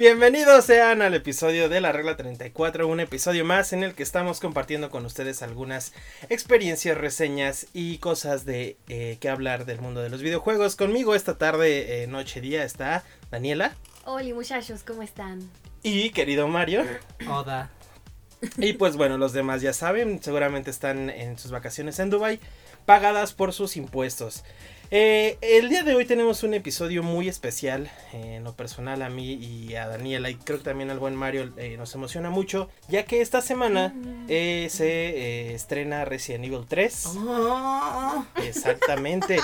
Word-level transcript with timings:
Bienvenidos 0.00 0.64
sean 0.64 1.02
al 1.02 1.12
episodio 1.12 1.68
de 1.68 1.82
la 1.82 1.92
regla 1.92 2.16
34, 2.16 2.88
un 2.88 3.00
episodio 3.00 3.44
más 3.44 3.74
en 3.74 3.82
el 3.82 3.94
que 3.94 4.02
estamos 4.02 4.40
compartiendo 4.40 4.88
con 4.88 5.04
ustedes 5.04 5.42
algunas 5.42 5.92
experiencias, 6.30 6.96
reseñas 6.96 7.66
y 7.74 7.98
cosas 7.98 8.46
de 8.46 8.78
eh, 8.88 9.18
que 9.20 9.28
hablar 9.28 9.66
del 9.66 9.82
mundo 9.82 10.00
de 10.00 10.08
los 10.08 10.22
videojuegos. 10.22 10.74
Conmigo 10.74 11.14
esta 11.14 11.36
tarde, 11.36 12.02
eh, 12.02 12.06
noche, 12.06 12.40
día 12.40 12.64
está 12.64 13.04
Daniela. 13.30 13.76
Hola 14.06 14.34
muchachos, 14.34 14.82
¿cómo 14.84 15.02
están? 15.02 15.40
Y 15.82 16.08
querido 16.10 16.48
Mario. 16.48 16.86
Oda. 17.28 17.70
Y 18.58 18.74
pues 18.74 18.96
bueno, 18.96 19.18
los 19.18 19.32
demás 19.32 19.62
ya 19.62 19.72
saben, 19.72 20.22
seguramente 20.22 20.70
están 20.70 21.10
en 21.10 21.38
sus 21.38 21.50
vacaciones 21.50 21.98
en 21.98 22.10
Dubai, 22.10 22.40
pagadas 22.86 23.32
por 23.32 23.52
sus 23.52 23.76
impuestos. 23.76 24.44
Eh, 24.92 25.38
el 25.40 25.68
día 25.68 25.84
de 25.84 25.94
hoy 25.94 26.04
tenemos 26.04 26.42
un 26.42 26.52
episodio 26.52 27.04
muy 27.04 27.28
especial, 27.28 27.88
eh, 28.12 28.36
en 28.36 28.44
lo 28.44 28.54
personal 28.54 29.02
a 29.02 29.08
mí 29.08 29.34
y 29.34 29.76
a 29.76 29.86
Daniela 29.86 30.30
y 30.30 30.34
creo 30.34 30.58
que 30.58 30.64
también 30.64 30.90
al 30.90 30.98
buen 30.98 31.14
Mario 31.14 31.52
eh, 31.58 31.76
nos 31.76 31.94
emociona 31.94 32.28
mucho, 32.28 32.68
ya 32.88 33.04
que 33.04 33.20
esta 33.20 33.40
semana 33.40 33.94
eh, 34.26 34.66
se 34.68 35.54
estrena 35.54 36.04
Resident 36.04 36.44
Evil 36.44 36.64
3. 36.68 37.08
Exactamente. 38.44 39.38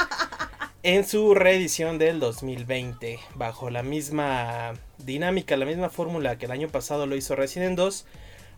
En 0.82 1.06
su 1.06 1.34
reedición 1.34 1.98
del 1.98 2.18
2020, 2.18 3.20
bajo 3.34 3.70
la 3.70 3.84
misma 3.84 4.74
dinámica, 4.98 5.56
la 5.56 5.66
misma 5.66 5.90
fórmula 5.90 6.38
que 6.38 6.46
el 6.46 6.52
año 6.52 6.68
pasado 6.68 7.06
lo 7.06 7.14
hizo 7.16 7.36
Resident 7.36 7.76
2, 7.76 8.04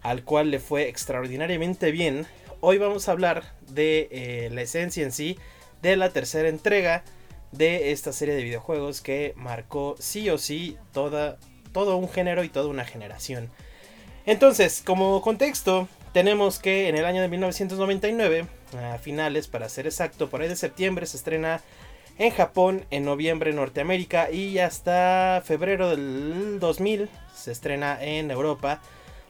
al 0.02 0.25
cual 0.25 0.51
le 0.51 0.59
fue 0.59 0.88
extraordinariamente 0.88 1.91
bien. 1.91 2.27
Hoy 2.61 2.79
vamos 2.79 3.09
a 3.09 3.12
hablar 3.12 3.55
de 3.69 4.09
eh, 4.11 4.51
la 4.52 4.62
esencia 4.62 5.02
en 5.02 5.12
sí 5.12 5.38
de 5.82 5.96
la 5.96 6.10
tercera 6.10 6.49
entrega 6.49 7.05
de 7.52 7.93
esta 7.93 8.13
serie 8.13 8.35
de 8.35 8.43
videojuegos 8.43 9.01
que 9.01 9.32
marcó 9.37 9.96
sí 9.99 10.29
o 10.30 10.38
sí 10.38 10.77
toda, 10.93 11.38
todo 11.73 11.96
un 11.96 12.09
género 12.09 12.45
y 12.45 12.49
toda 12.49 12.68
una 12.68 12.85
generación. 12.85 13.51
Entonces, 14.27 14.82
como 14.85 15.23
contexto, 15.23 15.88
tenemos 16.12 16.59
que 16.59 16.88
en 16.88 16.96
el 16.96 17.05
año 17.05 17.23
de 17.23 17.29
1999, 17.29 18.46
a 18.77 18.99
finales 18.99 19.49
para 19.49 19.68
ser 19.68 19.87
exacto, 19.87 20.29
por 20.29 20.43
ahí 20.43 20.49
de 20.49 20.57
septiembre 20.57 21.07
se 21.07 21.16
estrena 21.16 21.62
en 22.18 22.30
Japón, 22.33 22.85
en 22.90 23.05
noviembre 23.05 23.51
en 23.51 23.57
Norteamérica 23.57 24.30
y 24.30 24.59
hasta 24.59 25.40
febrero 25.45 25.90
del 25.90 26.59
2000 26.59 27.09
se 27.35 27.52
estrena 27.52 28.02
en 28.02 28.30
Europa 28.30 28.83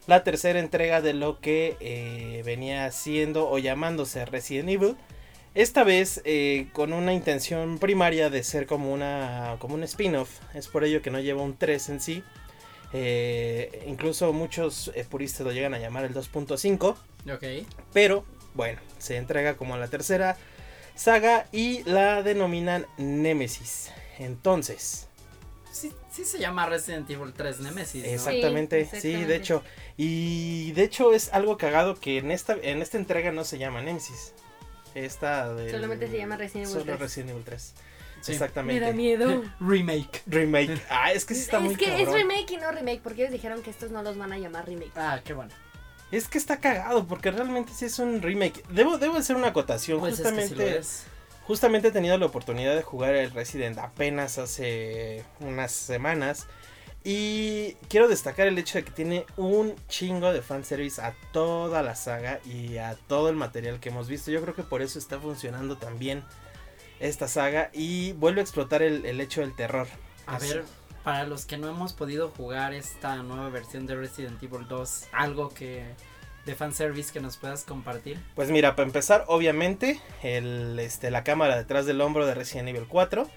la 0.08 0.24
tercera 0.24 0.58
entrega 0.58 1.02
de 1.02 1.12
lo 1.12 1.38
que 1.38 1.76
eh, 1.80 2.42
venía 2.44 2.90
siendo 2.92 3.48
o 3.50 3.58
llamándose 3.58 4.24
Resident 4.24 4.70
Evil. 4.70 4.96
Esta 5.54 5.84
vez 5.84 6.22
eh, 6.24 6.68
con 6.72 6.94
una 6.94 7.12
intención 7.12 7.78
primaria 7.78 8.30
de 8.30 8.42
ser 8.42 8.66
como, 8.66 8.90
una, 8.90 9.56
como 9.58 9.74
un 9.74 9.82
spin-off. 9.82 10.30
Es 10.54 10.66
por 10.66 10.84
ello 10.84 11.02
que 11.02 11.10
no 11.10 11.20
lleva 11.20 11.42
un 11.42 11.58
3 11.58 11.90
en 11.90 12.00
sí. 12.00 12.24
Eh, 12.94 13.84
incluso 13.86 14.32
muchos 14.32 14.90
puristas 15.10 15.46
lo 15.46 15.52
llegan 15.52 15.74
a 15.74 15.78
llamar 15.78 16.06
el 16.06 16.14
2.5. 16.14 16.96
Ok. 17.34 17.66
Pero 17.92 18.24
bueno, 18.54 18.80
se 18.96 19.18
entrega 19.18 19.58
como 19.58 19.76
la 19.76 19.88
tercera 19.88 20.38
saga 20.94 21.48
y 21.52 21.82
la 21.84 22.22
denominan 22.22 22.86
Nemesis. 22.96 23.90
Entonces, 24.18 25.08
Sí, 25.78 25.92
sí 26.18 26.24
se 26.24 26.38
llama 26.38 26.66
Resident 26.66 27.08
Evil 27.10 27.32
3 27.32 27.60
Nemesis. 27.60 28.04
¿no? 28.04 28.10
exactamente, 28.10 28.76
sí, 28.84 28.96
exactamente. 28.96 29.26
de 29.26 29.36
hecho. 29.36 29.62
Y 29.96 30.72
de 30.72 30.82
hecho 30.82 31.12
es 31.14 31.32
algo 31.32 31.56
cagado 31.56 31.98
que 31.98 32.18
en 32.18 32.30
esta, 32.30 32.54
en 32.60 32.82
esta 32.82 32.98
entrega 32.98 33.30
no 33.32 33.44
se 33.44 33.58
llama 33.58 33.82
Nemesis. 33.82 34.32
Esta 34.94 35.54
del- 35.54 35.70
Solamente 35.70 36.08
se 36.08 36.18
llama 36.18 36.36
Resident 36.36 36.66
Evil 36.70 36.80
solo 36.80 36.84
3. 36.96 37.00
Resident 37.00 37.30
Evil 37.30 37.44
3. 37.44 37.74
Sí. 38.20 38.32
Exactamente. 38.32 38.92
miedo. 38.94 39.44
Remake. 39.60 40.22
Remake. 40.26 40.80
Ah, 40.90 41.12
es 41.12 41.24
que 41.24 41.34
sí 41.34 41.42
está 41.42 41.60
muy 41.60 41.74
es 41.74 41.78
que 41.78 42.02
es 42.02 42.08
remake 42.10 42.50
y 42.50 42.56
no 42.56 42.72
remake, 42.72 43.00
porque 43.00 43.22
ellos 43.22 43.32
dijeron 43.32 43.62
que 43.62 43.70
estos 43.70 43.92
no 43.92 44.02
los 44.02 44.18
van 44.18 44.32
a 44.32 44.38
llamar 44.38 44.66
remake. 44.66 44.90
Ah, 44.96 45.20
qué 45.24 45.34
bueno. 45.34 45.52
Es 46.10 46.26
que 46.26 46.38
está 46.38 46.58
cagado 46.58 47.06
porque 47.06 47.30
realmente 47.30 47.72
sí 47.72 47.84
es 47.84 47.98
un 48.00 48.20
remake. 48.22 48.64
Debo, 48.70 48.98
debo 48.98 49.18
hacer 49.18 49.36
una 49.36 49.48
acotación. 49.48 50.00
Pues 50.00 50.18
es 50.18 50.32
que 50.32 50.48
sí 50.48 50.54
justamente, 51.48 51.88
he 51.88 51.90
tenido 51.90 52.16
la 52.16 52.26
oportunidad 52.26 52.76
de 52.76 52.82
jugar 52.82 53.16
el 53.16 53.32
Resident 53.32 53.78
apenas 53.78 54.38
hace 54.38 55.24
unas 55.40 55.72
semanas. 55.72 56.46
Y 57.02 57.72
quiero 57.88 58.06
destacar 58.06 58.46
el 58.46 58.58
hecho 58.58 58.78
de 58.78 58.84
que 58.84 58.90
tiene 58.90 59.24
un 59.36 59.74
chingo 59.88 60.32
de 60.32 60.42
fanservice 60.42 61.00
a 61.00 61.14
toda 61.32 61.82
la 61.82 61.96
saga 61.96 62.38
y 62.44 62.76
a 62.76 62.96
todo 63.06 63.30
el 63.30 63.36
material 63.36 63.80
que 63.80 63.88
hemos 63.88 64.08
visto. 64.08 64.30
Yo 64.30 64.42
creo 64.42 64.54
que 64.54 64.62
por 64.62 64.82
eso 64.82 64.98
está 64.98 65.18
funcionando 65.18 65.76
tan 65.78 65.98
bien 65.98 66.22
esta 67.00 67.26
saga 67.26 67.70
y 67.72 68.12
vuelve 68.12 68.40
a 68.40 68.44
explotar 68.44 68.82
el, 68.82 69.06
el 69.06 69.20
hecho 69.20 69.40
del 69.40 69.56
terror. 69.56 69.88
A 70.26 70.38
ver, 70.38 70.64
para 71.02 71.24
los 71.24 71.46
que 71.46 71.56
no 71.56 71.68
hemos 71.70 71.94
podido 71.94 72.28
jugar 72.28 72.74
esta 72.74 73.16
nueva 73.22 73.48
versión 73.48 73.86
de 73.86 73.96
Resident 73.96 74.42
Evil 74.42 74.68
2, 74.68 75.06
algo 75.12 75.48
que 75.48 75.94
de 76.46 76.54
fanservice 76.54 77.12
que 77.12 77.20
nos 77.20 77.36
puedas 77.36 77.64
compartir. 77.64 78.18
Pues 78.34 78.50
mira, 78.50 78.74
para 78.74 78.86
empezar, 78.86 79.24
obviamente, 79.26 80.00
el, 80.22 80.78
este, 80.78 81.10
la 81.10 81.22
cámara 81.22 81.56
detrás 81.56 81.84
del 81.84 82.00
hombro 82.00 82.24
de 82.24 82.32
Resident 82.34 82.68
Evil 82.68 82.86
4. 82.88 83.22
Ujú. 83.22 83.30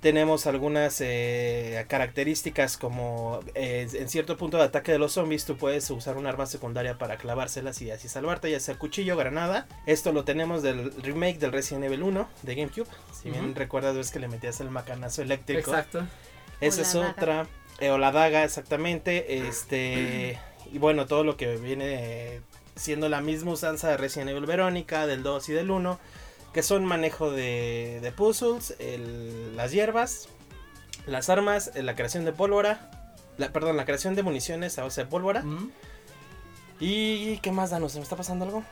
Tenemos 0.00 0.46
algunas 0.46 1.00
eh, 1.00 1.84
características 1.88 2.76
como 2.76 3.40
eh, 3.54 3.88
en 3.92 4.08
cierto 4.08 4.36
punto 4.36 4.56
de 4.58 4.64
ataque 4.64 4.92
de 4.92 4.98
los 4.98 5.12
zombies 5.12 5.44
tú 5.44 5.56
puedes 5.56 5.88
usar 5.90 6.16
un 6.16 6.26
arma 6.26 6.46
secundaria 6.46 6.96
para 6.96 7.16
clavárselas 7.16 7.80
y 7.82 7.90
así 7.90 8.08
salvarte, 8.08 8.50
ya 8.50 8.60
sea 8.60 8.76
cuchillo, 8.76 9.16
granada. 9.16 9.66
Esto 9.86 10.12
lo 10.12 10.24
tenemos 10.24 10.62
del 10.62 10.92
remake 11.02 11.38
del 11.38 11.50
Resident 11.52 11.84
Evil 11.86 12.02
1 12.04 12.28
de 12.42 12.54
GameCube. 12.54 12.86
Si 13.20 13.30
bien 13.30 13.54
recuerdas 13.56 13.96
ves 13.96 14.10
que 14.12 14.20
le 14.20 14.28
metías 14.28 14.60
el 14.60 14.70
macanazo 14.70 15.22
eléctrico. 15.22 15.70
Exacto. 15.70 16.06
Esa 16.60 16.82
es 16.82 16.92
daga. 16.92 17.10
otra. 17.10 17.46
eh, 17.80 17.90
o 17.90 17.98
la 17.98 18.12
daga, 18.12 18.44
exactamente. 18.44 19.38
Este. 19.48 20.38
y 20.72 20.78
bueno, 20.78 21.06
todo 21.06 21.24
lo 21.24 21.36
que 21.36 21.56
viene 21.56 22.40
siendo 22.76 23.08
la 23.08 23.20
misma 23.20 23.52
usanza 23.52 23.88
de 23.88 23.96
Resident 23.96 24.30
Evil 24.30 24.46
Verónica, 24.46 25.06
del 25.06 25.22
2 25.22 25.48
y 25.48 25.52
del 25.52 25.70
1. 25.70 25.98
Que 26.52 26.62
son 26.62 26.84
manejo 26.84 27.30
de, 27.32 27.98
de 28.00 28.12
puzzles, 28.12 28.76
el- 28.78 29.56
las 29.56 29.72
hierbas, 29.72 30.28
las 31.06 31.28
armas, 31.28 31.72
la 31.74 31.96
creación 31.96 32.24
de 32.24 32.32
pólvora. 32.32 32.90
La, 33.38 33.52
perdón, 33.52 33.76
la 33.76 33.84
creación 33.84 34.14
de 34.14 34.22
municiones 34.22 34.78
a 34.78 34.84
base 34.84 35.02
de 35.02 35.06
pólvora. 35.08 35.40
Ujú. 35.40 35.70
¿Y 36.80 37.38
qué 37.38 37.50
más, 37.52 37.70
Danos? 37.70 37.92
¿Se 37.92 37.98
me 37.98 38.02
está 38.04 38.16
pasando 38.16 38.44
algo? 38.44 38.62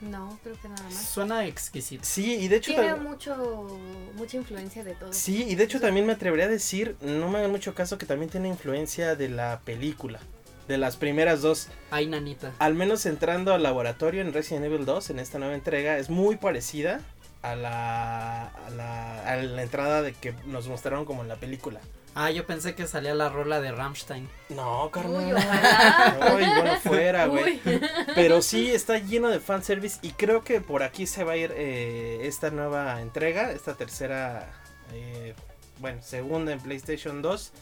No, 0.00 0.38
creo 0.42 0.56
que 0.60 0.68
nada 0.68 0.82
más. 0.84 0.94
Suena 0.94 1.44
exquisito. 1.46 2.04
Sí, 2.04 2.34
y 2.36 2.48
de 2.48 2.56
hecho. 2.56 2.72
Tiene 2.72 2.94
mucho, 2.96 3.78
mucha 4.14 4.36
influencia 4.36 4.84
de 4.84 4.94
todo. 4.94 5.12
Sí, 5.12 5.44
y 5.48 5.54
de 5.56 5.64
hecho 5.64 5.80
también 5.80 6.06
me 6.06 6.12
atrevería 6.12 6.46
a 6.46 6.48
decir, 6.48 6.96
no 7.00 7.28
me 7.28 7.38
hagan 7.38 7.50
mucho 7.50 7.74
caso, 7.74 7.98
que 7.98 8.06
también 8.06 8.30
tiene 8.30 8.48
influencia 8.48 9.16
de 9.16 9.28
la 9.28 9.60
película. 9.64 10.20
De 10.68 10.78
las 10.78 10.96
primeras 10.96 11.40
dos. 11.42 11.68
Ay, 11.90 12.06
nanita. 12.06 12.52
Al 12.58 12.74
menos 12.74 13.06
entrando 13.06 13.54
al 13.54 13.62
laboratorio 13.62 14.20
en 14.20 14.32
Resident 14.32 14.66
Evil 14.66 14.84
2, 14.84 15.10
en 15.10 15.18
esta 15.18 15.38
nueva 15.38 15.54
entrega, 15.54 15.98
es 15.98 16.10
muy 16.10 16.36
parecida 16.36 17.00
a 17.42 17.56
la, 17.56 18.46
a 18.48 18.70
la, 18.70 19.22
a 19.32 19.36
la 19.36 19.62
entrada 19.62 20.02
de 20.02 20.12
que 20.12 20.34
nos 20.46 20.68
mostraron 20.68 21.04
como 21.06 21.22
en 21.22 21.28
la 21.28 21.36
película. 21.36 21.80
Ah, 22.14 22.30
yo 22.32 22.46
pensé 22.46 22.74
que 22.74 22.86
salía 22.86 23.14
la 23.14 23.28
rola 23.28 23.60
de 23.60 23.70
Rammstein. 23.70 24.28
No, 24.48 24.86
Uy, 24.86 24.90
carnal. 24.90 25.36
ojalá. 25.36 26.16
Ay, 26.20 26.46
bueno, 26.60 26.76
fuera, 26.80 27.26
güey. 27.26 27.60
Uy. 27.64 27.80
Pero 28.14 28.42
sí 28.42 28.70
está 28.70 28.98
lleno 28.98 29.28
de 29.28 29.38
fanservice 29.40 29.98
y 30.02 30.10
creo 30.12 30.42
que 30.42 30.60
por 30.60 30.82
aquí 30.82 31.06
se 31.06 31.22
va 31.24 31.32
a 31.32 31.36
ir 31.36 31.52
eh, 31.54 32.20
esta 32.24 32.50
nueva 32.50 33.00
entrega, 33.02 33.52
esta 33.52 33.74
tercera, 33.74 34.48
eh, 34.92 35.34
bueno, 35.78 36.02
segunda 36.02 36.52
en 36.52 36.60
PlayStation 36.60 37.22
2. 37.22 37.52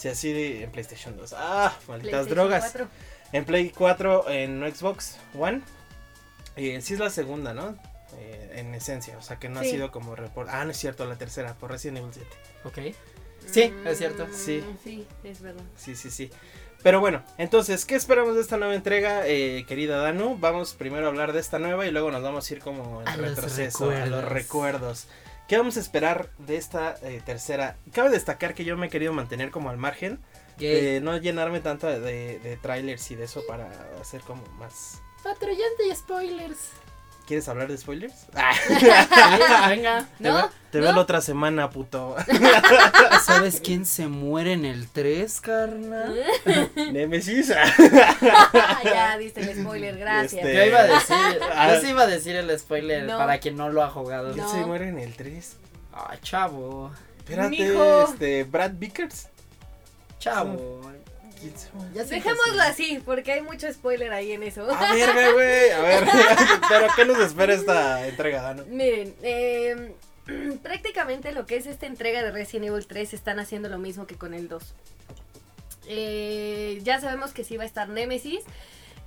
Si 0.00 0.08
así 0.08 0.32
de, 0.32 0.62
en 0.64 0.70
PlayStation 0.70 1.14
2. 1.14 1.34
Ah, 1.36 1.76
malditas 1.86 2.26
drogas. 2.26 2.70
4. 2.72 2.88
En 3.32 3.44
Play 3.44 3.68
4, 3.68 4.30
en 4.30 4.74
Xbox 4.74 5.18
One. 5.38 5.60
Y 6.56 6.80
sí 6.80 6.94
es 6.94 7.00
la 7.00 7.10
segunda, 7.10 7.52
¿no? 7.52 7.76
Eh, 8.18 8.52
en 8.54 8.74
esencia, 8.74 9.18
o 9.18 9.22
sea 9.22 9.38
que 9.38 9.50
no 9.50 9.60
ha 9.60 9.62
sido 9.64 9.92
como 9.92 10.16
report. 10.16 10.48
Ah, 10.50 10.64
no 10.64 10.70
es 10.70 10.78
cierto, 10.78 11.04
la 11.04 11.16
tercera, 11.16 11.52
por 11.52 11.70
Resident 11.70 11.98
Evil 11.98 12.10
7. 12.14 12.28
Ok. 12.64 12.96
Sí, 13.46 13.74
es 13.84 13.98
cierto. 13.98 14.26
Mm, 14.26 14.32
Sí. 14.34 14.64
Sí, 14.82 15.06
es 15.22 15.42
verdad. 15.42 15.62
Sí, 15.76 15.94
sí, 15.94 16.10
sí. 16.10 16.30
Pero 16.82 17.00
bueno, 17.00 17.22
entonces, 17.36 17.84
¿qué 17.84 17.94
esperamos 17.94 18.36
de 18.36 18.40
esta 18.40 18.56
nueva 18.56 18.74
entrega, 18.74 19.26
eh, 19.26 19.66
querida 19.68 19.98
Danu? 19.98 20.38
Vamos 20.40 20.72
primero 20.72 21.04
a 21.04 21.08
hablar 21.10 21.34
de 21.34 21.40
esta 21.40 21.58
nueva 21.58 21.86
y 21.86 21.90
luego 21.90 22.10
nos 22.10 22.22
vamos 22.22 22.50
a 22.50 22.54
ir 22.54 22.60
como 22.60 23.02
en 23.02 23.08
A 23.08 23.18
los 23.18 23.28
retroceso, 23.28 23.90
a 23.90 24.06
los 24.06 24.24
recuerdos. 24.24 25.06
¿Qué 25.50 25.58
vamos 25.58 25.76
a 25.76 25.80
esperar 25.80 26.30
de 26.38 26.56
esta 26.56 26.94
eh, 27.02 27.20
tercera? 27.26 27.76
Cabe 27.92 28.10
destacar 28.10 28.54
que 28.54 28.64
yo 28.64 28.76
me 28.76 28.86
he 28.86 28.88
querido 28.88 29.12
mantener 29.12 29.50
como 29.50 29.68
al 29.68 29.78
margen, 29.78 30.20
de 30.60 31.00
no 31.02 31.16
llenarme 31.16 31.58
tanto 31.58 31.88
de, 31.88 32.56
trailers 32.62 33.10
y 33.10 33.16
de 33.16 33.24
eso 33.24 33.42
para 33.48 33.68
hacer 34.00 34.20
como 34.20 34.44
más... 34.60 35.02
Patrullante 35.24 35.88
y 35.90 35.96
spoilers. 35.96 36.68
¿Quieres 37.26 37.48
hablar 37.48 37.66
de 37.66 37.78
spoilers? 37.78 38.14
Ah, 38.36 38.52
Venga, 39.36 39.68
venga. 39.68 40.08
te 40.18 40.28
¿No? 40.28 40.34
ve- 40.36 40.42
te 40.70 40.78
¿No? 40.78 40.84
veo 40.84 40.92
la 40.92 41.00
otra 41.00 41.20
semana, 41.20 41.68
puto. 41.70 42.14
¿Sabes 43.24 43.60
quién 43.60 43.86
se 43.86 44.06
muere 44.06 44.52
en 44.52 44.64
el 44.64 44.88
3, 44.88 45.40
carnal? 45.40 46.16
Nemesis. 46.92 47.52
ya 48.84 49.18
diste 49.18 49.40
el 49.40 49.60
spoiler, 49.62 49.98
gracias. 49.98 50.34
Este- 50.44 50.54
Yo 50.54 50.64
iba 50.64 50.78
a 50.80 50.84
decir, 50.86 51.16
Ah. 51.54 51.74
yo 51.74 51.80
sí 51.80 51.88
iba 51.90 52.02
a 52.02 52.06
decir 52.06 52.36
el 52.36 52.58
spoiler 52.58 53.04
No. 53.04 53.18
para 53.18 53.38
quien 53.38 53.56
no 53.56 53.68
lo 53.70 53.82
ha 53.82 53.88
jugado. 53.90 54.32
¿Quién 54.32 54.44
No. 54.44 54.52
se 54.52 54.58
muere 54.66 54.88
en 54.88 54.98
el 54.98 55.14
3? 55.14 55.56
Ay, 55.92 56.18
chavo, 56.22 56.90
Espérate, 57.18 57.48
Mijo. 57.50 58.04
este, 58.04 58.44
Brad 58.44 58.72
Vickers. 58.74 59.28
chavo. 60.18 60.80
Dejémoslo 62.08 62.52
sí. 62.52 62.60
así, 62.60 63.02
porque 63.04 63.32
hay 63.32 63.40
mucho 63.42 63.72
spoiler 63.72 64.12
ahí 64.12 64.32
en 64.32 64.42
eso. 64.42 64.70
A 64.70 64.92
ver, 64.92 65.32
güey, 65.32 65.70
a 65.70 65.80
ver. 65.80 66.04
Pero 66.68 66.86
¿qué 66.94 67.04
nos 67.06 67.18
espera 67.18 67.54
esta 67.54 68.06
entrega, 68.06 68.42
Dano? 68.42 68.64
Miren, 68.68 69.14
eh, 69.22 69.94
prácticamente 70.62 71.32
lo 71.32 71.46
que 71.46 71.56
es 71.56 71.66
esta 71.66 71.86
entrega 71.86 72.22
de 72.22 72.30
Resident 72.30 72.66
Evil 72.66 72.86
3 72.86 73.14
están 73.14 73.38
haciendo 73.40 73.68
lo 73.70 73.78
mismo 73.78 74.06
que 74.06 74.16
con 74.16 74.34
el 74.34 74.48
2. 74.48 74.62
Eh, 75.92 76.78
ya 76.82 77.00
sabemos 77.00 77.32
que 77.32 77.42
sí 77.44 77.56
va 77.56 77.64
a 77.64 77.66
estar 77.66 77.88
Nemesis. 77.88 78.40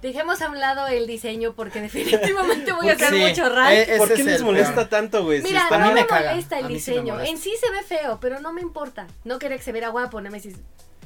Dejemos 0.02 0.42
a 0.42 0.50
un 0.50 0.60
lado 0.60 0.86
el 0.88 1.08
diseño 1.08 1.54
porque 1.54 1.80
definitivamente 1.82 2.74
voy 2.74 2.90
a 2.90 2.94
hacer 2.94 3.10
Sí, 3.14 3.20
mucho 3.20 3.48
rank. 3.48 3.72
eh, 3.72 3.82
ese 3.84 3.98
¿Por 3.98 4.08
qué 4.14 4.20
es 4.22 4.26
les 4.26 4.42
molesta 4.42 4.76
peor. 4.76 4.88
tanto, 4.90 5.24
güey? 5.24 5.40
Si 5.42 5.48
Mira, 5.48 5.62
está- 5.64 5.76
a 5.76 5.80
mí 5.80 5.88
no 5.88 5.94
me 5.94 6.02
molesta 6.06 6.60
el 6.60 6.66
a 6.66 6.68
mí 6.68 6.80
sí 6.80 6.92
me 6.92 6.96
diseño. 6.98 7.14
molesta. 7.14 7.32
en 7.32 7.38
sí 7.42 7.54
se 7.60 7.72
ve 7.72 7.84
feo, 7.84 8.20
pero 8.20 8.42
no 8.42 8.52
me 8.52 8.60
importa. 8.62 9.08
No 9.24 9.40
quería 9.40 9.56
que 9.58 9.64
se 9.64 9.72
viera 9.72 9.88
guapo, 9.90 10.20
Nemesis. 10.20 10.56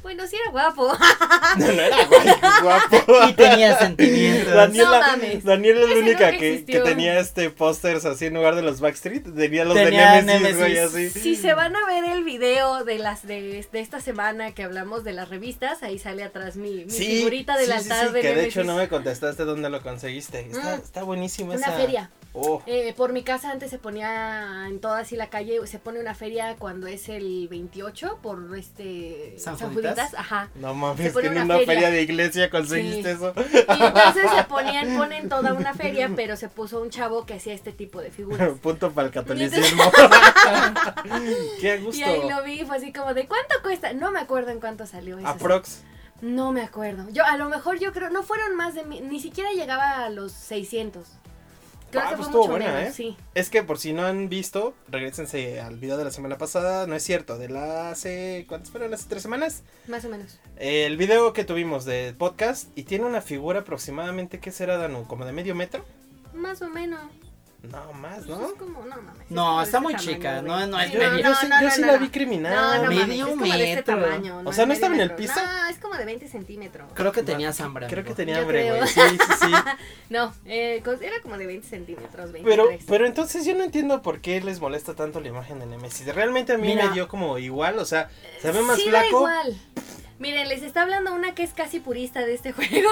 Bueno, 0.07 0.25
sí 0.25 0.37
era 0.41 0.51
guapo. 0.51 0.95
No, 1.57 1.65
no 1.67 1.81
era 1.81 1.97
guapo. 2.63 3.27
Y 3.29 3.33
tenía 3.33 3.77
sentimientos. 3.77 4.53
Daniela, 4.53 4.85
No 4.89 4.99
mames. 4.99 5.43
Daniela 5.43 5.81
es 5.81 5.89
la 5.89 5.95
única 5.95 6.31
que, 6.31 6.63
que 6.65 6.79
tenía 6.79 7.19
este 7.19 7.49
pósters 7.49 8.05
así 8.05 8.27
en 8.27 8.35
lugar 8.35 8.55
de 8.55 8.61
los 8.61 8.79
Backstreet. 8.79 9.23
Tenía 9.35 9.65
los 9.65 9.75
Tenía 9.75 10.13
de 10.13 10.21
Nemesis, 10.23 10.57
güey, 10.57 10.77
así. 10.77 11.09
Si 11.09 11.35
se 11.35 11.53
van 11.53 11.75
a 11.75 11.85
ver 11.85 12.05
el 12.05 12.23
video 12.23 12.85
de 12.85 12.99
las 12.99 13.27
de, 13.27 13.67
de 13.69 13.79
esta 13.81 13.99
semana 13.99 14.53
que 14.53 14.63
hablamos 14.63 15.03
de 15.03 15.11
las 15.11 15.27
revistas, 15.27 15.83
ahí 15.83 15.99
sale 15.99 16.23
atrás 16.23 16.55
mi, 16.55 16.85
mi 16.85 16.89
Sí, 16.91 17.05
figurita 17.17 17.57
del 17.57 17.65
sí, 17.67 17.71
sí, 17.73 17.77
altar 17.79 18.07
sí, 18.07 18.13
de 18.13 18.21
que 18.21 18.35
de 18.35 18.45
hecho 18.45 18.63
no 18.63 18.75
me 18.77 18.87
contestaste 18.87 19.43
dónde 19.43 19.69
lo 19.69 19.81
conseguiste. 19.81 20.39
Está, 20.49 20.77
Mm. 20.77 20.81
está 20.81 21.03
buenísima 21.03 21.53
Una 21.55 21.67
esa. 21.67 21.75
feria. 21.77 22.09
Oh, 22.39 22.61
Eh, 22.67 22.93
por 22.95 23.13
mi 23.13 23.23
casa 23.23 23.49
antes 23.51 23.69
se 23.71 23.79
ponía 23.79 24.65
en 24.67 24.79
toda 24.79 24.99
así 24.99 25.15
la 25.15 25.29
calle, 25.29 25.65
se 25.65 25.79
pone 25.79 25.99
una 25.99 26.13
feria 26.13 26.55
cuando 26.57 26.85
es 26.87 27.09
el 27.09 27.47
28 27.47 28.19
por 28.21 28.55
este 28.57 29.35
¿San 29.39 29.57
San 29.57 29.73
Juditas? 29.73 29.95
Juditas, 29.97 30.13
ajá. 30.19 30.49
no 30.55 30.69
Se 30.69 30.73
mames, 30.75 31.13
pone 31.13 31.21
que 31.23 31.27
en 31.27 31.33
una 31.33 31.45
una 31.45 31.55
feria. 31.57 31.73
feria. 31.73 31.89
de 31.91 32.01
iglesia 32.03 32.49
conseguiste 32.49 33.03
Sí. 33.03 33.15
eso. 33.15 33.33
Y 33.37 33.83
entonces 33.83 34.31
se 34.35 34.43
ponían, 34.43 34.97
ponen 34.97 35.29
toda 35.29 35.53
una 35.53 35.73
feria, 35.73 36.11
pero 36.15 36.35
se 36.37 36.47
puso 36.49 36.81
un 36.81 36.89
chavo 36.89 37.25
que 37.25 37.33
hacía 37.35 37.53
este 37.53 37.71
tipo 37.71 38.01
de 38.01 38.11
figuras. 38.11 38.49
Punto 38.61 38.91
para 38.91 39.07
el 39.07 39.13
catolicismo. 39.13 39.83
Qué 41.59 41.77
gusto. 41.79 41.99
Y 41.99 42.03
ahí 42.03 42.29
lo 42.29 42.43
vi, 42.43 42.63
fue 42.65 42.77
así 42.77 42.91
como 42.93 43.13
de 43.13 43.27
¿cuánto 43.27 43.55
cuesta? 43.63 43.93
No 43.93 44.11
me 44.11 44.19
acuerdo 44.19 44.51
en 44.51 44.59
cuánto 44.59 44.85
salió 44.85 45.17
eso. 45.17 45.27
Aprox. 45.27 45.81
No 46.21 46.51
me 46.51 46.61
acuerdo. 46.61 47.07
Yo, 47.11 47.23
a 47.25 47.37
lo 47.37 47.47
mejor 47.49 47.79
yo 47.79 47.93
creo, 47.93 48.09
no 48.09 48.23
fueron 48.23 48.55
más 48.55 48.73
de 48.73 48.83
mi- 48.83 49.01
ni 49.01 49.19
siquiera 49.19 49.51
llegaba 49.51 50.05
a 50.05 50.09
los 50.09 50.31
600. 50.31 51.07
Creo 51.91 52.03
Ah, 52.03 52.09
que 52.09 52.15
pues 52.17 52.27
estuvo 52.27 52.47
buena, 52.49 52.65
menos, 52.73 52.89
¿eh? 52.89 52.93
sí. 52.93 53.17
Es 53.33 53.49
que 53.49 53.63
por 53.63 53.79
si 53.79 53.93
no 53.93 54.05
han 54.05 54.27
visto, 54.27 54.73
regresense 54.89 55.61
al 55.61 55.77
video 55.77 55.97
de 55.97 56.03
la 56.03 56.11
semana 56.11 56.37
pasada. 56.37 56.85
No 56.85 56.95
es 56.95 57.03
cierto, 57.03 57.37
de 57.37 57.47
la 57.49 57.91
hace. 57.91 58.45
¿Cuántas 58.49 58.71
fueron? 58.71 58.93
¿Hace 58.93 59.05
tres 59.07 59.21
semanas? 59.23 59.63
Más 59.87 60.03
o 60.03 60.09
menos. 60.09 60.37
El 60.57 60.97
video 60.97 61.31
que 61.33 61.45
tuvimos 61.45 61.85
de 61.85 62.13
podcast 62.17 62.67
y 62.75 62.83
tiene 62.83 63.05
una 63.05 63.21
figura 63.21 63.61
aproximadamente, 63.61 64.39
¿qué 64.39 64.51
será, 64.51 64.77
Danu? 64.77 65.05
¿Como 65.07 65.25
de 65.25 65.31
medio 65.31 65.55
metro? 65.55 65.85
Más 66.33 66.61
o 66.61 66.67
menos. 66.69 67.01
No, 67.63 67.91
más, 67.93 68.17
Pues 68.17 68.27
¿no? 68.27 68.45
es 68.47 68.53
como, 68.53 68.85
no 68.85 68.95
mames. 69.01 69.29
No, 69.31 69.61
es 69.61 69.67
está 69.67 69.79
muy 69.79 69.95
chica, 69.95 70.41
no- 70.41 70.65
no 70.67 70.79
es 70.79 70.91
Sí, 70.91 70.97
medio. 70.97 71.19
yo 71.19 71.35
sí, 71.35 71.47
no, 71.49 71.59
yo 71.59 71.67
no, 71.67 71.73
sí 71.73 71.81
no, 71.81 71.87
la 71.87 71.93
no. 71.93 71.99
vi 71.99 72.09
criminal. 72.09 72.53
No, 72.55 72.75
no 72.75 72.81
mames, 72.83 73.07
Medio 73.07 73.25
es 73.25 73.31
como 73.31 73.45
de 73.53 73.69
este 73.71 73.83
tamaño. 73.83 74.41
O 74.45 74.53
sea, 74.53 74.65
¿no 74.67 74.73
es 74.73 74.77
estaba 74.77 74.95
en 74.95 75.01
el 75.01 75.11
piso? 75.15 75.33
No, 75.35 75.67
es 75.67 75.77
como 75.79 75.95
de 75.95 76.05
20 76.05 76.27
centímetros. 76.29 76.87
Creo 76.93 77.11
que 77.11 77.23
tenías 77.23 77.59
hambre. 77.59 77.87
Creo 77.87 78.03
que 78.05 78.13
tenía 78.13 78.35
Yo 78.35 78.41
hambre, 78.41 78.61
creo. 78.61 78.75
güey. 78.77 78.87
Sí, 78.87 79.01
sí, 79.01 79.33
sí. 79.41 79.51
No, 80.09 80.33
eh, 80.45 80.81
era 81.01 81.21
como 81.21 81.37
de 81.37 81.45
20 81.47 81.67
centímetros, 81.67 82.31
23. 82.31 82.43
Pero, 82.45 82.69
pero 82.87 83.05
entonces 83.07 83.43
yo 83.45 83.53
no 83.55 83.63
entiendo 83.63 84.01
por 84.01 84.21
qué 84.21 84.39
les 84.39 84.61
molesta 84.61 84.93
tanto 84.93 85.19
la 85.19 85.27
imagen 85.27 85.59
de 85.59 85.65
Nemesis. 85.65 86.13
Realmente 86.15 86.53
a 86.53 86.57
mí 86.57 86.67
Mira. 86.67 86.85
me 86.87 86.93
dio 86.93 87.07
como 87.09 87.37
igual, 87.39 87.79
o 87.79 87.85
sea, 87.85 88.09
se 88.41 88.51
ve 88.51 88.61
más 88.61 88.77
sí, 88.77 88.85
da 88.89 89.01
flaco. 89.01 89.17
igual. 89.17 89.57
Miren, 90.19 90.49
les 90.49 90.63
está 90.63 90.81
hablando 90.83 91.13
una 91.13 91.35
que 91.35 91.43
es 91.43 91.53
casi 91.53 91.79
purista 91.79 92.21
de 92.25 92.33
este 92.33 92.51
juego. 92.53 92.89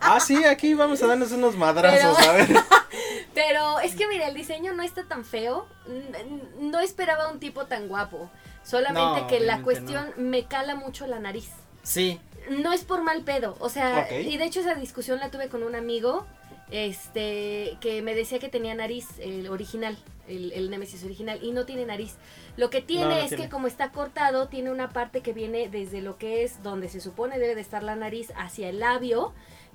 Ah, 0.00 0.18
sí, 0.20 0.44
aquí 0.44 0.74
vamos 0.74 1.02
a 1.02 1.06
darnos 1.06 1.32
unos 1.32 1.56
madrazos, 1.56 2.16
Pero- 2.18 2.30
a 2.30 2.32
ver. 2.34 2.48
Pero 3.34 3.78
es 3.80 3.94
que 3.94 4.08
mira, 4.08 4.26
el 4.28 4.34
diseño 4.34 4.72
no 4.72 4.82
está 4.82 5.04
tan 5.04 5.24
feo. 5.24 5.66
No 6.60 6.80
esperaba 6.80 7.30
un 7.30 7.38
tipo 7.38 7.66
tan 7.66 7.86
guapo. 7.88 8.30
Solamente 8.64 9.20
No, 9.22 9.26
que 9.28 9.40
la 9.40 9.62
cuestión 9.62 10.12
me 10.16 10.46
cala 10.46 10.74
mucho 10.74 11.06
la 11.06 11.20
nariz. 11.20 11.50
Sí, 11.82 12.20
No 12.50 12.72
es 12.72 12.84
por 12.84 13.02
mal 13.02 13.22
pedo. 13.22 13.56
O 13.60 13.68
sea, 13.68 14.08
y 14.12 14.36
de 14.38 14.44
hecho 14.44 14.60
esa 14.60 14.74
discusión 14.74 15.18
la 15.20 15.30
tuve 15.30 15.48
con 15.48 15.62
un 15.62 15.74
amigo. 15.74 16.26
Este, 16.70 17.78
que 17.80 18.02
me 18.02 18.14
decía 18.14 18.38
que 18.38 18.48
tenía 18.48 18.74
nariz, 18.74 19.06
el 19.20 19.48
original, 19.48 19.96
el, 20.28 20.52
el 20.52 20.70
Nemesis 20.70 21.02
original, 21.04 21.38
y 21.42 21.52
no 21.52 21.64
tiene 21.66 21.84
nariz. 21.86 22.14
Lo 22.56 22.70
que 22.70 22.80
tiene 22.82 23.04
No, 23.04 23.10
no 23.10 23.16
es 23.16 23.28
tiene. 23.28 23.44
que 23.44 23.50
como 23.50 23.66
está 23.66 23.90
cortado, 23.92 24.48
tiene 24.48 24.70
una 24.70 24.90
parte 24.90 25.20
que 25.20 25.32
viene 25.32 25.68
desde 25.68 26.00
lo 26.02 26.18
que 26.18 26.44
es 26.44 26.62
donde 26.62 26.88
se 26.88 27.00
supone 27.00 27.38
debe 27.38 27.54
de 27.54 27.60
estar 27.60 27.82
la 27.82 27.96
nariz 27.96 28.32
hacia 28.36 28.68
el 28.68 28.80
labio. 28.80 29.32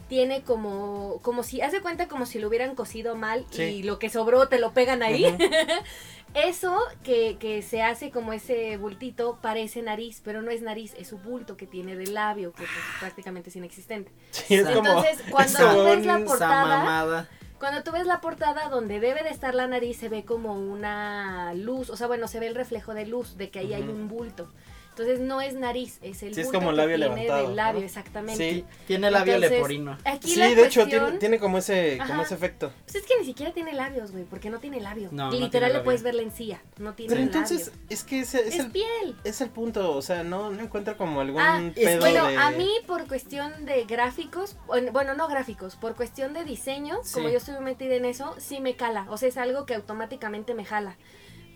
Tiene 0.09 0.41
como, 0.43 1.19
como 1.21 1.43
si, 1.43 1.61
haz 1.61 1.71
de 1.71 1.81
cuenta 1.81 2.07
como 2.07 2.25
si 2.25 2.37
lo 2.39 2.47
hubieran 2.49 2.75
cosido 2.75 3.15
mal 3.15 3.45
Sí. 3.51 3.61
y 3.63 3.83
lo 3.83 3.99
que 3.99 4.09
sobró 4.09 4.47
te 4.49 4.59
lo 4.59 4.73
pegan 4.73 5.01
ahí. 5.01 5.25
Eso 6.33 6.79
que, 7.03 7.37
que 7.39 7.61
se 7.61 7.83
hace 7.83 8.09
como 8.09 8.33
ese 8.33 8.75
bultito 8.77 9.37
parece 9.41 9.83
nariz, 9.83 10.19
pero 10.25 10.41
no 10.41 10.49
es 10.49 10.63
nariz, 10.63 10.95
es 10.97 11.07
su 11.09 11.19
bulto 11.19 11.57
que 11.57 11.67
tiene 11.67 11.95
del 11.95 12.15
labio, 12.15 12.51
que 12.53 12.63
pues, 12.63 12.69
prácticamente 12.99 13.51
es 13.51 13.55
inexistente. 13.55 14.11
Sí, 14.31 14.55
es 14.55 14.63
como. 14.67 14.77
Entonces, 14.79 15.19
cuando 15.29 15.59
es 15.59 15.73
tú 15.75 15.83
ves 15.83 16.05
la 16.07 16.17
un- 16.17 16.25
portada. 16.25 17.29
Cuando 17.63 17.81
tú 17.81 17.93
ves 17.93 18.05
la 18.05 18.19
portada 18.19 18.67
donde 18.67 18.99
debe 18.99 19.23
de 19.23 19.29
estar 19.29 19.55
la 19.55 19.67
nariz, 19.67 19.95
se 19.95 20.09
ve 20.09 20.25
como 20.25 20.53
una 20.53 21.53
luz, 21.53 21.89
o 21.89 21.95
sea, 21.95 22.07
bueno, 22.07 22.27
se 22.27 22.41
ve 22.41 22.47
el 22.47 22.55
reflejo 22.55 22.93
de 22.93 23.05
luz 23.05 23.37
de 23.37 23.51
que 23.51 23.59
ahí 23.59 23.73
hay 23.73 23.83
un 23.83 24.09
bulto. 24.09 24.49
Entonces 24.93 25.19
no 25.21 25.41
es 25.41 25.55
nariz, 25.55 25.97
es 26.03 26.21
el 26.21 26.35
Sí, 26.35 26.41
es 26.41 26.51
como 26.51 26.69
que 26.69 26.75
labio 26.77 26.97
tiene 26.97 27.15
levantado, 27.15 27.47
del 27.47 27.55
labio, 27.55 27.79
¿no? 27.79 27.85
exactamente. 27.87 28.51
Sí. 28.53 28.65
Tiene 28.85 29.09
labio 29.09 29.33
Entonces, 29.33 29.57
leporino. 29.57 29.97
Aquí 30.05 30.29
Sí, 30.31 30.39
la 30.39 30.45
de 30.45 30.51
hecho, 30.67 30.81
cuestión- 30.81 30.87
tiene, 31.05 31.17
tiene 31.17 31.39
como 31.39 31.57
ese, 31.57 31.97
como 32.05 32.21
ese 32.21 32.35
efecto. 32.35 32.71
Pues 32.85 32.95
es 32.97 33.03
que 33.03 33.17
ni 33.19 33.25
siquiera 33.25 33.51
tiene 33.53 33.73
labios, 33.73 34.11
güey, 34.11 34.23
porque 34.25 34.51
no 34.51 34.59
tiene 34.59 34.79
labio. 34.81 35.09
No, 35.11 35.25
no 35.25 35.31
Literal 35.31 35.69
tiene 35.71 35.73
le 35.79 35.79
puedes 35.83 36.03
ver 36.03 36.13
la 36.13 36.21
encía, 36.21 36.61
no 36.77 36.93
tiene 36.93 37.09
Pero 37.11 37.23
entonces, 37.23 37.67
labio. 37.69 37.81
es 37.89 38.03
que 38.03 38.19
ese 38.19 38.41
es, 38.41 38.53
Es 38.53 38.59
el, 38.59 38.71
piel. 38.71 39.15
es 39.23 39.41
el 39.41 39.49
punto, 39.49 39.95
o 39.95 40.01
sea, 40.03 40.23
no, 40.23 40.51
no 40.51 40.61
encuentro 40.61 40.95
como 40.95 41.21
algún 41.21 41.41
Ah, 41.41 41.59
pedo 41.73 41.99
Bueno, 41.99 42.27
de... 42.27 42.37
a 42.37 42.51
mí 42.51 42.69
por 42.85 43.07
cuestión 43.07 43.65
de 43.65 43.85
gráficos, 43.85 44.57
bueno, 44.67 44.91
bueno, 44.91 45.15
no 45.15 45.27
gráficos, 45.27 45.75
por 45.75 45.95
cuestión 45.95 46.33
de 46.33 46.43
diseño, 46.43 46.99
Sí. 47.03 47.15
como 47.15 47.29
yo 47.29 47.37
estoy 47.37 47.59
metida 47.63 47.95
en 47.95 48.05
eso, 48.05 48.35
sí 48.37 48.59
me 48.59 48.75
cala. 48.75 49.07
O 49.09 49.17
sea, 49.17 49.29
es 49.29 49.37
algo 49.37 49.65
que 49.65 49.73
automáticamente 49.73 50.53
me 50.53 50.65
jala. 50.65 50.97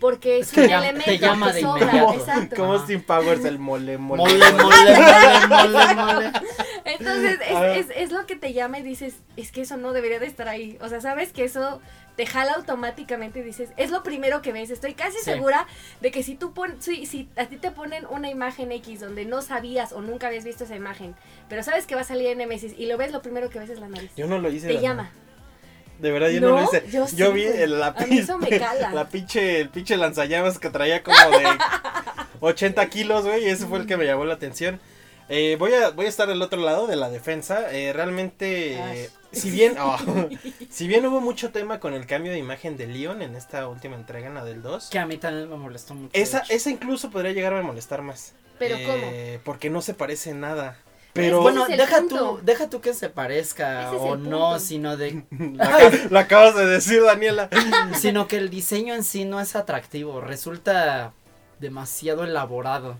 Porque 0.00 0.38
es 0.38 0.50
Te 0.52 0.62
un 0.62 0.68
llama- 0.68 0.84
elemento 0.88 1.10
te 1.10 1.18
llama 1.18 1.52
que 1.52 1.60
sobra. 1.60 2.12
Exacto. 2.14 2.56
Como. 2.56 2.78
Steam 2.78 3.02
Powers, 3.02 3.44
el 3.44 3.58
mole, 3.58 3.98
mole. 3.98 4.22
Mole, 4.22 4.52
mole, 4.52 5.46
mole, 5.48 5.94
mole. 5.94 6.32
Entonces, 6.84 7.38
es, 7.48 7.86
es, 7.90 7.96
es 7.96 8.12
lo 8.12 8.26
que 8.26 8.36
te 8.36 8.52
llama 8.52 8.78
y 8.78 8.82
dices, 8.82 9.16
es 9.36 9.52
que 9.52 9.62
eso 9.62 9.76
no 9.76 9.92
debería 9.92 10.20
de 10.20 10.26
estar 10.26 10.48
ahí. 10.48 10.78
O 10.80 10.88
sea, 10.88 11.00
sabes 11.00 11.32
que 11.32 11.44
eso 11.44 11.80
te 12.16 12.26
jala 12.26 12.52
automáticamente 12.54 13.40
y 13.40 13.42
dices, 13.42 13.70
es 13.76 13.90
lo 13.90 14.02
primero 14.02 14.42
que 14.42 14.52
ves. 14.52 14.70
Estoy 14.70 14.94
casi 14.94 15.18
Sí. 15.18 15.24
segura 15.24 15.66
de 16.00 16.10
que 16.10 16.22
si 16.22 16.34
tú 16.34 16.52
pones, 16.52 16.84
si, 16.84 17.06
si 17.06 17.28
a 17.36 17.46
ti 17.46 17.56
te 17.56 17.70
ponen 17.70 18.06
una 18.10 18.30
imagen 18.30 18.72
X 18.72 19.00
donde 19.00 19.24
no 19.24 19.42
sabías 19.42 19.92
o 19.92 20.00
nunca 20.00 20.26
habías 20.28 20.44
visto 20.44 20.64
esa 20.64 20.74
imagen, 20.76 21.14
pero 21.48 21.62
sabes 21.62 21.86
que 21.86 21.94
va 21.94 22.00
a 22.00 22.04
salir 22.04 22.26
en 22.28 22.38
Nemesis 22.38 22.74
y 22.76 22.86
lo 22.86 22.96
ves, 22.98 23.12
lo 23.12 23.22
primero 23.22 23.50
que 23.50 23.58
ves 23.58 23.70
es 23.70 23.78
la 23.80 23.88
nariz. 23.88 24.10
Yo 24.16 24.26
no 24.26 24.38
lo 24.38 24.50
hice. 24.50 24.66
te 24.68 24.80
llama. 24.80 25.10
De 25.98 26.10
verdad, 26.12 26.28
yo 26.28 26.40
no, 26.40 26.48
No, 26.50 26.56
lo 26.56 26.64
hice. 26.64 26.84
yo 26.90 27.06
Yo, 27.14 27.26
sí, 27.28 27.32
vi 27.32 27.44
el- 27.44 27.78
la, 27.80 27.94
la 28.92 29.08
pinche, 29.08 29.60
el 29.60 29.68
pinche 29.68 29.96
lanzallamas 29.96 30.58
que 30.58 30.70
traía 30.70 31.02
como 31.02 31.16
de 31.16 31.46
80 32.40 32.86
kilos, 32.88 33.24
güey, 33.24 33.44
y 33.44 33.48
ese 33.48 33.66
fue 33.66 33.78
el 33.80 33.86
que 33.86 33.96
me 33.96 34.04
llamó 34.04 34.24
la 34.24 34.34
atención. 34.34 34.80
Eh, 35.30 35.56
voy, 35.58 35.74
a, 35.74 35.90
voy 35.90 36.06
a 36.06 36.08
estar 36.08 36.26
del 36.26 36.40
otro 36.40 36.60
lado 36.60 36.86
de 36.86 36.96
la 36.96 37.10
defensa. 37.10 37.70
Eh, 37.74 37.92
realmente, 37.92 38.74
eh, 39.04 39.10
si 39.32 39.50
bien 39.50 39.76
oh, 39.80 39.96
si 40.70 40.88
bien 40.88 41.04
hubo 41.04 41.20
mucho 41.20 41.50
tema 41.50 41.80
con 41.80 41.92
el 41.92 42.06
cambio 42.06 42.32
de 42.32 42.38
imagen 42.38 42.76
de 42.78 42.86
Leon 42.86 43.20
en 43.20 43.34
esta 43.36 43.68
última 43.68 43.96
entrega, 43.96 44.28
en 44.28 44.34
la 44.34 44.44
del 44.44 44.62
2, 44.62 44.88
Que 44.90 44.98
a 44.98 45.04
mí 45.06 45.18
también 45.18 45.50
me 45.50 45.56
molestó 45.56 45.94
mucho. 45.94 46.10
esa, 46.14 46.44
esa 46.48 46.70
incluso 46.70 47.10
podría 47.10 47.32
llegar 47.32 47.52
a 47.52 47.62
molestar 47.62 48.00
más. 48.02 48.32
¿Pero 48.58 48.76
Eh, 48.78 49.38
Porque 49.44 49.68
no 49.68 49.82
se 49.82 49.94
parece 49.94 50.32
nada. 50.32 50.78
Pero 51.22 51.42
bueno, 51.42 51.66
deja 51.66 51.98
punto. 51.98 52.16
tú, 52.16 52.40
deja 52.44 52.70
tú 52.70 52.80
que 52.80 52.94
se 52.94 53.08
parezca 53.10 53.90
o 53.92 54.16
no, 54.16 54.50
punto. 54.50 54.60
sino 54.60 54.96
de, 54.96 55.24
la, 55.30 55.90
la 56.10 56.20
acabas 56.20 56.54
de 56.56 56.66
decir, 56.66 57.02
Daniela. 57.02 57.48
sino 57.98 58.26
que 58.28 58.36
el 58.36 58.50
diseño 58.50 58.94
en 58.94 59.04
sí 59.04 59.24
no 59.24 59.40
es 59.40 59.56
atractivo, 59.56 60.20
resulta 60.20 61.12
demasiado 61.60 62.24
elaborado. 62.24 62.96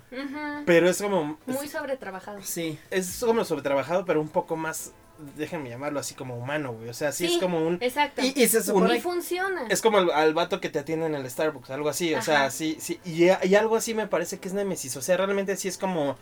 Pero 0.67 0.89
es 0.89 1.01
como 1.01 1.39
Muy 1.47 1.69
sobretrabajado. 1.69 2.41
Sí, 2.43 2.79
es 2.91 3.23
como 3.25 3.45
sobretrabajado, 3.45 4.05
pero 4.05 4.21
un 4.21 4.29
poco 4.29 4.57
más 4.57 4.93
déjenme 5.37 5.69
llamarlo 5.69 5.99
así 5.99 6.15
como 6.15 6.37
humano, 6.37 6.73
güey. 6.73 6.89
O 6.89 6.95
sea, 6.95 7.11
sí, 7.11 7.27
Sí. 7.27 7.35
es 7.35 7.41
como 7.43 7.59
un... 7.67 7.79
Exacto. 7.81 8.23
Y, 8.23 8.33
y 8.41 8.47
se 8.47 8.59
Y 8.59 8.63
supone 8.63 9.01
funciona. 9.01 9.67
Es 9.69 9.83
como 9.83 9.99
al, 9.99 10.11
al 10.13 10.33
vato 10.33 10.61
que 10.61 10.69
te 10.69 10.79
atiende 10.79 11.07
en 11.07 11.15
el 11.17 11.29
Starbucks, 11.29 11.71
algo 11.71 11.89
así, 11.89 12.15
o 12.15 12.23
sea, 12.23 12.51
sí, 12.51 12.77
sí, 12.81 13.01
y, 13.05 13.25
y 13.25 13.55
algo 13.57 13.75
así 13.77 13.95
me 13.95 14.07
parece 14.07 14.39
que 14.39 14.47
es 14.47 14.55
Nemesis, 14.55 14.97
o 14.97 15.03
sea, 15.03 15.17
realmente 15.17 15.57
sí 15.57 15.67
es 15.67 15.77
como 15.77 16.17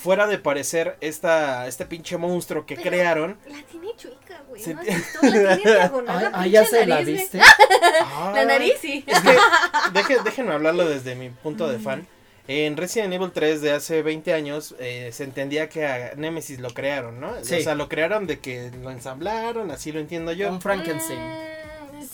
fuera 0.00 0.26
de 0.26 0.38
parecer 0.38 0.96
esta, 1.00 1.66
este 1.66 1.84
pinche 1.86 2.16
monstruo 2.16 2.66
que 2.66 2.76
Pero- 2.76 2.88
crearon. 2.90 3.38
La 3.48 3.62
tiene 3.62 3.88
chueca, 3.96 4.42
güey. 4.48 4.60
Se 4.62 4.74
¿No? 4.74 4.82
La 5.22 5.56
tiene 5.56 5.72
diagonal. 5.76 6.22
La 6.32 6.40
ay, 6.40 6.50
ya 6.50 6.64
se 6.64 6.86
la 6.86 7.00
viste. 7.02 7.38
La 8.10 8.32
Ay, 8.34 8.46
nariz, 8.46 8.74
sí. 8.80 9.04
Es 9.06 9.20
que, 9.20 9.36
deje- 9.92 10.22
déjenme 10.24 10.52
hablarlo 10.54 10.88
desde 10.88 11.14
mi 11.14 11.30
punto 11.30 11.68
de 11.68 11.78
fan. 11.78 12.06
En 12.48 12.76
Resident 12.76 13.12
Evil 13.12 13.30
3 13.32 13.60
de 13.62 13.72
hace 13.72 14.02
20 14.02 14.32
años 14.32 14.74
eh, 14.80 15.10
se 15.12 15.22
entendía 15.24 15.68
que 15.68 15.86
a 15.86 16.14
Nemesis 16.16 16.58
lo 16.58 16.70
crearon, 16.70 17.20
¿no? 17.20 17.32
Sí. 17.44 17.54
O 17.56 17.60
sea, 17.60 17.76
lo 17.76 17.88
crearon 17.88 18.26
de 18.26 18.40
que 18.40 18.72
lo 18.82 18.90
ensamblaron, 18.90 19.70
así 19.70 19.92
lo 19.92 20.00
entiendo 20.00 20.32
yo. 20.32 20.48
Un 20.50 20.60
Frankenstein. 20.60 21.20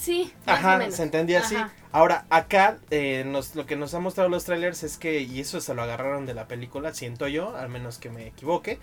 Sí. 0.06 0.32
más 0.46 0.56
o 0.56 0.58
Ajá, 0.66 0.78
menos. 0.78 0.94
se 0.94 1.02
entendía 1.02 1.40
así. 1.40 1.56
Ahora, 1.92 2.24
acá 2.30 2.78
eh, 2.90 3.24
nos, 3.26 3.54
lo 3.54 3.66
que 3.66 3.76
nos 3.76 3.92
han 3.94 4.02
mostrado 4.02 4.28
los 4.30 4.44
trailers 4.44 4.82
es 4.82 4.96
que, 4.98 5.20
y 5.20 5.40
eso 5.40 5.60
se 5.60 5.74
lo 5.74 5.82
agarraron 5.82 6.24
de 6.26 6.34
la 6.34 6.46
película, 6.48 6.94
siento 6.94 7.26
yo, 7.28 7.56
al 7.56 7.68
menos 7.68 7.98
que 7.98 8.08
me 8.10 8.26
equivoque, 8.26 8.78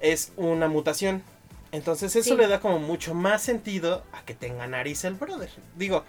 es 0.00 0.32
una 0.36 0.68
mutación. 0.68 1.22
Entonces 1.72 2.14
eso 2.16 2.30
Sí. 2.34 2.36
le 2.40 2.46
da 2.46 2.60
como 2.60 2.78
mucho 2.78 3.12
más 3.14 3.42
sentido 3.42 4.04
a 4.12 4.22
que 4.24 4.34
tenga 4.34 4.66
nariz 4.66 5.04
el 5.04 5.14
brother. 5.14 5.50
Digo, 5.76 6.04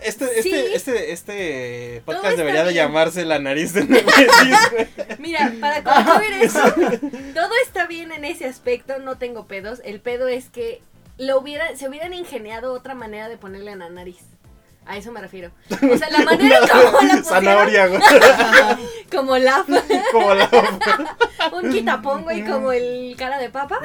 este, 0.00 0.42
Sí. 0.42 0.52
este, 0.52 0.74
este, 0.76 1.12
este 1.12 2.02
podcast 2.04 2.36
debería 2.36 2.64
de 2.64 2.74
llamarse 2.74 3.24
La 3.24 3.38
nariz 3.38 3.72
de 3.72 3.84
Nemesis. 3.86 4.58
Mira, 5.18 5.52
para 5.60 5.82
concluir 5.82 6.32
eso, 6.42 6.60
todo 7.34 7.50
está 7.64 7.86
bien 7.86 8.12
en 8.12 8.24
ese 8.24 8.44
aspecto, 8.46 8.98
no 8.98 9.16
tengo 9.16 9.46
pedos. 9.46 9.80
El 9.84 10.00
pedo 10.00 10.28
es 10.28 10.50
que 10.50 10.82
lo 11.18 11.38
hubiera, 11.38 11.76
se 11.76 11.88
hubieran 11.88 12.14
ingeniado 12.14 12.72
otra 12.72 12.94
manera 12.94 13.28
de 13.28 13.36
ponerle 13.36 13.72
en 13.72 13.80
la 13.80 13.88
nariz. 13.88 14.20
A 14.86 14.96
eso 14.96 15.10
me 15.10 15.20
refiero. 15.20 15.50
O 15.92 15.96
sea, 15.96 16.10
la 16.10 16.20
manera 16.20 16.58
en 16.58 16.68
cómo 16.68 16.82
la 16.82 16.90
pusieron, 16.92 17.24
Zanahoria, 17.24 17.86
güey. 17.88 18.00
como 19.10 19.36
la 19.36 19.64
Como 20.12 20.34
la... 20.34 20.48
un 21.52 21.70
quitapón, 21.70 22.22
güey, 22.22 22.44
como 22.46 22.72
el 22.72 23.14
cara 23.18 23.38
de 23.38 23.50
papa. 23.50 23.80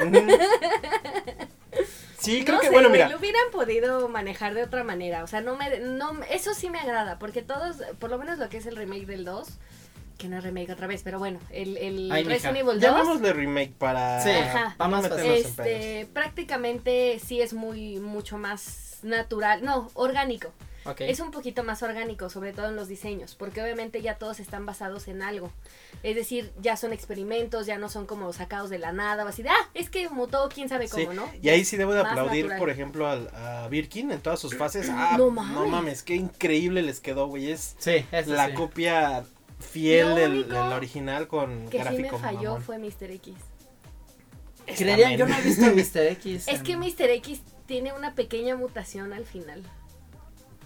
Sí, 2.18 2.44
creo 2.44 2.56
no 2.56 2.60
que, 2.60 2.68
sé, 2.68 2.72
bueno, 2.72 2.88
mira. 2.88 3.08
lo 3.08 3.16
hubieran 3.18 3.50
podido 3.50 4.08
manejar 4.08 4.54
de 4.54 4.62
otra 4.62 4.84
manera. 4.84 5.24
O 5.24 5.26
sea, 5.26 5.40
no 5.40 5.56
me, 5.56 5.80
no, 5.80 6.12
eso 6.30 6.54
sí 6.54 6.70
me 6.70 6.78
agrada, 6.78 7.18
porque 7.18 7.42
todos, 7.42 7.78
por 7.98 8.10
lo 8.10 8.18
menos 8.18 8.38
lo 8.38 8.48
que 8.48 8.58
es 8.58 8.66
el 8.66 8.76
remake 8.76 9.06
del 9.06 9.24
2, 9.24 9.48
que 10.22 10.28
no 10.28 10.38
es 10.38 10.44
remake 10.44 10.70
otra 10.72 10.86
vez, 10.86 11.02
pero 11.02 11.18
bueno, 11.18 11.38
el, 11.50 11.76
el 11.76 12.10
Ay, 12.12 12.22
mija. 12.24 12.34
Resident 12.34 12.56
Evil 12.58 12.80
2. 12.80 12.80
Llamémosle 12.80 13.32
remake 13.32 13.72
para... 13.76 14.22
Sí, 14.22 14.30
Ajá. 14.30 14.74
más 14.88 15.10
No 15.10 15.18
en 15.18 15.30
Este, 15.32 16.08
prácticamente 16.12 17.18
sí 17.24 17.40
es 17.40 17.52
muy, 17.52 17.98
mucho 17.98 18.38
más 18.38 18.98
natural, 19.02 19.64
no, 19.64 19.90
orgánico. 19.94 20.52
Es 20.98 21.20
un 21.20 21.30
poquito 21.30 21.62
más 21.62 21.80
orgánico, 21.84 22.28
sobre 22.28 22.52
todo 22.52 22.66
en 22.68 22.74
los 22.74 22.88
diseños, 22.88 23.36
porque 23.36 23.62
obviamente 23.62 24.02
ya 24.02 24.16
todos 24.16 24.40
están 24.40 24.66
basados 24.66 25.06
en 25.06 25.22
algo. 25.22 25.48
Es 26.02 26.16
decir, 26.16 26.50
ya 26.60 26.76
son 26.76 26.92
experimentos, 26.92 27.66
ya 27.66 27.78
no 27.78 27.88
son 27.88 28.04
como 28.04 28.32
sacados 28.32 28.68
de 28.68 28.80
la 28.80 28.90
nada, 28.90 29.24
o 29.24 29.28
así 29.28 29.44
de, 29.44 29.50
ah, 29.50 29.70
es 29.74 29.90
que 29.90 30.08
mutó 30.08 30.48
quién 30.52 30.68
sabe 30.68 30.88
Sí, 30.88 31.04
cómo, 31.04 31.14
¿no? 31.14 31.30
Y 31.40 31.50
ahí 31.50 31.64
sí 31.64 31.76
debo 31.76 31.94
de 31.94 32.02
Más 32.02 32.10
aplaudir, 32.10 32.46
natural. 32.46 32.58
por 32.58 32.70
ejemplo, 32.70 33.06
al, 33.08 33.28
a 33.32 33.68
Birkin 33.68 34.10
en 34.10 34.20
todas 34.20 34.40
sus 34.40 34.56
fases. 34.56 34.88
Ah, 34.90 35.12
No 35.16 35.26
no 35.26 35.30
mames. 35.30 35.70
mames. 35.70 36.02
qué 36.02 36.16
increíble 36.16 36.82
les 36.82 36.98
quedó, 36.98 37.28
güey. 37.28 37.52
Es 37.52 37.76
Sí, 37.78 38.04
la 38.26 38.48
sí. 38.48 38.54
copia 38.54 39.24
fiel 39.62 40.08
Lo 40.10 40.14
del, 40.16 40.32
único 40.32 40.48
del 40.54 40.72
original 40.72 41.28
con 41.28 41.68
Que 41.68 41.78
sí 41.78 41.84
me 41.84 41.84
gráfico 41.96 42.18
falló 42.18 42.42
mamón. 42.50 42.62
fue 42.62 42.78
Mr. 42.78 43.10
X. 43.12 43.34
Creerían, 44.76 45.16
yo 45.16 45.26
no 45.26 45.34
he 45.36 45.40
visto 45.42 45.64
Mr. 46.00 46.06
X. 46.12 46.48
Es 46.48 46.58
en- 46.58 46.62
que 46.64 46.76
Mr. 46.76 47.10
X 47.10 47.42
tiene 47.66 47.92
una 47.92 48.14
pequeña 48.14 48.56
mutación 48.56 49.12
al 49.12 49.24
final. 49.24 49.62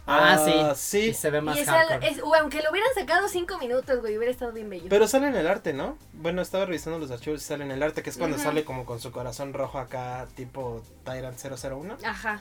Ah, 0.09 0.35
Ah, 0.38 0.75
sí. 0.76 1.00
sí. 1.00 1.09
Y 1.09 1.15
se 1.15 1.31
ve 1.31 1.41
más 1.41 1.57
y 1.57 1.61
esa, 1.62 1.83
es, 1.97 2.21
aunque 2.41 2.62
lo 2.62 2.71
hubieran 2.71 2.91
sacado 2.95 3.26
cinco 3.29 3.59
minutos, 3.59 4.00
güey, 4.00 4.17
hubiera 4.17 4.31
estado 4.31 4.53
bien 4.53 4.71
bello. 4.71 4.87
Pero 4.88 5.09
sale 5.09 5.26
en 5.26 5.35
el 5.35 5.49
arte, 5.49 5.73
¿no? 5.73 5.99
Bueno, 6.12 6.43
estaba 6.43 6.65
revisando 6.65 6.99
los 7.00 7.11
archivos 7.11 7.43
y 7.43 7.45
sale 7.45 7.65
en 7.65 7.73
el 7.73 7.83
arte, 7.83 8.05
que 8.05 8.11
es 8.11 8.17
cuando 8.17 8.38
sale 8.38 8.65
como 8.65 8.85
con 8.85 9.00
su 9.00 9.11
corazón 9.11 9.53
rojo 9.53 9.79
acá, 9.79 10.29
tipo 10.37 10.81
Tyrant 11.05 11.37
001. 11.37 11.97
Ajá. 12.05 12.41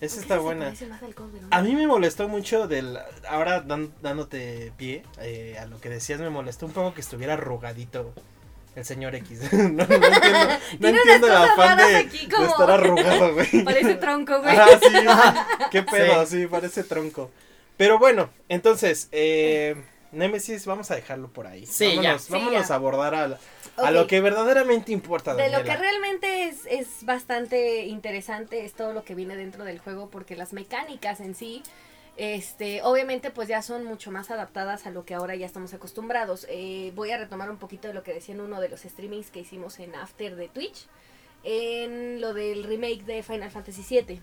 Esa 0.00 0.20
está 0.20 0.38
buena. 0.38 0.66
parece 0.66 0.86
más 0.86 1.02
al 1.02 1.14
Code, 1.14 1.40
¿no? 1.40 1.48
A 1.50 1.62
mí 1.62 1.74
me 1.74 1.86
molestó 1.86 2.28
mucho 2.28 2.68
del... 2.68 2.98
Ahora 3.28 3.60
dan- 3.62 3.92
dándote 4.02 4.72
pie 4.76 5.02
eh, 5.20 5.56
a 5.60 5.64
lo 5.66 5.80
que 5.80 5.88
decías, 5.88 6.20
me 6.20 6.28
molestó 6.30 6.66
un 6.66 6.72
poco 6.72 6.92
que 6.94 7.00
estuviera 7.00 7.32
arrugadito 7.34 8.12
el 8.74 8.84
señor 8.84 9.14
X. 9.14 9.40
no, 9.52 9.58
no 9.58 9.82
entiendo, 9.84 10.48
no 10.80 10.88
entiendo 10.88 11.26
el 11.28 11.32
afán 11.36 11.78
de, 11.78 11.96
aquí 11.96 12.26
de 12.26 12.34
como- 12.34 12.46
estar 12.46 12.70
arrugado, 12.70 13.32
güey. 13.34 13.48
Parece 13.64 13.94
tronco, 13.94 14.42
güey. 14.42 14.54
Ah, 14.56 14.78
sí. 14.80 15.64
Qué 15.70 15.82
pedo, 15.82 16.26
sí. 16.26 16.46
parece 16.46 16.84
tronco. 16.84 17.30
Pero 17.78 17.98
bueno, 17.98 18.28
entonces, 18.50 19.08
eh, 19.12 19.76
Nemesis, 20.12 20.66
vamos 20.66 20.90
a 20.90 20.94
dejarlo 20.94 21.28
por 21.28 21.46
ahí. 21.46 21.64
Sí, 21.66 21.86
ya. 21.96 21.96
vámonos, 22.02 22.22
Sí, 22.22 22.32
vámonos 22.32 22.68
ya. 22.68 22.74
a 22.74 22.76
abordar 22.76 23.14
a, 23.14 23.38
a 23.76 23.90
lo 23.90 24.06
que 24.06 24.20
verdaderamente 24.20 24.92
importa. 24.92 25.34
De 25.34 25.50
lo 25.50 25.62
que 25.62 25.76
realmente 25.76 26.48
es, 26.48 26.66
es 26.66 27.04
bastante 27.04 27.84
interesante 27.86 28.64
es 28.64 28.74
todo 28.74 28.92
lo 28.92 29.04
que 29.04 29.14
viene 29.14 29.36
dentro 29.36 29.64
del 29.64 29.78
juego 29.78 30.08
porque 30.10 30.36
las 30.36 30.52
mecánicas 30.52 31.20
en 31.20 31.34
sí, 31.34 31.62
este, 32.16 32.82
obviamente 32.82 33.30
pues 33.30 33.48
ya 33.48 33.60
son 33.60 33.84
mucho 33.84 34.10
más 34.10 34.30
adaptadas 34.30 34.86
a 34.86 34.90
lo 34.90 35.04
que 35.04 35.14
ahora 35.14 35.34
ya 35.34 35.46
estamos 35.46 35.74
acostumbrados. 35.74 36.46
Eh, 36.48 36.92
voy 36.94 37.10
a 37.10 37.18
retomar 37.18 37.50
un 37.50 37.58
poquito 37.58 37.88
de 37.88 37.94
lo 37.94 38.02
que 38.02 38.14
decía 38.14 38.34
en 38.34 38.40
uno 38.40 38.60
de 38.60 38.68
los 38.68 38.80
streamings 38.80 39.30
que 39.30 39.40
hicimos 39.40 39.78
en 39.78 39.94
After 39.94 40.34
de 40.34 40.48
Twitch, 40.48 40.86
en 41.44 42.20
lo 42.20 42.32
del 42.32 42.64
remake 42.64 43.04
de 43.04 43.22
Final 43.22 43.50
Fantasy 43.50 43.84
VII. 43.88 44.20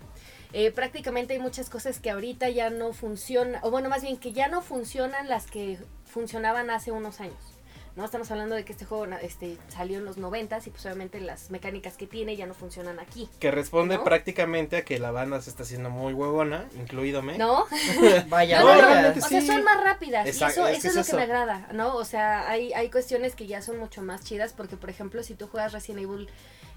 Eh, 0.52 0.70
prácticamente 0.72 1.34
hay 1.34 1.38
muchas 1.38 1.70
cosas 1.70 2.00
que 2.00 2.10
ahorita 2.10 2.48
ya 2.50 2.70
no 2.70 2.92
funcionan, 2.92 3.60
o 3.62 3.70
bueno, 3.70 3.88
más 3.88 4.02
bien 4.02 4.16
que 4.16 4.32
ya 4.32 4.48
no 4.48 4.60
funcionan 4.60 5.28
las 5.28 5.46
que 5.46 5.78
funcionaban 6.04 6.70
hace 6.70 6.90
unos 6.90 7.20
años. 7.20 7.53
¿No? 7.96 8.04
Estamos 8.04 8.30
hablando 8.30 8.54
de 8.54 8.64
que 8.64 8.72
este 8.72 8.84
juego 8.84 9.06
este, 9.22 9.56
salió 9.68 9.98
en 9.98 10.04
los 10.04 10.16
90 10.16 10.58
y 10.66 10.70
pues 10.70 10.84
obviamente 10.86 11.20
las 11.20 11.50
mecánicas 11.50 11.96
que 11.96 12.06
tiene 12.06 12.36
ya 12.36 12.46
no 12.46 12.54
funcionan 12.54 12.98
aquí. 12.98 13.28
Que 13.38 13.50
responde 13.50 13.96
¿No? 13.96 14.04
prácticamente 14.04 14.76
a 14.78 14.84
que 14.84 14.98
la 14.98 15.10
banda 15.10 15.40
se 15.40 15.50
está 15.50 15.62
haciendo 15.62 15.90
muy 15.90 16.12
huevona, 16.12 16.66
incluidome. 16.76 17.38
¿No? 17.38 17.66
Vaya, 18.28 18.60
No, 18.60 18.74
No, 18.74 19.02
no, 19.02 19.08
O 19.18 19.20
sea, 19.28 19.40
son 19.42 19.64
más 19.64 19.82
rápidas. 19.82 20.26
Exacto, 20.26 20.68
y 20.68 20.72
eso, 20.72 20.78
es 20.78 20.78
eso 20.78 20.82
que 20.82 20.88
es, 20.88 20.90
es 20.90 20.94
lo 20.96 21.00
eso. 21.02 21.10
que 21.10 21.16
me 21.16 21.22
agrada, 21.22 21.68
¿no? 21.72 21.94
O 21.96 22.04
sea, 22.04 22.48
hay, 22.48 22.72
hay 22.72 22.90
cuestiones 22.90 23.34
que 23.34 23.46
ya 23.46 23.62
son 23.62 23.78
mucho 23.78 24.02
más 24.02 24.24
chidas 24.24 24.52
porque, 24.52 24.76
por 24.76 24.90
ejemplo, 24.90 25.22
si 25.22 25.34
tú 25.34 25.46
juegas 25.46 25.72
Resident 25.72 26.02
Evil, 26.02 26.28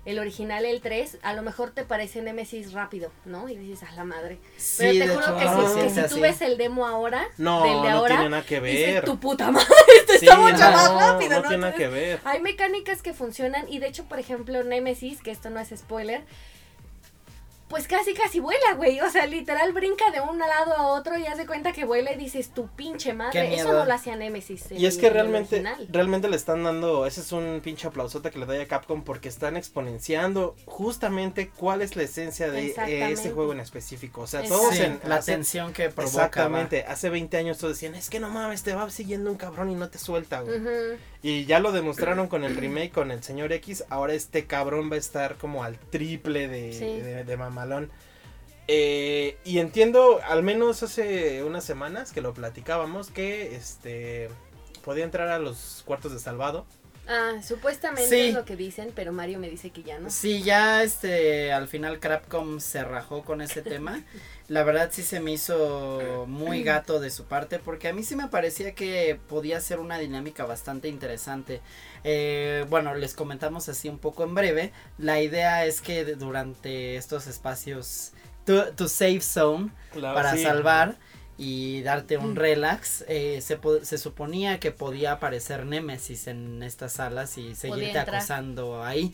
el 0.07 0.17
original, 0.19 0.65
el 0.65 0.81
3, 0.81 1.19
a 1.21 1.33
lo 1.33 1.43
mejor 1.43 1.71
te 1.71 1.83
parece 1.83 2.21
Nemesis 2.21 2.71
rápido, 2.71 3.11
¿no? 3.25 3.47
Y 3.49 3.55
dices, 3.57 3.87
a 3.87 3.91
la 3.91 4.05
madre. 4.05 4.39
Pero 4.77 4.91
Sí, 4.93 4.99
te 4.99 5.07
juro 5.09 5.19
hecho, 5.25 5.37
que, 5.37 5.45
no, 5.45 5.69
si, 5.69 5.79
que 5.81 5.89
si 6.07 6.15
tú 6.15 6.21
ves 6.21 6.41
el 6.41 6.57
demo 6.57 6.87
ahora, 6.87 7.27
No, 7.37 7.63
del 7.63 7.81
de 7.83 7.89
no 7.89 7.97
ahora, 7.97 8.15
tiene 8.15 8.29
nada 8.29 8.43
que 8.45 8.61
dices, 8.61 8.93
ver. 8.95 9.03
tu 9.05 9.19
puta 9.19 9.51
madre, 9.51 9.67
esto 9.99 10.13
Sí, 10.13 10.25
está 10.25 10.37
mucho 10.37 10.57
no, 10.57 10.71
más 10.71 10.91
rápido, 10.93 11.29
no 11.31 11.41
¿no? 11.41 11.47
tiene 11.49 11.57
nada 11.61 11.73
que 11.75 11.87
ver. 11.89 12.19
hay 12.23 12.39
mecánicas 12.41 13.01
que 13.01 13.13
funcionan 13.13 13.67
y 13.69 13.79
de 13.79 13.87
hecho, 13.87 14.05
por 14.05 14.17
ejemplo, 14.19 14.63
Nemesis, 14.63 15.21
que 15.21 15.31
esto 15.31 15.49
no 15.49 15.59
es 15.59 15.69
spoiler, 15.77 16.23
pues 17.67 17.87
casi 17.87 18.13
casi 18.13 18.39
vuela, 18.39 18.73
güey. 18.75 18.99
O 19.01 19.09
sea, 19.09 19.25
literal 19.25 19.73
brinca 19.73 20.09
de 20.11 20.21
un 20.21 20.39
lado 20.39 20.73
a 20.73 20.87
otro 20.87 21.17
y 21.17 21.25
hace 21.25 21.45
cuenta 21.45 21.71
que 21.73 21.83
vuela 21.85 22.13
y 22.13 22.17
dices 22.17 22.49
tu 22.49 22.67
pinche 22.69 23.13
madre. 23.13 23.53
Eso 23.55 23.73
no 23.73 23.85
lo 23.85 23.93
hacía 23.93 24.15
Nemesis. 24.15 24.71
Y 24.71 24.85
es 24.85 24.97
que 24.97 25.09
realmente, 25.09 25.55
original. 25.57 25.87
realmente 25.89 26.29
le 26.29 26.35
están 26.37 26.63
dando, 26.63 27.05
ese 27.05 27.21
es 27.21 27.31
un 27.31 27.59
pinche 27.63 27.87
aplausote 27.87 28.31
que 28.31 28.39
le 28.39 28.45
doy 28.45 28.57
a 28.59 28.67
Capcom 28.67 29.03
porque 29.03 29.27
están 29.29 29.57
exponenciando 29.57 30.55
justamente 30.65 31.49
cuál 31.49 31.81
es 31.81 31.95
la 31.95 32.03
esencia 32.03 32.49
de 32.49 32.67
eh, 32.67 33.11
este 33.11 33.31
juego 33.31 33.51
en 33.51 33.59
específico. 33.59 34.21
O 34.21 34.27
sea, 34.27 34.43
todos 34.43 34.75
Sí, 34.75 34.83
en 34.83 34.99
la 35.05 35.15
hace- 35.17 35.33
tensión 35.33 35.73
que 35.73 35.89
provoca. 35.89 36.25
Exactamente, 36.25 36.83
hace 36.87 37.09
20 37.09 37.37
años 37.37 37.57
todos 37.57 37.73
decían, 37.73 37.95
es 37.95 38.09
que 38.09 38.19
no 38.19 38.29
mames, 38.29 38.63
te 38.63 38.73
va 38.75 38.89
siguiendo 38.89 39.29
un 39.31 39.37
cabrón 39.37 39.69
y 39.69 39.75
no 39.75 39.89
te 39.89 39.97
suelta, 39.97 40.41
güey. 40.41 40.57
Y 41.23 41.45
ya 41.45 41.59
lo 41.59 41.71
demostraron 41.71 42.27
con 42.27 42.43
el 42.43 42.55
remake 42.55 42.91
con 42.91 43.11
el 43.11 43.23
señor 43.23 43.51
X, 43.51 43.83
ahora 43.89 44.13
este 44.13 44.45
cabrón 44.45 44.91
va 44.91 44.95
a 44.95 44.99
estar 44.99 45.35
como 45.37 45.63
al 45.63 45.77
triple 45.79 46.47
de, 46.47 46.73
Sí. 46.73 46.85
de, 47.01 47.23
de 47.23 47.37
mamalón. 47.37 47.89
Eh, 48.67 49.37
y 49.45 49.59
entiendo, 49.59 50.19
al 50.27 50.43
menos 50.43 50.83
hace 50.83 51.43
unas 51.43 51.63
semanas 51.63 52.11
que 52.11 52.21
lo 52.21 52.33
platicábamos, 52.33 53.09
que 53.09 53.55
este 53.55 54.29
podía 54.83 55.05
entrar 55.05 55.29
a 55.29 55.39
los 55.39 55.83
cuartos 55.85 56.11
de 56.13 56.19
salvado. 56.19 56.65
Ah, 57.09 57.41
supuestamente 57.41 58.09
Sí. 58.09 58.19
es 58.29 58.33
lo 58.33 58.43
que 58.43 58.57
dicen, 58.57 58.91
pero 58.93 59.13
Mario 59.13 59.39
me 59.39 59.49
dice 59.49 59.69
que 59.69 59.81
ya 59.83 59.97
no. 59.97 60.09
Sí, 60.09 60.43
ya 60.43 60.83
este, 60.83 61.53
al 61.53 61.69
final 61.69 62.01
Crapcom 62.01 62.59
se 62.59 62.83
rajó 62.83 63.23
con 63.23 63.41
ese 63.41 63.61
tema. 63.61 64.03
La 64.47 64.63
verdad 64.63 64.89
sí 64.93 65.03
se 65.03 65.19
me 65.19 65.33
hizo 65.33 66.25
muy 66.25 66.63
gato 66.63 67.01
de 67.01 67.09
su 67.09 67.25
parte 67.25 67.59
porque 67.59 67.89
a 67.89 67.93
mí 67.93 68.03
sí 68.03 68.15
me 68.15 68.29
parecía 68.29 68.73
que 68.73 69.19
podía 69.27 69.59
ser 69.59 69.79
una 69.79 69.99
dinámica 69.99 70.45
bastante 70.45 70.87
interesante. 70.87 71.59
Eh, 72.05 72.65
bueno, 72.69 72.95
les 72.95 73.13
comentamos 73.13 73.67
así 73.67 73.89
un 73.89 73.99
poco 73.99 74.23
en 74.23 74.35
breve. 74.35 74.71
La 74.97 75.21
idea 75.21 75.65
es 75.65 75.81
que 75.81 76.05
durante 76.15 76.95
estos 76.95 77.27
espacios, 77.27 78.13
tu, 78.45 78.61
tu 78.73 78.87
safe 78.87 79.19
zone, 79.19 79.69
para 80.01 80.31
sí. 80.31 80.43
salvar 80.43 80.95
y 81.37 81.81
darte 81.81 82.17
un 82.17 82.37
relax, 82.37 83.03
eh, 83.09 83.41
se, 83.41 83.59
se 83.83 83.97
suponía 83.97 84.59
que 84.61 84.71
podía 84.71 85.11
aparecer 85.11 85.65
Nemesis 85.65 86.27
en 86.27 86.63
estas 86.63 86.93
salas 86.93 87.37
y 87.37 87.53
seguirte 87.53 87.99
acosando 87.99 88.81
ahí. 88.83 89.13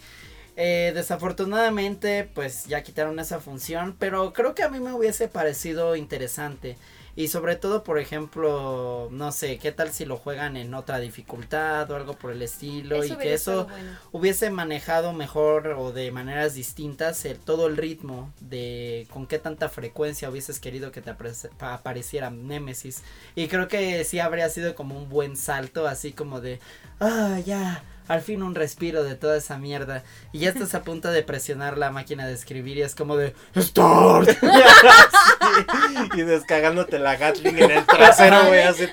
Eh, 0.55 0.91
desafortunadamente, 0.93 2.29
pues 2.35 2.65
ya 2.65 2.83
quitaron 2.83 3.17
esa 3.19 3.39
función, 3.39 3.95
pero 3.97 4.33
creo 4.33 4.53
que 4.53 4.61
a 4.63 4.69
mí 4.69 4.79
me 4.79 4.93
hubiese 4.93 5.27
parecido 5.27 5.95
interesante. 5.95 6.77
Y 7.15 7.27
sobre 7.27 7.55
todo, 7.55 7.83
por 7.83 7.99
ejemplo, 7.99 9.07
no 9.11 9.31
sé, 9.31 9.59
qué 9.59 9.71
tal 9.71 9.91
si 9.91 10.03
lo 10.03 10.17
juegan 10.17 10.57
en 10.57 10.73
otra 10.73 10.97
dificultad 10.99 11.89
o 11.91 11.95
algo 11.95 12.13
por 12.17 12.31
el 12.31 12.41
estilo 12.41 13.03
y 13.05 13.17
que 13.17 13.33
eso 13.35 13.65
bueno. 13.67 13.99
hubiese 14.11 14.49
manejado 14.49 15.13
mejor 15.13 15.67
o 15.67 15.91
de 15.91 16.11
maneras 16.11 16.55
distintas 16.55 17.23
el, 17.25 17.37
todo 17.37 17.67
el 17.67 17.77
ritmo 17.77 18.33
de 18.39 19.07
con 19.11 19.27
qué 19.27 19.37
tanta 19.37 19.69
frecuencia 19.69 20.29
hubieses 20.29 20.59
querido 20.59 20.91
que 20.91 21.01
te 21.01 21.11
apare- 21.11 21.49
pa- 21.57 21.75
apareciera 21.75 22.31
Nemesis. 22.31 23.03
Y 23.35 23.47
creo 23.47 23.67
que 23.67 24.03
sí 24.05 24.19
habría 24.19 24.49
sido 24.49 24.73
como 24.73 24.97
un 24.97 25.07
buen 25.07 25.37
salto, 25.37 25.87
así 25.87 26.13
como 26.13 26.41
de, 26.41 26.59
ah, 26.99 27.39
ya, 27.45 27.83
al 28.07 28.21
fin 28.21 28.43
un 28.43 28.55
respiro 28.55 29.03
de 29.03 29.15
toda 29.15 29.37
esa 29.37 29.57
mierda. 29.57 30.03
Y 30.31 30.39
ya 30.39 30.49
estás 30.49 30.75
a 30.75 30.83
punto 30.83 31.09
de 31.09 31.23
presionar 31.23 31.77
la 31.77 31.91
máquina 31.91 32.27
de 32.27 32.33
escribir 32.33 32.77
y 32.77 32.81
es 32.81 32.95
como 32.95 33.17
de, 33.17 33.33
¡Start! 33.55 34.29
y 36.15 36.21
descagándote 36.21 36.99
la 36.99 37.15
Gatling 37.15 37.57
en 37.57 37.71
el 37.71 37.85
trasero, 37.85 38.45
güey, 38.47 38.61
así. 38.61 38.87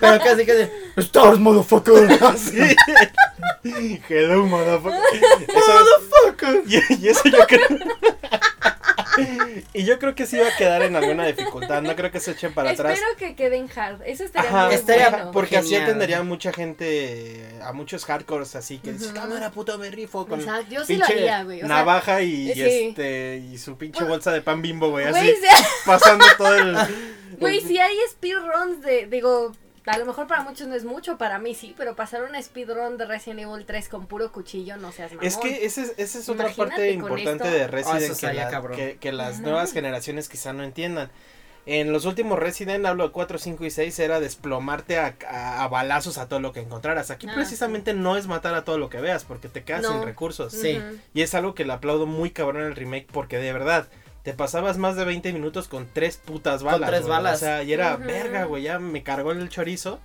Pero 0.00 0.18
casi 0.24 0.46
que 0.46 0.54
de, 0.54 0.72
¡Start, 0.98 1.38
motherfucker! 1.38 2.18
así. 2.24 2.76
Hello, 4.08 4.46
motherfucker. 4.46 5.00
Eso, 5.48 6.62
y, 6.66 7.04
y 7.04 7.08
eso 7.08 7.22
yo 7.24 7.46
creo. 7.46 7.66
y 9.72 9.84
yo 9.84 9.98
creo 9.98 10.14
que 10.14 10.26
sí 10.26 10.36
iba 10.36 10.48
a 10.48 10.56
quedar 10.56 10.82
en 10.82 10.96
alguna 10.96 11.26
dificultad. 11.26 11.82
No 11.82 11.94
creo 11.96 12.10
que 12.10 12.20
se 12.20 12.32
echen 12.32 12.54
para 12.54 12.70
Espero 12.72 12.90
atrás. 12.90 13.04
que 13.18 13.34
quede 13.34 13.56
en 13.56 13.68
hard. 13.74 14.02
Eso 14.04 14.24
estaría 14.24 14.48
Ajá, 14.50 14.66
muy 14.66 14.74
estaría 14.74 15.10
bueno. 15.10 15.30
Porque 15.32 15.56
así 15.56 15.68
Genial. 15.70 15.84
atendería 15.84 16.18
a 16.18 16.22
mucha 16.22 16.52
gente, 16.52 17.48
a 17.62 17.72
muchos 17.72 18.04
hardcores 18.04 18.54
así 18.56 18.78
que 18.78 18.92
dices, 18.92 19.08
Ujú. 19.08 19.16
cámara 19.16 19.50
puto 19.50 19.78
me 19.78 19.90
rifo 19.90 20.26
con 20.26 20.40
Exacto, 20.40 20.66
yo 20.70 20.84
sí 20.84 20.96
lo 20.96 21.06
pinche 21.06 21.20
haría, 21.22 21.44
güey. 21.44 21.58
O 21.62 21.66
sea, 21.66 21.76
navaja 21.76 22.22
y, 22.22 22.52
sí. 22.52 22.62
este 22.62 23.38
y 23.52 23.58
su 23.58 23.76
pinche 23.76 24.04
bolsa 24.04 24.32
de 24.32 24.40
pan 24.42 24.62
bimbo, 24.62 24.90
güey, 24.90 25.06
así 25.06 25.20
Güey, 25.20 25.36
pasando 25.86 26.24
todo 26.36 26.54
el 26.56 26.76
güey, 27.38 27.60
si 27.60 27.78
hay 27.78 27.96
speedruns 28.10 28.80
de, 28.82 29.06
digo, 29.06 29.52
a 29.90 29.98
lo 29.98 30.06
mejor 30.06 30.26
para 30.26 30.42
muchos 30.42 30.66
no 30.68 30.74
es 30.74 30.84
mucho, 30.84 31.18
para 31.18 31.38
mí 31.38 31.54
sí, 31.54 31.74
pero 31.76 31.94
pasar 31.96 32.22
una 32.24 32.40
speedrun 32.42 32.96
de 32.96 33.06
Resident 33.06 33.40
Evil 33.40 33.64
3 33.66 33.88
con 33.88 34.06
puro 34.06 34.30
cuchillo 34.32 34.76
no 34.76 34.92
seas 34.92 35.12
mamón. 35.12 35.26
Es 35.26 35.36
que 35.36 35.64
esa 35.66 35.82
es, 35.82 35.94
esa 35.96 36.18
es 36.18 36.28
otra 36.28 36.48
parte 36.50 36.90
importante 36.92 37.44
esto. 37.44 37.50
de 37.56 37.62
Ah, 37.64 37.66
Resident 37.68 38.02
eso 38.02 38.26
que, 38.26 38.34
la- 38.34 38.62
que, 38.76 38.96
que 38.98 39.12
las 39.12 39.40
nuevas 39.40 39.72
generaciones 39.72 40.28
quizá 40.28 40.52
no 40.52 40.62
entiendan. 40.62 41.10
En 41.66 41.92
los 41.92 42.06
últimos 42.06 42.38
Resident, 42.38 42.86
hablo 42.86 43.04
de 43.08 43.12
4, 43.12 43.36
5 43.38 43.64
y 43.66 43.70
6, 43.70 43.98
era 43.98 44.20
desplomarte 44.20 44.98
a, 44.98 45.16
a- 45.28 45.64
a 45.64 45.68
balazos 45.68 46.16
a 46.16 46.26
todo 46.26 46.40
lo 46.40 46.52
que 46.54 46.60
encontraras. 46.60 47.10
Aquí 47.10 47.26
Ah, 47.28 47.32
precisamente 47.34 47.92
no 47.92 48.16
es 48.16 48.26
matar 48.26 48.54
a 48.54 48.64
todo 48.64 48.78
lo 48.78 48.88
que 48.88 49.00
veas, 49.02 49.24
porque 49.24 49.48
te 49.48 49.64
quedas 49.64 49.82
No. 49.82 49.92
sin 49.92 50.02
recursos. 50.02 50.52
Sí. 50.54 50.80
Y 51.12 51.20
es 51.22 51.34
algo 51.34 51.54
que 51.54 51.66
le 51.66 51.74
aplaudo 51.74 52.06
muy 52.06 52.30
cabrón 52.30 52.62
en 52.62 52.68
el 52.68 52.74
remake, 52.76 53.06
porque 53.12 53.36
de 53.36 53.52
verdad, 53.52 53.86
te 54.22 54.34
pasabas 54.34 54.76
más 54.78 54.96
de 54.96 55.04
20 55.04 55.32
minutos 55.32 55.68
con 55.68 55.88
tres 55.92 56.16
putas 56.18 56.62
Con 56.62 56.72
balas. 56.72 56.88
tres 56.90 57.00
güey. 57.02 57.10
balas. 57.12 57.36
O 57.36 57.38
sea, 57.40 57.62
y 57.62 57.72
era 57.72 57.94
Ujú. 57.96 58.04
verga, 58.04 58.44
güey, 58.44 58.62
ya 58.64 58.78
me 58.78 59.02
cargó 59.02 59.32
el 59.32 59.48
chorizo. 59.48 60.00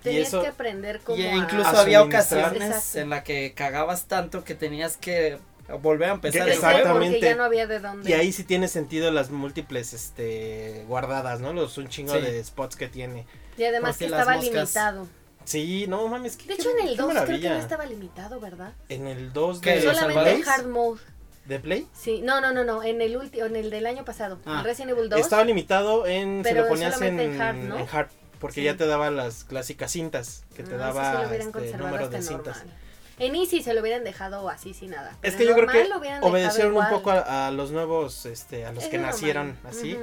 y 0.00 0.04
Tenías 0.04 0.28
eso, 0.28 0.42
que 0.42 0.48
aprender 0.48 0.98
como 1.00 1.16
Y 1.16 1.26
a- 1.26 1.36
incluso 1.36 1.68
a 1.68 1.80
había 1.80 2.02
ocasiones 2.02 2.60
Exacto. 2.60 2.98
en 2.98 3.08
la 3.10 3.22
que 3.22 3.52
cagabas 3.54 4.06
tanto 4.06 4.42
que 4.42 4.56
tenías 4.56 4.96
que 4.96 5.38
volver 5.80 6.10
a 6.10 6.14
empezar. 6.14 6.48
Exactamente. 6.48 7.12
porque 7.12 7.20
ya 7.20 7.36
no 7.36 7.44
había 7.44 7.68
de 7.68 7.78
dónde. 7.78 8.10
Y 8.10 8.12
ahí 8.14 8.32
sí 8.32 8.42
tiene 8.42 8.66
sentido 8.66 9.12
las 9.12 9.30
múltiples 9.30 9.92
este 9.92 10.84
guardadas, 10.88 11.40
¿no? 11.40 11.52
Los 11.52 11.78
un 11.78 11.88
chingo 11.88 12.14
Sí. 12.14 12.20
de 12.20 12.42
spots 12.42 12.74
que 12.74 12.88
tiene. 12.88 13.26
Y 13.56 13.62
además 13.62 13.92
Porque 13.92 14.06
que 14.06 14.10
estaba 14.10 14.34
moscas- 14.36 14.52
limitado. 14.52 15.08
Sí, 15.44 15.86
no 15.88 16.08
mames, 16.08 16.36
qué, 16.36 16.46
De 16.48 16.54
qué- 16.56 16.62
hecho, 16.62 16.70
en 16.70 16.88
el 16.88 16.96
qué 16.96 17.02
2 17.02 17.12
creo 17.24 17.40
que 17.40 17.48
no 17.48 17.56
estaba 17.56 17.86
limitado, 17.86 18.40
¿verdad? 18.40 18.72
En 18.88 19.06
el 19.06 19.32
2 19.32 19.60
¿Qué? 19.60 19.76
de, 19.78 19.84
¿Los 19.84 19.96
Solamente 19.98 20.50
hard 20.50 20.66
mode. 20.66 21.00
De 21.46 21.58
Play 21.60 21.88
Sí, 21.92 22.20
no, 22.22 22.40
no, 22.40 22.52
no, 22.52 22.64
no, 22.64 22.82
en 22.82 23.00
el 23.02 23.16
último, 23.16 23.46
en 23.46 23.56
el 23.56 23.70
del 23.70 23.86
año 23.86 24.04
pasado, 24.04 24.38
Ah. 24.46 24.58
en 24.58 24.64
Resident 24.64 24.90
Evil 24.96 25.08
2. 25.10 25.20
estaba 25.20 25.44
limitado 25.44 26.06
en 26.06 26.38
si 26.38 26.50
Pero 26.50 26.62
lo 26.62 26.68
ponías 26.68 27.00
en, 27.02 27.18
en 27.20 27.40
hard, 27.40 27.56
¿no? 27.56 27.78
en 27.78 27.86
hard, 27.90 28.08
porque 28.38 28.56
Sí. 28.60 28.64
ya 28.64 28.76
te 28.76 28.86
daba 28.86 29.10
las 29.10 29.44
clásicas 29.44 29.90
cintas, 29.92 30.44
que 30.54 30.62
te 30.62 30.74
Ah, 30.74 30.78
daba 30.78 31.28
sí 31.28 31.34
este, 31.36 31.76
número 31.78 32.08
de 32.08 32.22
cintas. 32.22 32.58
normal. 32.58 32.76
En 33.18 33.36
Easy 33.36 33.62
se 33.62 33.74
lo 33.74 33.82
hubieran 33.82 34.04
dejado 34.04 34.48
así 34.48 34.72
sin 34.74 34.90
nada. 34.90 35.16
Es 35.22 35.36
que 35.36 35.44
yo 35.46 35.54
creo 35.54 35.68
que 35.68 35.86
obedecieron 36.22 36.76
un 36.76 36.88
poco 36.88 37.10
a, 37.10 37.48
a 37.48 37.50
los 37.50 37.70
nuevos, 37.70 38.24
este, 38.26 38.64
a 38.64 38.72
los 38.72 38.84
Es 38.84 38.88
que 38.90 38.96
normal. 38.96 39.12
nacieron 39.14 39.58
así, 39.68 39.96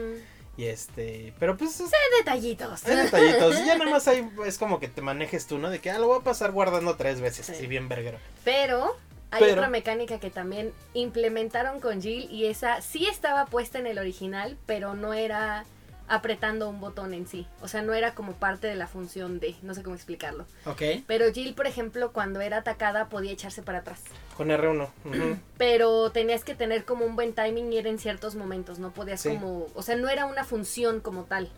y 0.55 0.65
este, 0.65 1.33
pero 1.39 1.57
pues 1.57 1.79
es, 1.79 1.89
Detallitos. 2.19 2.85
hay 2.85 2.95
detallitos, 2.97 3.59
y 3.59 3.65
ya 3.65 3.77
nada 3.77 3.89
más 3.89 4.07
hay, 4.09 4.29
es 4.45 4.57
como 4.57 4.79
que 4.79 4.87
te 4.89 5.01
manejes 5.01 5.47
tú, 5.47 5.57
¿no? 5.57 5.69
De 5.69 5.79
que, 5.79 5.89
ah, 5.89 5.97
lo 5.99 6.07
voy 6.07 6.19
a 6.19 6.23
pasar 6.23 6.51
guardando 6.51 6.95
tres 6.95 7.19
veces, 7.21 7.45
Sí. 7.47 7.53
así 7.53 7.67
bien 7.67 7.89
verguero. 7.89 8.19
Pero 8.43 8.95
hay 9.31 9.41
Pero- 9.41 9.53
otra 9.53 9.69
mecánica 9.69 10.19
que 10.19 10.29
también 10.29 10.73
implementaron 10.93 11.79
con 11.79 12.01
Jill 12.01 12.29
y 12.31 12.45
esa 12.45 12.81
sí 12.81 13.05
estaba 13.07 13.45
puesta 13.45 13.77
en 13.79 13.87
el 13.87 13.97
original, 13.99 14.57
pero 14.65 14.93
no 14.95 15.13
era 15.13 15.65
apretando 16.07 16.67
un 16.69 16.79
botón 16.79 17.13
en 17.13 17.27
sí. 17.27 17.45
O 17.61 17.67
sea, 17.67 17.83
no 17.83 17.93
era 17.93 18.15
como 18.15 18.33
parte 18.33 18.65
de 18.65 18.73
la 18.75 18.87
función 18.87 19.39
de, 19.39 19.55
no 19.61 19.75
sé 19.75 19.83
cómo 19.83 19.95
explicarlo. 19.95 20.47
Ok. 20.65 20.81
Pero 21.05 21.31
Jill, 21.31 21.53
por 21.53 21.67
ejemplo, 21.67 22.11
cuando 22.11 22.41
era 22.41 22.57
atacada 22.57 23.09
podía 23.09 23.31
echarse 23.31 23.61
para 23.61 23.79
atrás. 23.79 24.01
Con 24.35 24.49
R1. 24.49 24.89
ujú. 25.05 25.37
Pero 25.59 26.11
tenías 26.11 26.43
que 26.43 26.55
tener 26.55 26.83
como 26.83 27.05
un 27.05 27.15
buen 27.15 27.33
timing 27.33 27.71
y 27.71 27.77
era 27.77 27.89
en 27.89 27.99
ciertos 27.99 28.33
momentos, 28.33 28.79
no 28.79 28.89
podías 28.91 29.21
Sí. 29.21 29.29
como, 29.29 29.67
o 29.75 29.83
sea, 29.83 29.95
no 29.97 30.09
era 30.09 30.25
una 30.25 30.43
función 30.45 30.99
como 30.99 31.25
tal. 31.25 31.51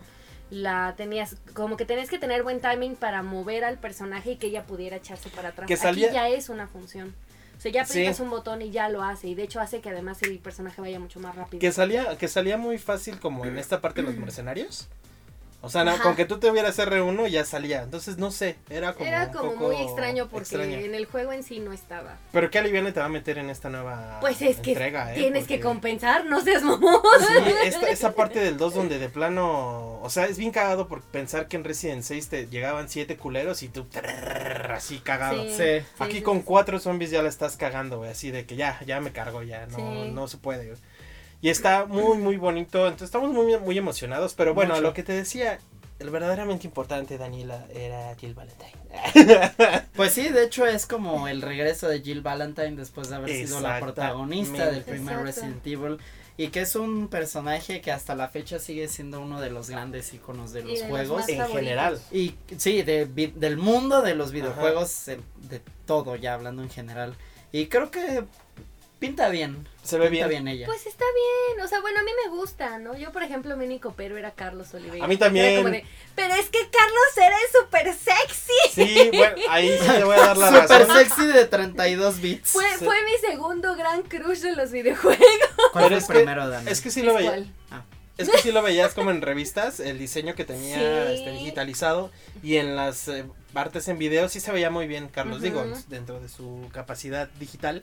La 0.50 0.92
tenías, 0.98 1.36
como 1.54 1.78
que 1.78 1.86
tenías 1.86 2.10
que 2.10 2.18
tener 2.18 2.42
buen 2.42 2.60
timing 2.60 2.94
para 2.96 3.22
mover 3.22 3.64
al 3.64 3.78
personaje 3.78 4.32
y 4.32 4.36
que 4.36 4.48
ella 4.48 4.64
pudiera 4.64 4.96
echarse 4.98 5.30
para 5.30 5.48
atrás. 5.48 5.66
Que 5.66 5.78
salía- 5.78 6.08
Aquí 6.08 6.14
ya 6.14 6.28
es 6.28 6.50
una 6.50 6.66
función. 6.68 7.14
O 7.62 7.66
sea, 7.70 7.70
ya 7.70 7.84
Sí. 7.84 7.92
aprietas 8.00 8.18
un 8.18 8.28
botón 8.30 8.60
y 8.60 8.72
ya 8.72 8.88
lo 8.88 9.04
hace. 9.04 9.28
Y 9.28 9.36
de 9.36 9.44
hecho 9.44 9.60
hace 9.60 9.80
que 9.80 9.88
además 9.90 10.20
el 10.22 10.40
personaje 10.40 10.80
vaya 10.80 10.98
mucho 10.98 11.20
más 11.20 11.36
rápido. 11.36 11.60
Que 11.60 11.70
salía, 11.70 12.18
que 12.18 12.26
salía 12.26 12.56
muy 12.58 12.76
fácil 12.76 13.20
como 13.20 13.44
en 13.46 13.56
esta 13.56 13.80
parte 13.80 14.02
de 14.02 14.08
los 14.08 14.16
mercenarios. 14.16 14.88
O 15.64 15.70
sea, 15.70 15.82
Ajá. 15.82 16.02
con 16.02 16.16
que 16.16 16.24
tú 16.24 16.38
te 16.38 16.50
hubieras 16.50 16.76
R1 16.78 17.28
ya 17.28 17.44
salía. 17.44 17.82
Entonces, 17.82 18.18
no 18.18 18.30
sé, 18.32 18.56
era 18.68 18.94
como 18.94 19.06
Era 19.06 19.26
un 19.26 19.32
como 19.32 19.52
poco 19.52 19.66
muy 19.68 19.76
extraño 19.76 20.28
porque 20.28 20.42
extraño. 20.56 20.76
en 20.78 20.94
el 20.94 21.06
juego 21.06 21.32
en 21.32 21.44
sí 21.44 21.60
no 21.60 21.72
estaba. 21.72 22.18
Pero 22.32 22.50
qué 22.50 22.58
aliviane 22.58 22.90
te 22.90 22.98
va 22.98 23.06
a 23.06 23.08
meter 23.08 23.38
en 23.38 23.48
esta 23.48 23.68
nueva 23.70 24.18
Pues 24.20 24.42
es 24.42 24.56
que 24.58 24.72
entrega, 24.72 25.12
¿eh? 25.12 25.18
tienes 25.18 25.46
que 25.46 25.60
compensar, 25.60 26.26
no 26.26 26.40
seas 26.40 26.62
mamón. 26.64 27.00
Sí, 27.20 27.52
esta, 27.64 27.88
esa 27.90 28.12
parte 28.14 28.40
del 28.40 28.56
2 28.56 28.74
donde 28.74 28.98
de 28.98 29.08
plano, 29.08 30.00
o 30.02 30.10
sea, 30.10 30.26
es 30.26 30.36
bien 30.36 30.50
cagado 30.50 30.88
por 30.88 31.02
pensar 31.02 31.46
que 31.46 31.56
en 31.56 31.64
Resident 31.64 32.02
6 32.02 32.28
te 32.28 32.46
llegaban 32.48 32.88
siete 32.88 33.16
culeros 33.16 33.62
y 33.62 33.68
tú 33.68 33.84
trrr, 33.84 34.72
así 34.72 34.98
cagado. 34.98 35.44
Sí. 35.44 35.54
Sí. 35.56 35.86
Aquí 36.00 36.16
sí, 36.16 36.22
con 36.22 36.38
sí. 36.38 36.42
cuatro 36.44 36.80
zombies 36.80 37.10
ya 37.12 37.22
la 37.22 37.28
estás 37.28 37.56
cagando, 37.56 37.98
güey, 37.98 38.10
así 38.10 38.30
de 38.32 38.46
que 38.46 38.56
ya, 38.56 38.80
ya 38.84 39.00
me 39.00 39.12
cargo, 39.12 39.42
ya, 39.44 39.66
no, 39.66 39.76
Sí. 39.76 40.10
no 40.12 40.26
se 40.28 40.38
puede, 40.38 40.66
güey. 40.66 40.78
Y 41.42 41.50
está 41.50 41.84
muy, 41.84 42.16
muy 42.18 42.36
bonito, 42.38 42.84
entonces 42.86 43.06
estamos 43.06 43.30
muy, 43.32 43.58
muy 43.58 43.76
emocionados, 43.76 44.32
pero 44.34 44.54
bueno, 44.54 44.70
Mucho. 44.74 44.82
lo 44.82 44.94
que 44.94 45.02
te 45.02 45.12
decía, 45.12 45.58
el 45.98 46.08
verdaderamente 46.10 46.66
importante, 46.66 47.18
Daniela, 47.18 47.66
era 47.74 48.14
Jill 48.16 48.34
Valentine. 48.34 48.72
Pues 49.96 50.12
sí, 50.12 50.28
de 50.30 50.44
hecho 50.44 50.66
es 50.66 50.86
como 50.86 51.28
el 51.28 51.42
regreso 51.42 51.88
de 51.88 52.00
Jill 52.00 52.22
Valentine 52.22 52.76
después 52.76 53.10
de 53.10 53.16
haber 53.16 53.30
sido 53.30 53.60
la 53.60 53.78
protagonista 53.80 54.70
del 54.70 54.82
primer 54.84 55.18
Exacto. 55.18 55.24
Resident 55.26 55.66
Evil. 55.66 55.98
Y 56.38 56.48
que 56.48 56.62
es 56.62 56.76
un 56.76 57.08
personaje 57.08 57.82
que 57.82 57.92
hasta 57.92 58.14
la 58.14 58.26
fecha 58.28 58.58
sigue 58.58 58.88
siendo 58.88 59.20
uno 59.20 59.38
de 59.38 59.50
los 59.50 59.68
grandes 59.68 60.14
iconos 60.14 60.52
de 60.52 60.60
Y 60.60 60.64
los 60.64 60.80
de 60.80 60.88
juegos. 60.88 61.28
en 61.28 61.36
favoritos. 61.36 61.60
general. 61.60 62.00
Y 62.10 62.34
sí, 62.56 62.80
de, 62.82 63.04
vi- 63.04 63.34
del 63.36 63.58
mundo 63.58 64.00
de 64.00 64.14
los 64.14 64.32
videojuegos, 64.32 65.04
de 65.06 65.60
todo 65.84 66.16
ya 66.16 66.32
hablando 66.32 66.62
en 66.62 66.70
general. 66.70 67.14
Y 67.52 67.66
creo 67.66 67.90
que 67.90 68.24
pinta 69.02 69.28
bien. 69.28 69.68
Se 69.82 69.98
ve 69.98 70.08
pinta 70.08 70.28
bien. 70.28 70.44
bien 70.44 70.56
ella. 70.56 70.66
Pues 70.66 70.86
está 70.86 71.04
bien, 71.54 71.64
o 71.64 71.68
sea, 71.68 71.80
bueno, 71.80 72.00
a 72.00 72.02
mí 72.04 72.10
me 72.24 72.30
gusta, 72.30 72.78
¿no? 72.78 72.96
Yo, 72.96 73.10
por 73.12 73.22
ejemplo, 73.22 73.56
mi 73.56 73.66
único 73.66 73.92
pero 73.96 74.16
era 74.16 74.30
Carlos 74.30 74.72
Oliveira. 74.74 75.04
A 75.04 75.08
mí 75.08 75.16
también. 75.16 75.44
Era 75.46 75.56
como 75.58 75.70
de, 75.70 75.84
pero 76.14 76.34
es 76.34 76.48
que 76.50 76.60
Carlos 76.70 77.16
era 77.16 77.36
súper 77.60 77.92
sexy. 77.92 78.52
Sí, 78.72 79.10
bueno, 79.12 79.34
ahí 79.50 79.76
sí 79.78 79.86
te 79.90 80.04
voy 80.04 80.16
a 80.16 80.20
dar 80.20 80.36
la 80.38 80.46
Super 80.62 80.86
razón. 80.86 80.96
sexy 80.96 81.26
de 81.26 81.44
32 81.46 82.20
bits. 82.20 82.50
Fue, 82.50 82.64
Sí. 82.78 82.84
fue 82.84 82.94
mi 83.04 83.28
segundo 83.28 83.74
gran 83.76 84.02
crush 84.02 84.38
de 84.38 84.54
los 84.56 84.70
videojuegos. 84.70 85.18
¿Cuál 85.72 85.84
Pero 85.84 85.88
fue 85.88 85.96
es 85.98 86.02
el 86.04 86.06
que- 86.06 86.12
primero, 86.14 86.48
Dani? 86.48 86.70
Es 86.70 86.80
que 86.80 86.90
sí 86.90 87.02
lo 87.02 87.14
veía. 87.14 87.30
¿Cuál? 87.30 87.52
Es 88.18 88.28
que 88.28 88.38
sí 88.38 88.52
lo 88.52 88.62
veías 88.62 88.92
como 88.94 89.10
en 89.10 89.20
revistas, 89.20 89.80
el 89.80 89.98
diseño 89.98 90.34
que 90.36 90.44
tenía 90.44 90.76
Sí. 91.08 91.14
este, 91.14 91.30
digitalizado 91.32 92.10
y 92.42 92.56
en 92.58 92.76
las 92.76 93.08
eh, 93.08 93.24
partes 93.52 93.88
en 93.88 93.98
video 93.98 94.28
sí 94.28 94.38
se 94.38 94.52
veía 94.52 94.70
muy 94.70 94.86
bien, 94.86 95.08
Carlos, 95.08 95.38
Ujú. 95.38 95.44
digo, 95.44 95.64
dentro 95.88 96.20
de 96.20 96.28
su 96.28 96.68
capacidad 96.72 97.28
digital. 97.40 97.82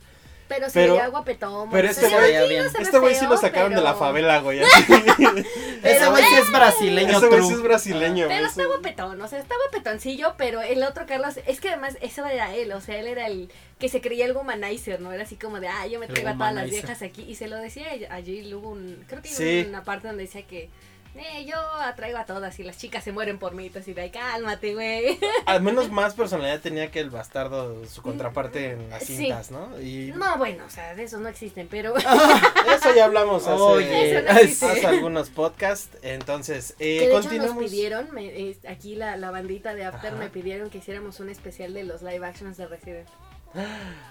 Pero 0.50 0.66
se 0.68 0.74
Pero- 0.82 0.94
veía 0.96 1.08
guapetón. 1.08 1.70
pero 1.70 1.88
este 1.88 2.10
güey- 2.10 2.72
Este 2.82 3.00
güey 3.00 3.16
sí 3.16 3.26
lo 3.28 3.38
sacaron 3.38 3.74
de 3.74 3.82
la 3.82 3.94
favela, 3.94 4.40
güey. 4.40 4.60
Ese 5.84 6.10
güey 6.10 6.24
sí 6.24 6.36
es 6.42 6.52
brasileño 6.52 7.18
Ese 7.18 7.28
güey 7.28 7.42
sí 7.44 7.54
es 7.54 7.62
brasileño. 7.62 8.26
Pero 8.28 8.40
güey, 8.40 8.50
está 8.50 8.66
guapetón, 8.66 9.22
o 9.22 9.28
sea, 9.28 9.40
está 9.40 9.56
guapetoncillo, 9.64 10.34
pero 10.38 10.62
el 10.62 10.84
otro 10.84 11.06
Carlos, 11.06 11.36
es 11.46 11.62
que 11.62 11.70
además 11.70 11.98
eso 12.02 12.26
era 12.26 12.54
él, 12.56 12.72
o 12.74 12.82
sea, 12.82 12.98
él 13.00 13.08
era 13.08 13.28
el 13.28 13.50
que 13.80 13.90
se 13.90 14.02
creía 14.02 14.26
el 14.26 14.36
womanizer, 14.36 15.00
¿no? 15.00 15.14
Era 15.14 15.24
así 15.24 15.36
como 15.36 15.60
de, 15.60 15.68
ah, 15.70 15.88
yo 15.88 16.00
me 16.00 16.08
traigo 16.08 16.30
a 16.30 16.34
todas 16.34 16.54
las 16.54 16.70
viejas 16.70 17.02
aquí, 17.02 17.24
y 17.28 17.36
se 17.36 17.48
lo 17.48 17.56
decía 17.58 17.88
a 18.10 18.22
Jill, 18.22 18.54
hubo 18.56 18.70
un, 18.72 19.06
creo 19.08 19.22
que 19.22 19.30
Sí. 19.30 19.62
hubo 19.62 19.70
una 19.70 19.84
parte 19.84 20.08
donde 20.08 20.24
decía 20.24 20.42
que 20.46 20.70
Eh, 21.16 21.46
yo 21.46 21.58
atraigo 21.82 22.18
a 22.20 22.26
todas 22.26 22.58
y 22.60 22.64
las 22.64 22.78
chicas 22.78 23.04
se 23.04 23.12
mueren 23.12 23.40
por 23.40 23.54
mí. 23.54 23.66
Entonces, 23.68 23.96
de, 23.96 24.12
cálmate, 24.12 24.74
güey. 24.76 25.20
Al 25.46 25.62
menos 25.62 25.90
más 25.92 26.14
personalidad 26.14 26.62
tenía 26.62 26.92
que 26.92 27.00
el 27.00 27.10
bastardo, 27.10 27.86
su 27.88 28.02
contraparte 28.02 28.72
en 28.72 28.90
las 28.90 29.04
Sí. 29.04 29.18
cintas, 29.18 29.50
¿no? 29.52 29.80
Y 29.82 30.14
No, 30.16 30.38
bueno, 30.38 30.64
o 30.66 30.70
sea, 30.70 30.96
de 30.96 31.04
esos 31.04 31.20
no 31.20 31.28
existen, 31.28 31.68
pero 31.70 31.96
eso 31.98 32.96
ya 32.96 33.06
hablamos 33.06 33.48
hace, 33.48 33.62
Oye, 33.62 34.12
Eso 34.20 34.32
no 34.34 34.40
existe. 34.40 34.66
hace 34.68 34.88
algunos 34.88 35.30
podcasts. 35.30 35.90
Entonces, 36.04 36.76
eh, 36.80 37.00
que 37.00 37.00
de 37.00 37.06
hecho 37.06 37.14
nos 37.16 37.26
continuamos. 37.26 37.64
pidieron, 37.64 38.12
me- 38.12 38.28
eh, 38.28 38.58
aquí 38.70 38.96
la, 38.96 39.18
la 39.18 39.32
bandita 39.32 39.74
de 39.74 39.86
After 39.86 40.12
Ajá. 40.14 40.20
me 40.24 40.30
pidieron 40.30 40.70
que 40.70 40.78
hiciéramos 40.78 41.20
un 41.20 41.30
especial 41.30 41.74
de 41.74 41.84
los 41.84 42.02
live 42.02 42.26
actions 42.26 42.56
de 42.58 42.68
Resident. 42.68 43.08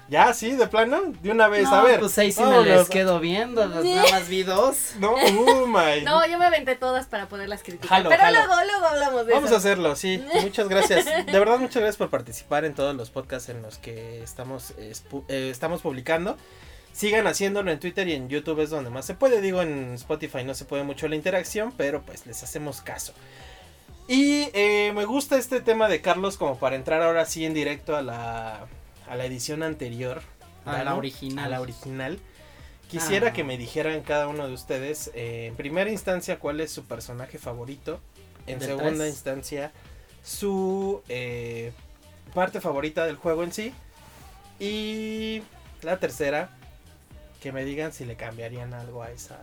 Ya, 0.09 0.33
sí, 0.33 0.53
de 0.53 0.67
plano, 0.69 1.13
de 1.21 1.31
una 1.31 1.49
vez, 1.49 1.65
No, 1.65 1.75
a 1.75 1.83
ver. 1.83 2.01
pues 2.01 2.17
ahí 2.17 2.33
sí 2.33 2.43
me 2.43 2.65
les 2.65 2.89
quedo 2.89 3.21
viendo, 3.21 3.71
pues, 3.71 3.85
nada 3.85 4.11
más 4.11 4.27
vi 4.27 4.43
dos. 4.43 4.93
No, 4.99 5.13
oh 5.13 5.67
my. 5.67 6.01
No, 6.03 6.27
yo 6.27 6.39
me 6.39 6.47
aventé 6.47 6.77
todas 6.77 7.05
para 7.05 7.29
poderlas 7.29 7.63
criticar. 7.63 7.91
Jalo, 7.91 8.09
pero 8.09 8.23
jalo. 8.23 8.39
luego, 8.39 8.55
luego 8.65 8.87
hablamos 8.87 9.27
de 9.27 9.35
Vamos 9.35 9.49
eso. 9.49 9.57
a 9.57 9.59
hacerlo, 9.59 9.97
sí. 9.97 10.25
Muchas 10.43 10.69
gracias. 10.69 11.05
De 11.05 11.39
verdad, 11.39 11.59
muchas 11.59 11.83
gracias 11.83 11.97
por 11.99 12.09
participar 12.09 12.65
en 12.65 12.73
todos 12.73 12.97
los 12.97 13.11
podcasts 13.11 13.51
en 13.51 13.61
los 13.61 13.77
que 13.77 14.23
estamos, 14.23 14.71
eh, 14.79 14.95
eh, 15.29 15.49
estamos 15.51 15.83
publicando. 15.83 16.39
Sigan 16.93 17.27
haciéndolo 17.27 17.71
en 17.71 17.79
Twitter 17.79 18.09
y 18.09 18.15
en 18.15 18.31
YouTube 18.31 18.61
es 18.61 18.71
donde 18.71 18.89
más 18.89 19.05
se 19.05 19.13
puede. 19.13 19.43
Digo, 19.43 19.61
en 19.61 19.93
Spotify 19.93 20.43
no 20.43 20.55
se 20.55 20.65
puede 20.65 20.85
mucho 20.85 21.07
la 21.07 21.17
interacción, 21.17 21.71
pero 21.77 22.01
pues 22.01 22.25
les 22.25 22.43
hacemos 22.43 22.81
caso. 22.81 23.13
Y 24.09 24.49
eh, 24.55 24.91
me 24.95 25.05
gusta 25.05 25.37
este 25.37 25.61
tema 25.61 25.87
de 25.87 26.01
Carlos 26.01 26.39
como 26.39 26.59
para 26.59 26.77
entrar 26.77 27.03
ahora 27.03 27.27
sí 27.27 27.45
en 27.45 27.53
directo 27.53 27.95
a 27.95 28.01
la, 28.01 28.67
a 29.09 29.17
la 29.17 29.25
edición 29.25 29.63
anterior. 29.63 30.23
A 30.65 30.83
la 30.85 30.95
original. 30.97 31.45
A 31.45 31.49
la 31.49 31.61
original. 31.61 32.19
Quisiera 32.91 33.29
Ah. 33.29 33.33
que 33.33 33.45
me 33.45 33.59
dijeran 33.59 34.01
cada 34.03 34.29
uno 34.29 34.47
de 34.49 34.55
ustedes, 34.55 35.11
eh, 35.15 35.47
en 35.49 35.57
primera 35.57 35.91
instancia, 35.91 36.39
cuál 36.39 36.61
es 36.61 36.71
su 36.71 36.85
personaje 36.85 37.39
favorito. 37.39 38.01
En 38.47 38.59
Del 38.59 38.69
segunda 38.69 39.07
instancia, 39.07 39.73
su 40.25 41.03
eh, 41.09 41.73
parte 42.35 42.61
favorita 42.61 43.05
del 43.05 43.17
juego 43.17 43.45
en 43.45 43.53
sí. 43.53 43.75
Y 44.59 45.43
la 45.83 45.99
tercera, 45.99 46.51
que 47.43 47.53
me 47.53 47.65
digan 47.65 47.93
si 47.93 48.05
le 48.05 48.17
cambiarían 48.17 48.73
algo 48.75 49.03
a 49.03 49.11
esa, 49.11 49.39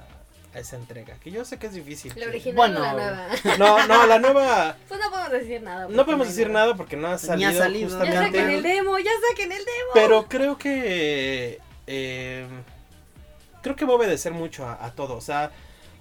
a 0.55 0.59
esa 0.59 0.75
entrega. 0.77 1.15
Que 1.19 1.29
yo 1.31 1.45
sé 1.45 1.57
que 1.59 1.67
es 1.67 1.73
difícil. 1.73 2.13
La 2.15 2.21
que- 2.23 2.29
original 2.29 2.55
Bueno, 2.55 2.79
o 2.79 2.83
la 2.83 2.93
nueva. 2.93 3.27
No, 3.59 3.87
no, 3.87 4.07
la 4.07 4.19
nueva. 4.19 4.77
Pues 4.87 4.99
no 4.99 5.09
podemos 5.11 5.31
decir 5.31 5.61
nada. 5.61 5.87
No 5.89 6.05
podemos 6.05 6.27
decir 6.27 6.47
nueva. 6.47 6.59
nada 6.61 6.75
porque 6.75 6.95
no 6.95 7.07
ha 7.07 7.11
Ni 7.11 7.15
ha 7.15 7.17
salido. 7.19 7.53
salido. 7.53 8.03
Ya 8.05 8.23
saquen 8.23 8.49
el 8.49 8.63
demo, 8.63 8.97
ya 8.99 9.11
saquen 9.29 9.51
el 9.51 9.59
demo. 9.59 9.91
Pero 9.93 10.25
creo 10.27 10.57
que. 10.57 11.59
eh, 11.87 12.47
creo 13.61 13.75
que 13.75 13.85
va 13.85 13.93
a 13.93 13.95
obedecer 13.95 14.31
mucho 14.31 14.65
a, 14.65 14.83
a 14.85 14.91
todo. 14.93 15.15
O 15.15 15.21
sea, 15.21 15.51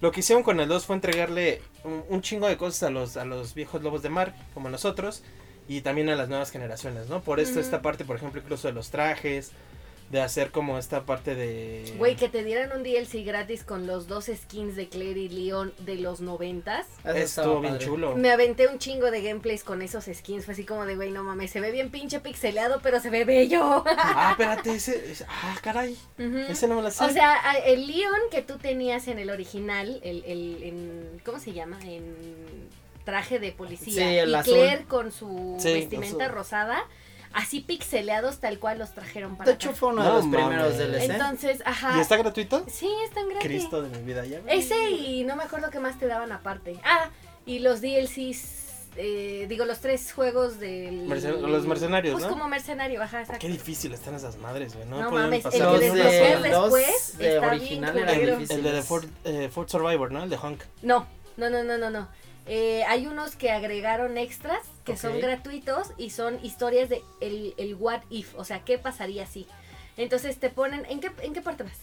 lo 0.00 0.12
que 0.12 0.20
hicieron 0.20 0.42
con 0.42 0.60
el 0.60 0.68
2 0.68 0.84
fue 0.86 0.96
entregarle 0.96 1.62
un, 1.82 2.04
un 2.08 2.20
chingo 2.22 2.46
de 2.46 2.56
cosas 2.56 2.84
a 2.84 2.90
los, 2.90 3.16
a 3.16 3.24
los 3.24 3.54
viejos 3.54 3.82
lobos 3.82 4.02
de 4.02 4.10
mar, 4.10 4.34
como 4.52 4.68
nosotros, 4.68 5.22
y 5.66 5.80
también 5.80 6.08
a 6.10 6.14
las 6.16 6.28
nuevas 6.28 6.50
generaciones, 6.50 7.08
¿no? 7.08 7.22
Por 7.22 7.40
esto, 7.40 7.58
esta 7.60 7.80
parte, 7.80 8.04
por 8.04 8.16
ejemplo, 8.16 8.40
incluso 8.42 8.68
de 8.68 8.74
los 8.74 8.90
trajes, 8.90 9.52
de 10.10 10.20
hacer 10.20 10.50
como 10.52 10.78
esta 10.78 11.04
parte 11.04 11.34
de. 11.34 11.92
Güey, 11.98 12.14
que 12.14 12.28
te 12.28 12.44
dieran 12.44 12.70
un 12.76 12.82
DLC 12.84 13.24
gratis 13.24 13.64
con 13.64 13.86
los 13.86 14.06
dos 14.06 14.26
skins 14.32 14.76
de 14.76 14.88
Claire 14.88 15.18
y 15.18 15.28
Leon 15.28 15.72
de 15.78 15.96
los 15.96 16.20
noventas. 16.20 16.86
Estuvo 17.04 17.60
bien 17.60 17.74
padre. 17.74 17.84
chulo. 17.86 18.14
Me 18.16 18.30
aventé 18.30 18.68
un 18.68 18.78
chingo 18.78 19.10
de 19.10 19.22
gameplays 19.22 19.64
con 19.64 19.82
esos 19.82 20.04
skins. 20.04 20.44
Fue 20.44 20.52
así 20.54 20.64
como 20.64 20.86
de, 20.86 20.94
güey, 20.94 21.10
no 21.10 21.24
mames, 21.24 21.50
se 21.50 21.60
ve 21.60 21.72
bien 21.72 21.90
pinche 21.90 22.20
pixeleado, 22.20 22.80
pero 22.82 23.00
se 23.00 23.10
ve 23.10 23.24
bello. 23.24 23.82
Ah, 23.86 24.28
espérate, 24.38 24.74
ese. 24.74 25.10
ese- 25.12 25.26
ah, 25.28 25.56
caray. 25.62 25.96
Ese 26.48 26.68
no 26.68 26.76
me 26.76 26.82
lo 26.82 26.90
sé. 26.90 27.02
O 27.04 27.08
sea, 27.10 27.36
el 27.66 27.86
Leon 27.88 28.20
que 28.30 28.42
tú 28.42 28.58
tenías 28.58 29.08
en 29.08 29.18
el 29.18 29.30
original, 29.30 30.00
el, 30.04 30.22
el 30.26 30.62
en, 30.62 31.20
¿cómo 31.24 31.40
se 31.40 31.52
llama? 31.52 31.78
En 31.84 32.04
traje 33.04 33.38
de 33.38 33.52
policía. 33.52 33.94
Sí, 34.08 34.16
el 34.18 34.30
y 34.30 34.34
azul. 34.34 34.54
Claire 34.54 34.84
con 34.84 35.12
su 35.12 35.56
Sí, 35.58 35.72
vestimenta 35.74 36.24
azul. 36.26 36.34
rosada, 36.36 36.84
así 37.34 37.60
pixeleados 37.60 38.38
tal 38.38 38.58
cual 38.58 38.78
los 38.78 38.92
trajeron 38.94 39.36
para 39.36 39.50
De 39.50 39.54
hecho 39.56 39.70
acá. 39.70 39.78
fue 39.78 39.88
uno 39.90 40.02
de 40.02 40.08
los 40.10 40.26
primeros. 40.26 40.78
DLC. 40.78 41.10
Entonces, 41.10 41.62
ajá. 41.64 41.96
¿Y 41.96 42.00
está 42.00 42.16
gratuito? 42.16 42.64
Sí, 42.70 42.88
están 43.04 43.28
gratis. 43.28 43.46
Cristo 43.48 43.82
de 43.82 43.96
mi 43.98 44.04
vida, 44.04 44.24
ya. 44.24 44.40
Ese 44.46 44.90
y 44.90 45.24
no 45.24 45.36
me 45.36 45.42
acuerdo 45.42 45.70
qué 45.70 45.80
más 45.80 45.98
te 45.98 46.06
daban 46.06 46.32
aparte. 46.32 46.78
Ah, 46.84 47.10
y 47.46 47.58
los 47.58 47.80
DLCs, 47.80 48.62
eh, 48.96 49.46
digo, 49.48 49.64
los 49.64 49.80
tres 49.80 50.12
juegos 50.12 50.60
del... 50.60 51.08
Mercen- 51.08 51.40
los 51.40 51.66
mercenarios, 51.66 52.12
Pues 52.14 52.24
¿no? 52.24 52.30
como 52.30 52.46
mercenario, 52.48 53.02
ajá, 53.02 53.20
exacto. 53.22 53.40
Qué 53.40 53.48
difícil 53.52 53.92
están 53.92 54.14
esas 54.14 54.36
madres, 54.38 54.74
güey. 54.74 54.86
No, 54.86 55.00
No 55.02 55.10
mames, 55.10 55.42
pasar 55.42 55.60
el 55.60 55.66
Los 55.66 55.80
que 55.80 55.86
de- 55.90 55.92
desbloqueas 55.92 56.42
de 56.42 56.48
después 56.48 57.18
de 57.18 57.34
está 57.34 57.40
bien 57.50 57.60
original 57.60 57.92
culero. 57.92 58.38
difíciles. 58.38 58.50
El 58.50 58.62
de 58.62 59.44
eh, 59.44 59.48
Ford 59.50 59.68
Survivor, 59.68 60.12
¿no? 60.12 60.22
El 60.22 60.30
de 60.30 60.36
Hunk. 60.36 60.62
No, 60.82 61.06
no, 61.36 61.50
no, 61.50 61.64
no, 61.64 61.76
no, 61.78 61.90
no. 61.90 62.08
Eh, 62.46 62.84
hay 62.86 63.06
unos 63.06 63.36
que 63.36 63.50
agregaron 63.50 64.16
extras 64.18 64.60
que 64.84 64.96
son 64.96 65.18
gratuitos 65.20 65.88
y 65.96 66.10
son 66.10 66.38
historias 66.44 66.88
de 66.88 67.02
el, 67.20 67.54
el 67.56 67.74
what 67.74 68.02
if, 68.10 68.34
o 68.36 68.44
sea, 68.44 68.60
qué 68.64 68.78
pasaría 68.78 69.26
si. 69.26 69.46
Entonces 69.96 70.38
te 70.38 70.50
ponen, 70.50 70.84
¿en 70.90 71.00
qué, 71.00 71.10
en 71.22 71.32
qué 71.32 71.40
parte 71.40 71.62
vas? 71.62 71.78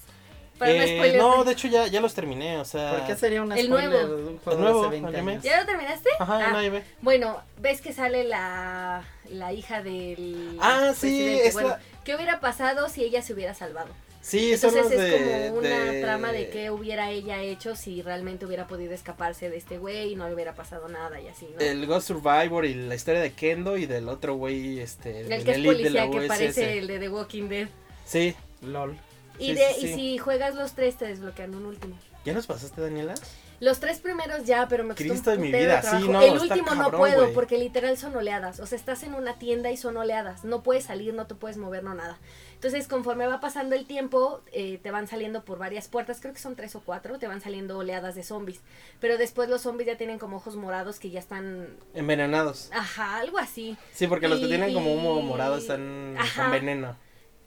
Para 0.59 0.73
no 0.73 0.81
Eh, 0.83 0.87
spoilearte. 0.95 1.17
no, 1.17 1.43
de 1.43 1.51
hecho 1.53 1.67
ya, 1.67 1.87
ya 1.87 2.01
los 2.01 2.13
terminé, 2.13 2.59
o 2.59 2.65
sea. 2.65 2.91
¿Por 2.91 3.07
qué 3.07 3.15
sería 3.15 3.41
un 3.41 3.51
El 3.51 3.65
spoiler 3.65 3.89
nuevo. 3.89 4.07
de 4.15 4.23
un 4.29 4.37
juego 4.37 4.51
El 4.59 4.63
nuevo, 4.63 4.81
de 4.81 4.87
hace 4.87 4.91
20 5.01 5.17
anime. 5.17 5.31
años? 5.31 5.43
¿Ya 5.43 5.59
lo 5.59 5.65
terminaste? 5.65 6.09
Ajá, 6.19 6.39
Ah, 6.55 6.61
no. 6.61 6.81
Bueno, 7.01 7.41
ves 7.57 7.81
que 7.81 7.93
sale 7.93 8.23
la, 8.25 9.03
la 9.29 9.53
hija 9.53 9.81
del 9.81 10.57
Ah, 10.61 10.91
sí, 10.93 10.99
presidente. 10.99 11.47
es 11.47 11.53
Bueno, 11.55 11.69
la- 11.69 11.79
¿qué 12.03 12.15
hubiera 12.15 12.39
pasado 12.39 12.89
si 12.89 13.03
ella 13.03 13.23
se 13.23 13.33
hubiera 13.33 13.55
salvado? 13.55 13.89
Sí, 14.21 14.55
son 14.55 14.69
Entonces 14.77 14.97
los 14.99 15.05
es 15.05 15.11
de. 15.11 15.47
como 15.49 15.59
una 15.59 15.91
de- 15.91 16.01
trama 16.01 16.31
de 16.31 16.49
qué 16.49 16.69
hubiera 16.69 17.09
ella 17.09 17.41
hecho 17.41 17.75
si 17.75 18.01
realmente 18.03 18.45
hubiera 18.45 18.67
podido 18.67 18.93
escaparse 18.93 19.49
de 19.49 19.57
este 19.57 19.77
güey 19.79 20.11
y 20.13 20.15
no 20.15 20.27
le 20.27 20.35
hubiera 20.35 20.53
pasado 20.53 20.87
nada 20.89 21.19
y 21.19 21.27
así, 21.27 21.47
¿no? 21.53 21.59
El 21.59 21.87
Ghost 21.87 22.07
Survivor 22.07 22.65
y 22.65 22.75
la 22.75 22.93
historia 22.95 23.19
de 23.19 23.31
Kendo 23.33 23.77
y 23.77 23.87
del 23.87 24.07
otro 24.09 24.35
güey, 24.35 24.79
este. 24.79 25.21
El 25.21 25.43
que 25.43 25.51
es 25.51 25.57
elite 25.57 25.83
de 25.83 25.89
la 25.89 26.05
policía 26.05 26.21
que 26.21 26.27
parece 26.27 26.77
el 26.77 26.87
de 26.87 26.99
The 26.99 27.09
Walking 27.09 27.49
Dead. 27.49 27.67
Sí. 28.05 28.35
LOL. 28.61 28.95
Y, 29.39 29.47
Sí, 29.47 29.53
de, 29.55 29.73
sí, 29.73 29.85
y 29.85 29.87
sí. 29.87 29.93
si 29.95 30.17
juegas 30.19 30.53
los 30.53 30.73
tres 30.73 30.97
te 30.97 31.05
desbloquean 31.05 31.55
un 31.55 31.65
último. 31.65 31.97
¿Ya 32.23 32.33
los 32.33 32.45
pasaste, 32.45 32.79
Daniela? 32.79 33.15
Los 33.61 33.79
tres 33.79 33.99
primeros 33.99 34.45
ya, 34.45 34.67
pero 34.67 34.83
me 34.83 34.95
costó 34.95 35.03
Cristo 35.07 35.29
un 35.29 35.35
de 35.37 35.41
mi 35.43 35.51
vida, 35.51 35.83
sí, 35.83 36.09
no, 36.09 36.19
El 36.19 36.39
último 36.39 36.73
no 36.73 36.89
puedo 36.89 37.31
porque 37.31 37.59
literal 37.59 37.95
son 37.95 38.15
oleadas. 38.15 38.59
O 38.59 38.65
sea, 38.65 38.75
estás 38.75 39.03
en 39.03 39.13
una 39.13 39.37
tienda 39.37 39.69
y 39.69 39.77
son 39.77 39.97
oleadas. 39.97 40.43
No 40.43 40.63
puedes 40.63 40.85
salir, 40.85 41.13
no 41.13 41.27
te 41.27 41.35
puedes 41.35 41.57
mover, 41.57 41.83
no 41.83 41.93
nada. 41.93 42.17
Entonces, 42.55 42.87
conforme 42.87 43.27
va 43.27 43.39
pasando 43.39 43.75
el 43.75 43.85
tiempo, 43.85 44.41
eh, 44.51 44.79
te 44.81 44.89
van 44.89 45.07
saliendo 45.07 45.45
por 45.45 45.59
varias 45.59 45.87
puertas, 45.87 46.19
creo 46.19 46.33
que 46.33 46.39
son 46.39 46.55
tres 46.55 46.75
o 46.75 46.81
cuatro, 46.81 47.19
te 47.19 47.27
van 47.27 47.39
saliendo 47.39 47.77
oleadas 47.77 48.15
de 48.15 48.23
zombies. 48.23 48.61
Pero 48.99 49.19
después 49.19 49.47
los 49.47 49.61
zombies 49.61 49.85
ya 49.87 49.95
tienen 49.95 50.17
como 50.17 50.37
ojos 50.37 50.55
morados 50.55 50.97
que 50.99 51.11
ya 51.11 51.19
están, 51.19 51.67
Envenenados. 51.93 52.71
ajá, 52.73 53.17
algo 53.17 53.37
así. 53.37 53.77
Sí, 53.93 54.07
porque 54.07 54.27
los 54.27 54.39
que 54.39 54.47
tienen 54.47 54.73
como 54.73 54.91
humo 54.91 55.21
morado 55.21 55.57
están 55.57 56.15
Ajá. 56.17 56.43
con 56.43 56.51
veneno. 56.51 56.95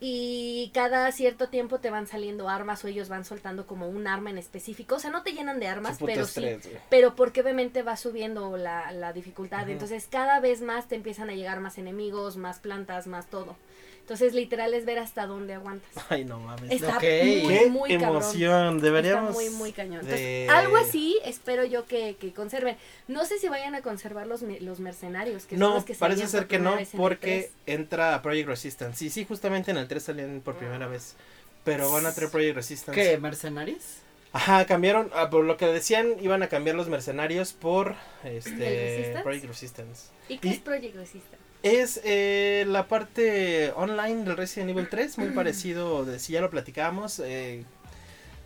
Y 0.06 0.70
cada 0.74 1.10
cierto 1.12 1.48
tiempo 1.48 1.78
te 1.78 1.88
van 1.88 2.06
saliendo 2.06 2.50
armas 2.50 2.84
o 2.84 2.88
ellos 2.88 3.08
van 3.08 3.24
soltando 3.24 3.66
como 3.66 3.88
un 3.88 4.06
arma 4.06 4.28
en 4.28 4.36
específico. 4.36 4.96
O 4.96 4.98
sea, 4.98 5.08
no 5.08 5.22
te 5.22 5.32
llenan 5.32 5.58
de 5.60 5.66
armas, 5.66 5.96
pero 5.98 6.26
sí. 6.26 6.44
Pero 6.90 7.14
porque 7.14 7.40
obviamente 7.40 7.82
va 7.82 7.96
subiendo 7.96 8.58
la, 8.58 8.92
la 8.92 9.14
dificultad. 9.14 9.66
Entonces 9.70 10.06
cada 10.10 10.40
vez 10.40 10.60
más 10.60 10.88
te 10.88 10.94
empiezan 10.94 11.30
a 11.30 11.34
llegar 11.34 11.60
más 11.60 11.78
enemigos, 11.78 12.36
más 12.36 12.58
plantas, 12.58 13.06
más 13.06 13.28
todo. 13.28 13.56
Entonces 14.04 14.34
literal 14.34 14.74
es 14.74 14.84
ver 14.84 14.98
hasta 14.98 15.26
dónde 15.26 15.54
aguantas. 15.54 15.90
Ay, 16.10 16.26
no 16.26 16.38
mames. 16.38 16.70
Está 16.70 16.98
Ok. 16.98 17.02
muy, 17.02 17.48
Qué 17.58 17.66
muy 17.70 17.90
cabrón. 17.98 18.10
emoción. 18.22 18.80
Deberíamos. 18.80 19.30
Está 19.30 19.40
muy, 19.42 19.50
muy 19.50 19.72
cañón. 19.72 20.00
Entonces, 20.00 20.20
de- 20.20 20.46
algo 20.50 20.76
así 20.76 21.18
espero 21.24 21.64
yo 21.64 21.86
que, 21.86 22.16
que 22.20 22.34
conserven. 22.34 22.76
No 23.08 23.24
sé 23.24 23.38
si 23.38 23.48
vayan 23.48 23.74
a 23.74 23.80
conservar 23.80 24.26
los, 24.26 24.42
los 24.42 24.78
mercenarios. 24.80 25.44
Que 25.46 25.56
son 25.56 25.60
No, 25.60 25.74
los 25.76 25.84
que 25.84 25.94
parece 25.94 26.26
ser 26.28 26.46
que 26.46 26.58
no, 26.58 26.78
en 26.78 26.86
porque 26.98 27.50
3. 27.66 27.78
entra 27.78 28.20
Project 28.20 28.46
Resistance. 28.48 28.98
Sí, 28.98 29.08
sí, 29.08 29.24
justamente 29.24 29.70
en 29.70 29.78
el 29.78 29.88
3 29.88 30.02
salían 30.02 30.42
por 30.44 30.56
primera 30.56 30.86
vez. 30.86 31.16
Pero 31.64 31.90
van 31.90 32.04
a 32.04 32.12
traer 32.12 32.30
Project 32.30 32.56
Resistance. 32.56 33.00
¿Qué? 33.00 33.16
¿Mercenarios? 33.16 33.82
Ajá, 34.34 34.66
cambiaron, 34.66 35.10
ah, 35.14 35.30
por 35.30 35.44
lo 35.44 35.56
que 35.56 35.64
decían, 35.66 36.16
iban 36.20 36.42
a 36.42 36.48
cambiar 36.48 36.76
los 36.76 36.88
mercenarios 36.88 37.54
por 37.54 37.94
¿El 38.22 38.36
este 38.36 38.50
Resistance? 38.96 39.22
Project 39.22 39.44
Resistance. 39.46 40.02
¿Y 40.28 40.38
qué 40.38 40.48
y- 40.48 40.50
es 40.52 40.58
Project 40.58 40.94
Resistance? 40.96 41.43
Es 41.64 41.98
eh, 42.04 42.66
la 42.68 42.86
parte 42.88 43.72
online 43.74 44.22
del 44.24 44.36
Resident 44.36 44.70
Evil 44.70 44.86
3, 44.88 45.16
muy 45.18 45.28
parecido, 45.34 46.04
de, 46.04 46.18
si 46.18 46.34
ya 46.34 46.40
lo 46.42 46.50
platicábamos. 46.50 47.20
eh, 47.24 47.64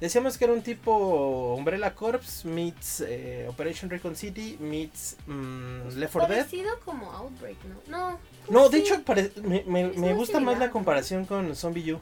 decíamos 0.00 0.38
que 0.38 0.44
era 0.44 0.52
un 0.54 0.62
tipo 0.62 1.54
Umbrella 1.56 1.92
Corps 1.96 2.44
meets 2.44 3.00
eh, 3.00 3.46
Operation 3.48 3.90
Recon 3.90 4.14
City 4.14 4.56
meets 4.60 5.16
mm, 5.26 5.88
Left 5.96 6.12
4 6.12 6.28
Dead. 6.32 6.44
Parecido 6.44 6.70
como 6.84 7.10
Outbreak, 7.10 7.56
¿no? 7.64 7.98
No. 7.98 8.18
No, 8.48 8.68
de 8.68 8.78
sí. 8.78 8.84
hecho 8.84 9.02
pare- 9.02 9.32
me, 9.42 9.64
me- 9.66 9.88
me 9.88 10.14
gusta 10.14 10.38
más 10.38 10.56
la 10.60 10.70
comparación 10.70 11.24
con 11.24 11.56
Zombie 11.56 11.94
U. 11.94 12.00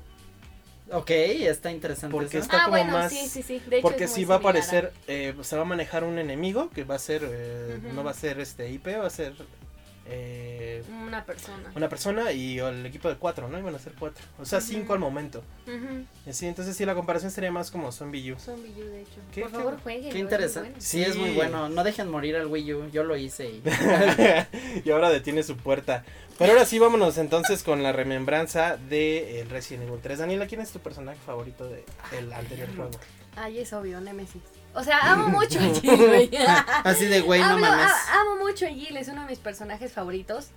Ok, 0.93 1.11
está 1.11 1.73
interesante 1.73 2.13
Porque 2.13 2.37
eso. 2.37 2.45
está 2.45 2.59
ah, 2.59 2.65
como 2.67 2.77
bueno, 2.77 2.93
más- 2.93 3.11
sí, 3.11 3.27
sí, 3.27 3.43
sí. 3.43 3.59
De 3.67 3.79
hecho, 3.79 3.83
Porque 3.89 4.07
si 4.07 4.27
va 4.27 4.35
a 4.35 4.39
aparecer, 4.39 4.93
eh, 5.09 5.35
se 5.41 5.57
va 5.57 5.63
a 5.63 5.65
manejar 5.65 6.05
un 6.05 6.19
enemigo 6.19 6.69
que 6.71 6.85
va 6.85 6.95
a 6.97 6.99
ser, 6.99 7.23
eh, 7.27 7.81
no 7.95 8.05
va 8.05 8.11
a 8.11 8.15
ser 8.15 8.39
este 8.39 8.71
IP, 8.71 8.89
va 9.01 9.07
a 9.07 9.11
ser 9.11 9.35
eh, 10.09 10.83
Una 11.07 11.25
persona. 11.25 11.73
una 11.75 11.89
persona 11.89 12.33
y 12.33 12.59
el 12.59 12.85
equipo 12.87 13.09
de 13.09 13.17
cuatro, 13.17 13.49
¿no? 13.49 13.59
Iban 13.59 13.75
a 13.75 13.79
ser 13.79 13.93
cuatro. 13.99 14.25
O 14.39 14.45
sea, 14.45 14.61
cinco 14.61 14.93
al 14.93 14.99
momento. 14.99 15.43
Y 16.27 16.33
Sí, 16.33 16.47
entonces 16.47 16.77
sí, 16.77 16.85
la 16.85 16.95
comparación 16.95 17.31
sería 17.31 17.51
más 17.51 17.71
como 17.71 17.91
Zombie 17.93 18.33
U. 18.33 18.39
Zombie 18.39 18.73
U, 18.77 18.85
de 18.85 19.03
hecho. 19.03 19.21
¿Qué- 19.33 19.43
Por 19.43 19.51
qué- 19.51 19.57
favor, 19.57 19.81
jueguen. 19.83 20.13
Qué 20.13 20.19
interesante. 20.19 20.81
Sí, 20.81 21.03
es 21.03 21.17
muy 21.17 21.31
bueno. 21.33 21.69
No 21.69 21.83
dejen 21.85 22.09
morir 22.11 22.37
al 22.37 22.47
Wii 22.47 22.75
U. 22.75 22.91
Yo 22.91 23.05
lo 23.05 23.17
hice 23.17 23.49
y 23.49 23.63
y 24.85 24.91
ahora 24.91 25.11
detiene 25.11 25.43
su 25.43 25.57
puerta. 25.57 26.05
Pero 26.39 26.53
ahora 26.53 26.67
sí, 26.67 26.79
vámonos 26.79 27.17
entonces 27.19 27.63
con 27.63 27.83
la 27.83 27.93
remembranza 27.93 28.77
de 28.77 29.41
el 29.41 29.49
Resident 29.51 29.89
Evil 29.89 30.01
3. 30.03 30.19
Daniela, 30.19 30.47
¿quién 30.47 30.61
es 30.61 30.71
tu 30.71 30.79
personaje 30.81 31.19
favorito 31.25 31.67
de- 31.69 31.85
del 32.11 32.33
anterior 32.33 32.69
juego? 32.77 32.91
Ay, 33.37 33.59
es 33.61 33.73
obvio, 33.73 34.01
Nemesis. 34.01 34.43
O 34.77 34.85
sea, 34.85 34.99
amo 35.13 35.29
mucho 35.29 35.59
a 35.59 35.81
Jill, 35.81 36.07
güey. 36.07 36.31
así 36.85 37.07
de 37.07 37.21
güey, 37.23 37.41
no 37.41 37.59
mames. 37.59 37.91
amo 38.13 38.37
mucho 38.37 38.67
a 38.67 38.69
Jill, 38.69 38.97
es 38.97 39.09
uno 39.09 39.23
de 39.23 39.29
mis 39.29 39.39
personajes 39.39 39.93
favoritos. 39.93 40.49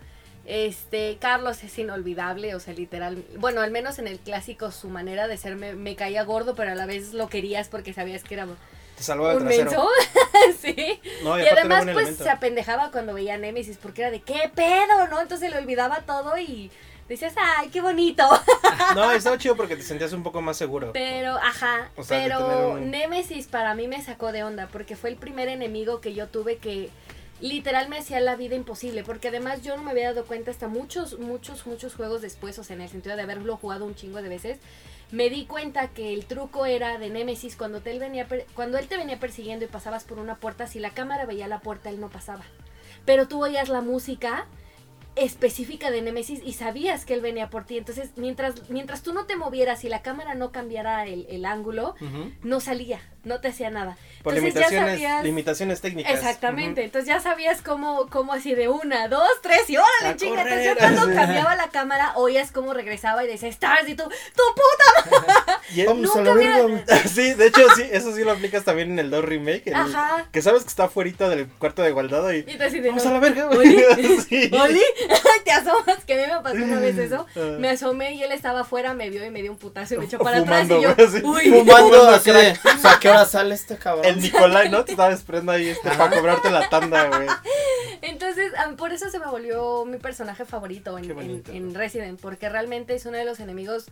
Este, 0.45 1.17
Carlos 1.21 1.63
es 1.63 1.77
inolvidable, 1.77 2.55
o 2.55 2.59
sea, 2.59 2.73
literal, 2.73 3.23
bueno, 3.37 3.61
al 3.61 3.71
menos 3.71 3.99
en 3.99 4.07
el 4.07 4.19
clásico 4.19 4.71
su 4.71 4.89
manera 4.89 5.27
de 5.27 5.37
ser 5.37 5.55
me, 5.55 5.73
me 5.73 5.95
caía 5.95 6.23
gordo, 6.23 6.55
pero 6.55 6.71
a 6.71 6.75
la 6.75 6.85
vez 6.85 7.13
lo 7.13 7.29
querías 7.29 7.69
porque 7.69 7.93
sabías 7.93 8.23
que 8.23 8.33
era 8.33 8.47
Te 8.97 9.03
salvaba 9.03 9.33
el 9.33 9.43
un 9.43 9.47
trasero. 9.47 9.87
sí. 10.59 10.99
No, 11.23 11.39
y, 11.39 11.47
además, 11.47 11.83
pues 11.83 11.97
elemento. 11.97 12.23
se 12.23 12.29
apendejaba 12.29 12.89
cuando 12.91 13.13
veía 13.13 13.35
a 13.35 13.37
Nemesis 13.37 13.77
porque 13.77 14.01
era 14.01 14.11
de 14.11 14.21
qué 14.21 14.51
pedo, 14.53 15.07
¿no? 15.11 15.21
Entonces 15.21 15.51
le 15.51 15.57
olvidaba 15.57 16.01
todo 16.01 16.35
y 16.37 16.71
decías, 17.15 17.33
ay, 17.37 17.69
qué 17.69 17.81
bonito. 17.81 18.23
No, 18.95 19.11
estaba 19.11 19.37
chido 19.37 19.55
porque 19.55 19.75
te 19.75 19.83
sentías 19.83 20.13
un 20.13 20.23
poco 20.23 20.41
más 20.41 20.57
seguro. 20.57 20.91
Pero, 20.93 21.35
ajá, 21.37 21.89
O 21.95 22.03
sea, 22.03 22.21
pero 22.23 22.71
un- 22.71 22.89
Nemesis 22.91 23.47
para 23.47 23.75
mí 23.75 23.87
me 23.87 24.01
sacó 24.01 24.31
de 24.31 24.43
onda 24.43 24.67
porque 24.71 24.95
fue 24.95 25.09
el 25.09 25.15
primer 25.17 25.47
enemigo 25.49 26.01
que 26.01 26.13
yo 26.13 26.27
tuve 26.27 26.57
que 26.57 26.89
literal 27.41 27.87
me 27.89 27.97
hacía 27.99 28.19
la 28.19 28.35
vida 28.35 28.55
imposible 28.55 29.03
porque 29.03 29.27
además 29.29 29.61
yo 29.61 29.75
no 29.77 29.83
me 29.83 29.91
había 29.91 30.13
dado 30.13 30.25
cuenta 30.25 30.51
hasta 30.51 30.67
muchos, 30.67 31.19
muchos, 31.19 31.65
muchos 31.67 31.93
juegos 31.95 32.21
después, 32.21 32.57
o 32.59 32.63
sea, 32.63 32.75
en 32.75 32.81
el 32.81 32.89
sentido 32.89 33.15
de 33.15 33.21
haberlo 33.21 33.57
jugado 33.57 33.85
un 33.85 33.95
chingo 33.95 34.21
de 34.21 34.29
veces, 34.29 34.57
me 35.11 35.29
di 35.29 35.45
cuenta 35.45 35.87
que 35.89 36.13
el 36.13 36.25
truco 36.25 36.65
era 36.65 36.97
de 36.97 37.09
Nemesis 37.09 37.55
cuando, 37.55 37.81
te 37.81 37.91
él, 37.91 37.99
venía 37.99 38.27
cuando 38.55 38.77
él 38.77 38.87
te 38.87 38.97
venía 38.97 39.19
persiguiendo 39.19 39.65
y 39.65 39.67
pasabas 39.67 40.03
por 40.03 40.19
una 40.19 40.35
puerta, 40.35 40.67
si 40.67 40.79
la 40.79 40.91
cámara 40.91 41.25
veía 41.25 41.47
la 41.47 41.59
puerta, 41.59 41.89
él 41.89 41.99
no 41.99 42.09
pasaba. 42.09 42.43
Pero 43.05 43.27
tú 43.27 43.43
oías 43.43 43.69
la 43.69 43.81
música 43.81 44.45
específica 45.15 45.91
de 45.91 46.01
Nemesis 46.01 46.41
y 46.43 46.53
sabías 46.53 47.05
que 47.05 47.13
él 47.13 47.21
venía 47.21 47.49
por 47.49 47.65
ti. 47.65 47.77
Entonces, 47.77 48.11
mientras, 48.15 48.69
mientras 48.69 49.03
tú 49.03 49.13
no 49.13 49.25
te 49.25 49.35
movieras 49.35 49.83
y 49.83 49.89
la 49.89 50.01
cámara 50.01 50.35
no 50.35 50.51
cambiara 50.51 51.05
el, 51.05 51.25
el 51.29 51.45
ángulo, 51.45 51.95
no 52.43 52.59
salía, 52.59 53.01
no 53.23 53.39
te 53.41 53.49
hacía 53.49 53.69
nada. 53.69 53.97
Por 54.23 54.33
Entonces, 54.35 54.53
ya 54.53 54.59
limitaciones, 54.69 54.91
sabías- 55.01 55.23
limitaciones 55.23 55.81
técnicas. 55.81 56.13
Exactamente, 56.13 56.83
entonces 56.83 57.07
ya 57.07 57.19
sabías 57.21 57.61
cómo, 57.61 58.07
cómo 58.09 58.33
así 58.33 58.53
de 58.53 58.67
una, 58.67 59.07
dos, 59.07 59.27
tres 59.41 59.69
y 59.69 59.77
órale, 59.77 60.17
chinga. 60.17 60.41
Entonces 60.41 60.65
ya 60.65 60.75
correr. 60.75 60.93
cuando 60.95 61.15
cambiaba 61.21 61.55
la 61.55 61.69
cámara, 61.69 62.11
oías 62.15 62.51
cómo 62.51 62.73
regresaba 62.73 63.23
y 63.23 63.27
decía, 63.27 63.47
Stars, 63.49 63.87
y 63.87 63.95
tú, 63.95 64.03
tu 64.03 64.43
puta. 64.55 65.61
Y 65.75 65.83
Nunca 65.83 66.21
verga. 66.33 66.83
sí, 67.07 67.33
de 67.35 67.47
hecho, 67.47 67.61
sí, 67.75 67.83
eso 67.91 68.13
sí 68.15 68.23
lo 68.23 68.31
aplicas 68.31 68.63
también 68.63 68.91
en 68.91 68.99
el 68.99 69.09
2 69.11 69.23
Remake. 69.23 69.67
el- 69.67 69.75
Ajá. 69.75 70.25
Que 70.31 70.41
sabes 70.41 70.63
que 70.63 70.69
está 70.69 70.85
afuera 70.85 71.29
del 71.29 71.47
cuarto 71.47 71.81
de 71.83 71.91
guardado 71.91 72.33
y. 72.33 72.39
Y 72.39 72.57
tú 72.57 72.63
así 72.63 72.79
de, 72.79 72.89
Vamos 72.89 73.03
no, 73.05 73.11
a 73.11 73.13
la 73.13 73.19
verga, 73.19 73.45
güey. 73.45 73.83
¿Oli? 73.83 74.19
Sí. 74.27 74.51
¿Oli? 74.53 74.81
te 75.45 75.51
asomas, 75.51 76.03
que 76.05 76.13
a 76.13 76.17
mí 76.27 76.33
me 76.33 76.41
pasó 76.41 76.55
una 76.57 76.79
vez 76.79 76.97
eso. 76.97 77.25
Ah. 77.35 77.55
Me 77.59 77.69
asomé 77.69 78.13
y 78.13 78.23
él 78.23 78.31
estaba 78.31 78.61
afuera, 78.61 78.93
me 78.93 79.09
vio 79.09 79.23
y 79.25 79.29
me 79.29 79.41
dio 79.41 79.51
un 79.51 79.57
putazo 79.57 79.95
y 79.95 79.97
me 79.99 80.05
echó 80.05 80.17
para 80.19 80.39
Fumando, 80.39 80.77
atrás. 80.89 81.13
Y 81.15 81.21
yo, 81.21 81.27
uy. 81.27 81.49
Fumando 81.49 82.09
así 82.09 82.31
de, 82.31 82.51
o 82.51 82.77
sea, 82.79 82.91
¿a 82.93 82.99
qué 83.11 83.17
hora 83.17 83.25
sale 83.25 83.55
este 83.55 83.77
cabrón? 83.77 84.05
El 84.05 84.21
Nicolai, 84.21 84.69
¿no? 84.69 84.85
Te 84.85 84.91
estaba 84.91 85.11
esperando 85.13 85.51
ahí 85.51 85.69
este, 85.69 85.89
para 85.91 86.15
cobrarte 86.15 86.49
la 86.49 86.69
tanda, 86.69 87.05
güey. 87.07 87.27
Entonces, 88.01 88.51
por 88.77 88.91
eso 88.93 89.09
se 89.09 89.19
me 89.19 89.27
volvió 89.27 89.85
mi 89.85 89.97
personaje 89.97 90.45
favorito 90.45 90.97
en, 90.97 91.11
en- 91.11 91.43
en 91.47 91.73
Resident, 91.75 92.19
porque 92.19 92.49
realmente 92.49 92.95
es 92.95 93.05
uno 93.05 93.17
de 93.17 93.25
los 93.25 93.39
enemigos 93.39 93.85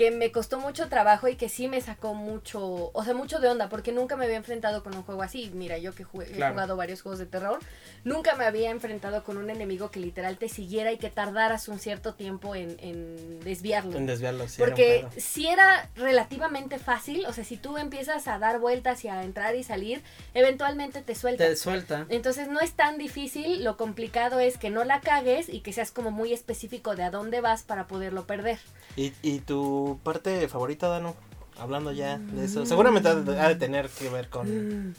que 0.00 0.10
me 0.10 0.32
costó 0.32 0.58
mucho 0.58 0.88
trabajo 0.88 1.28
y 1.28 1.36
que 1.36 1.50
sí 1.50 1.68
me 1.68 1.78
sacó 1.82 2.14
mucho, 2.14 2.90
o 2.94 3.04
sea, 3.04 3.12
mucho 3.12 3.38
de 3.38 3.48
onda, 3.48 3.68
porque 3.68 3.92
nunca 3.92 4.16
me 4.16 4.24
había 4.24 4.38
enfrentado 4.38 4.82
con 4.82 4.94
un 4.96 5.02
juego 5.02 5.20
así. 5.22 5.50
Mira, 5.52 5.76
yo 5.76 5.94
que 5.94 6.04
jugué- 6.04 6.24
Claro. 6.32 6.52
he 6.52 6.54
jugado 6.54 6.76
varios 6.76 7.02
juegos 7.02 7.18
de 7.18 7.26
terror, 7.26 7.58
nunca 8.02 8.34
me 8.34 8.46
había 8.46 8.70
enfrentado 8.70 9.22
con 9.24 9.36
un 9.36 9.50
enemigo 9.50 9.90
que 9.90 10.00
literal 10.00 10.38
te 10.38 10.48
siguiera 10.48 10.90
y 10.90 10.96
que 10.96 11.10
tardaras 11.10 11.68
un 11.68 11.78
cierto 11.78 12.14
tiempo 12.14 12.54
en, 12.54 12.78
en 12.80 13.40
desviarlo. 13.40 13.94
En 13.98 14.06
desviarlo, 14.06 14.48
sí. 14.48 14.54
Porque 14.58 15.06
si 15.18 15.48
era 15.48 15.90
relativamente 15.96 16.78
fácil, 16.78 17.26
o 17.26 17.34
sea, 17.34 17.44
si 17.44 17.58
tú 17.58 17.76
empiezas 17.76 18.26
a 18.26 18.38
dar 18.38 18.58
vueltas 18.58 19.04
y 19.04 19.08
a 19.08 19.22
entrar 19.22 19.54
y 19.54 19.64
salir, 19.64 20.02
eventualmente 20.32 21.02
te 21.02 21.14
suelta. 21.14 21.44
Te 21.46 21.56
suelta. 21.56 22.06
Entonces 22.08 22.48
no 22.48 22.60
es 22.60 22.72
tan 22.72 22.96
difícil, 22.96 23.62
lo 23.64 23.76
complicado 23.76 24.40
es 24.40 24.56
que 24.56 24.70
no 24.70 24.84
la 24.84 25.02
cagues 25.02 25.50
y 25.50 25.60
que 25.60 25.74
seas 25.74 25.90
como 25.90 26.10
muy 26.10 26.32
específico 26.32 26.96
de 26.96 27.02
a 27.02 27.10
dónde 27.10 27.42
vas 27.42 27.64
para 27.64 27.86
poderlo 27.86 28.26
perder. 28.26 28.58
¿Y, 28.96 29.12
¿Y 29.22 29.40
tu 29.40 29.89
parte 29.98 30.48
favorita, 30.48 30.88
Dano? 30.88 31.14
Hablando 31.58 31.92
ya 31.92 32.18
de 32.18 32.42
Mm. 32.42 32.44
eso. 32.44 32.66
Seguramente 32.66 33.08
ha 33.08 33.14
de, 33.16 33.40
ha 33.40 33.48
de 33.48 33.54
tener 33.56 33.88
que 33.90 34.08
ver 34.08 34.28
con. 34.30 34.94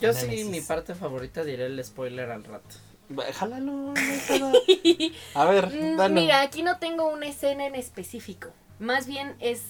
Yo 0.00 0.12
Nemesis. 0.12 0.40
sí, 0.40 0.44
mi 0.44 0.60
parte 0.60 0.94
favorita 0.94 1.44
diré 1.44 1.66
el 1.66 1.82
spoiler 1.84 2.30
al 2.30 2.44
rato. 2.44 2.76
Jálalo, 3.34 3.72
no. 3.72 3.94
A 5.34 5.44
ver, 5.44 5.66
Mm, 5.68 5.96
Dano. 5.96 6.14
Mira, 6.14 6.40
aquí 6.42 6.62
no 6.62 6.78
tengo 6.78 7.08
una 7.08 7.26
escena 7.26 7.66
en 7.66 7.74
específico. 7.74 8.48
Más 8.78 9.06
bien 9.06 9.34
es 9.40 9.62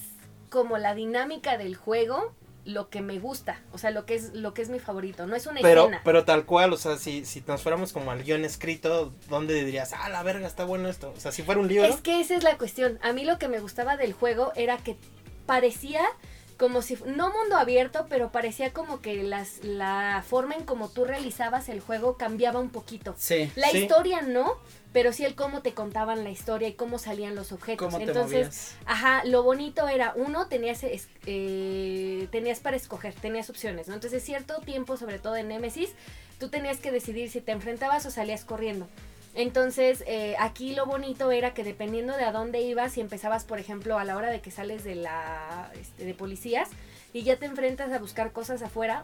como 0.49 0.77
la 0.77 0.95
dinámica 0.95 1.57
del 1.57 1.75
juego 1.75 2.33
lo 2.65 2.89
que 2.89 3.01
me 3.01 3.19
gusta, 3.19 3.61
o 3.71 3.77
sea, 3.77 3.91
lo 3.91 4.05
que 4.05 4.15
es 4.15 4.33
lo 4.33 4.53
que 4.53 4.61
es 4.63 4.69
mi 4.69 4.79
favorito, 4.79 5.25
no 5.27 5.35
es 5.35 5.45
una 5.45 5.61
Pero, 5.61 5.83
escena. 5.83 6.01
pero 6.03 6.25
tal 6.25 6.45
cual, 6.45 6.73
o 6.73 6.77
sea, 6.77 6.97
si, 6.97 7.23
si 7.23 7.43
nos 7.47 7.61
fuéramos 7.61 7.93
como 7.93 8.09
al 8.11 8.23
guion 8.23 8.43
escrito, 8.43 9.13
¿dónde 9.29 9.53
dirías, 9.63 9.93
ah, 9.93 10.09
la 10.09 10.23
verga, 10.23 10.47
está 10.47 10.65
bueno 10.65 10.89
esto? 10.89 11.13
O 11.15 11.19
sea, 11.19 11.31
si 11.31 11.43
fuera 11.43 11.61
un 11.61 11.67
libro. 11.67 11.85
Es 11.87 12.01
que 12.01 12.19
esa 12.19 12.35
es 12.35 12.43
la 12.43 12.57
cuestión. 12.57 12.97
A 13.03 13.13
mí 13.13 13.23
lo 13.23 13.37
que 13.37 13.47
me 13.47 13.59
gustaba 13.59 13.97
del 13.97 14.13
juego 14.13 14.51
era 14.55 14.77
que 14.77 14.97
parecía 15.45 16.01
como 16.57 16.81
si, 16.81 16.97
no 17.05 17.31
mundo 17.33 17.57
abierto, 17.57 18.05
pero 18.09 18.31
parecía 18.31 18.71
como 18.71 19.01
que 19.01 19.21
las, 19.23 19.63
la 19.63 20.23
forma 20.27 20.55
en 20.55 20.63
como 20.63 20.89
tú 20.89 21.03
realizabas 21.05 21.67
el 21.69 21.81
juego 21.81 22.17
cambiaba 22.17 22.59
un 22.61 22.69
poquito. 22.69 23.13
Sí. 23.17 23.51
La 23.55 23.69
Sí. 23.69 23.79
historia 23.79 24.21
no, 24.21 24.57
pero 24.95 25.11
sí 25.11 25.25
el 25.25 25.35
cómo 25.35 25.61
te 25.61 25.73
contaban 25.73 26.23
la 26.23 26.29
historia 26.29 26.69
y 26.69 26.73
cómo 26.73 26.99
salían 26.99 27.35
los 27.35 27.51
objetos. 27.51 27.85
¿Cómo 27.85 27.97
te 27.97 28.05
Entonces, 28.05 28.47
movías? 28.47 28.75
Ajá, 28.85 29.25
lo 29.25 29.43
bonito 29.43 29.89
era, 29.89 30.13
uno, 30.15 30.47
tenías, 30.47 30.85
eh, 30.85 32.27
tenías 32.31 32.61
para 32.61 32.77
escoger, 32.77 33.13
tenías 33.13 33.49
opciones, 33.49 33.89
¿no? 33.89 33.93
Entonces, 33.95 34.23
cierto 34.23 34.61
tiempo, 34.61 34.95
sobre 34.95 35.19
todo 35.19 35.35
en 35.35 35.49
Nemesis, 35.49 35.89
tú 36.39 36.47
tenías 36.47 36.77
que 36.77 36.93
decidir 36.93 37.29
si 37.29 37.41
te 37.41 37.51
enfrentabas 37.51 38.05
o 38.05 38.09
salías 38.09 38.45
corriendo. 38.45 38.87
Entonces, 39.33 40.01
eh, 40.07 40.37
aquí 40.39 40.73
lo 40.73 40.85
bonito 40.85 41.29
era 41.29 41.53
que 41.53 41.65
dependiendo 41.65 42.15
de 42.15 42.23
a 42.23 42.31
dónde 42.31 42.61
ibas, 42.61 42.93
si 42.93 43.01
empezabas, 43.01 43.43
por 43.43 43.59
ejemplo, 43.59 43.99
a 43.99 44.05
la 44.05 44.15
hora 44.15 44.31
de 44.31 44.39
que 44.39 44.49
sales 44.49 44.85
de 44.85 44.95
la 44.95 45.73
este, 45.77 46.05
de 46.05 46.13
policías 46.13 46.69
y 47.11 47.23
ya 47.23 47.35
te 47.35 47.47
enfrentas 47.47 47.91
a 47.91 47.99
buscar 47.99 48.31
cosas 48.31 48.61
afuera, 48.61 49.03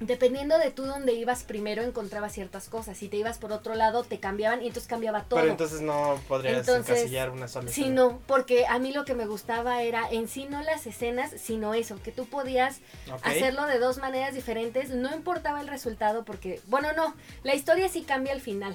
dependiendo 0.00 0.58
de 0.58 0.70
tú 0.70 0.86
dónde 0.86 1.12
ibas 1.12 1.44
primero, 1.44 1.82
encontrabas 1.82 2.32
ciertas 2.32 2.68
cosas. 2.68 2.96
Si 2.96 3.08
te 3.08 3.18
ibas 3.18 3.38
por 3.38 3.52
otro 3.52 3.74
lado, 3.74 4.02
te 4.02 4.18
cambiaban 4.18 4.62
y 4.62 4.66
entonces 4.66 4.88
cambiaba 4.88 5.24
todo. 5.24 5.38
Pero 5.40 5.52
entonces 5.52 5.82
no 5.82 6.18
podrías 6.26 6.60
Entonces, 6.66 6.98
encasillar 6.98 7.30
una 7.30 7.48
sola 7.48 7.70
Sí, 7.70 7.82
escena. 7.82 7.96
no, 7.96 8.20
porque 8.26 8.66
a 8.66 8.78
mí 8.78 8.92
lo 8.92 9.04
que 9.04 9.14
me 9.14 9.26
gustaba 9.26 9.82
era 9.82 10.10
en 10.10 10.26
sí 10.26 10.46
no 10.46 10.62
las 10.62 10.86
escenas, 10.86 11.30
sino 11.36 11.74
eso, 11.74 12.00
que 12.02 12.12
tú 12.12 12.26
podías 12.26 12.80
hacerlo 13.22 13.66
de 13.66 13.78
dos 13.78 13.98
maneras 13.98 14.34
diferentes, 14.34 14.90
no 14.90 15.14
importaba 15.14 15.60
el 15.60 15.68
resultado 15.68 16.24
porque, 16.24 16.60
bueno, 16.66 16.92
no, 16.94 17.14
la 17.42 17.54
historia 17.54 17.88
sí 17.88 18.02
cambia 18.02 18.32
al 18.32 18.40
final. 18.40 18.74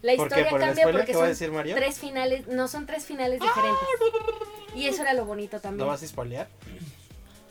La 0.00 0.14
historia 0.14 0.48
¿Por 0.48 0.60
el 0.60 0.66
cambia 0.68 0.90
porque 0.90 1.12
son 1.12 1.28
decir 1.28 1.52
tres 1.74 1.98
finales, 1.98 2.48
no 2.48 2.66
son 2.66 2.86
tres 2.86 3.04
finales 3.04 3.40
diferentes. 3.40 3.88
Y 4.74 4.86
eso 4.86 5.02
era 5.02 5.12
lo 5.12 5.26
bonito 5.26 5.58
¿Lo 5.58 5.60
también. 5.60 5.86
vas 5.86 6.02
a 6.02 6.06
spoilear? 6.06 6.48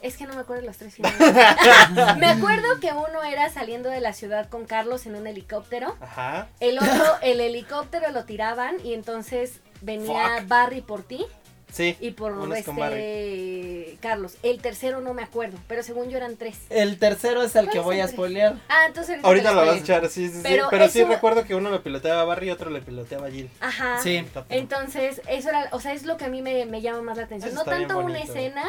Es 0.01 0.17
que 0.17 0.25
no 0.25 0.33
me 0.33 0.41
acuerdo 0.41 0.65
los 0.65 0.77
tres 0.77 0.95
finales. 0.95 1.17
me 2.17 2.25
acuerdo 2.27 2.79
que 2.79 2.91
uno 2.91 3.23
era 3.23 3.49
saliendo 3.49 3.89
de 3.89 4.01
la 4.01 4.13
ciudad 4.13 4.49
con 4.49 4.65
Carlos 4.65 5.05
en 5.05 5.15
un 5.15 5.27
helicóptero. 5.27 5.95
Ajá. 6.01 6.47
El 6.59 6.79
otro, 6.79 7.05
el 7.21 7.39
helicóptero 7.39 8.09
lo 8.11 8.25
tiraban 8.25 8.75
y 8.83 8.93
entonces 8.93 9.59
venía 9.81 10.39
Fuck. 10.39 10.47
Barry 10.47 10.81
por 10.81 11.03
ti 11.03 11.25
Sí. 11.71 11.95
y 12.01 12.11
por 12.11 12.33
uno 12.33 12.53
es 12.53 12.65
con 12.65 12.75
Barry. 12.75 12.95
este 12.99 13.97
Carlos. 14.01 14.35
El 14.43 14.59
tercero 14.61 14.99
no 14.99 15.13
me 15.13 15.23
acuerdo, 15.23 15.57
pero 15.69 15.83
según 15.83 16.09
yo 16.09 16.17
eran 16.17 16.35
tres. 16.35 16.57
El 16.69 16.97
tercero 16.99 17.43
es 17.43 17.55
el 17.55 17.69
que 17.69 17.77
¿Cuál 17.77 17.79
es 17.79 17.85
voy 17.85 17.99
a 17.99 18.03
tres? 18.05 18.11
spoilear. 18.15 18.55
Ah, 18.67 18.83
entonces 18.87 19.19
Ahorita 19.23 19.53
lo 19.53 19.61
vas 19.65 19.75
a 19.75 19.77
echar, 19.77 20.09
sí, 20.09 20.27
sí, 20.27 20.33
sí. 20.35 20.39
Pero 20.43 20.67
Pero 20.69 20.89
sí 20.89 21.03
recuerdo 21.05 21.45
que 21.45 21.55
uno 21.55 21.69
lo 21.69 21.81
piloteaba 21.81 22.21
a 22.21 22.25
Barry 22.25 22.47
y 22.47 22.51
otro 22.51 22.71
le 22.71 22.81
piloteaba 22.81 23.27
a 23.27 23.31
Jill. 23.31 23.49
Ajá. 23.61 23.99
Sí. 24.03 24.25
Entonces, 24.49 25.21
eso 25.27 25.49
era, 25.49 25.69
o 25.71 25.79
sea, 25.79 25.93
es 25.93 26.03
lo 26.03 26.17
que 26.17 26.25
a 26.25 26.29
mí 26.29 26.41
me, 26.41 26.65
me 26.65 26.81
llama 26.81 27.01
más 27.03 27.17
la 27.17 27.23
atención. 27.23 27.53
Eso 27.53 27.63
No 27.63 27.69
tanto 27.69 27.99
una 27.99 28.19
escena 28.19 28.63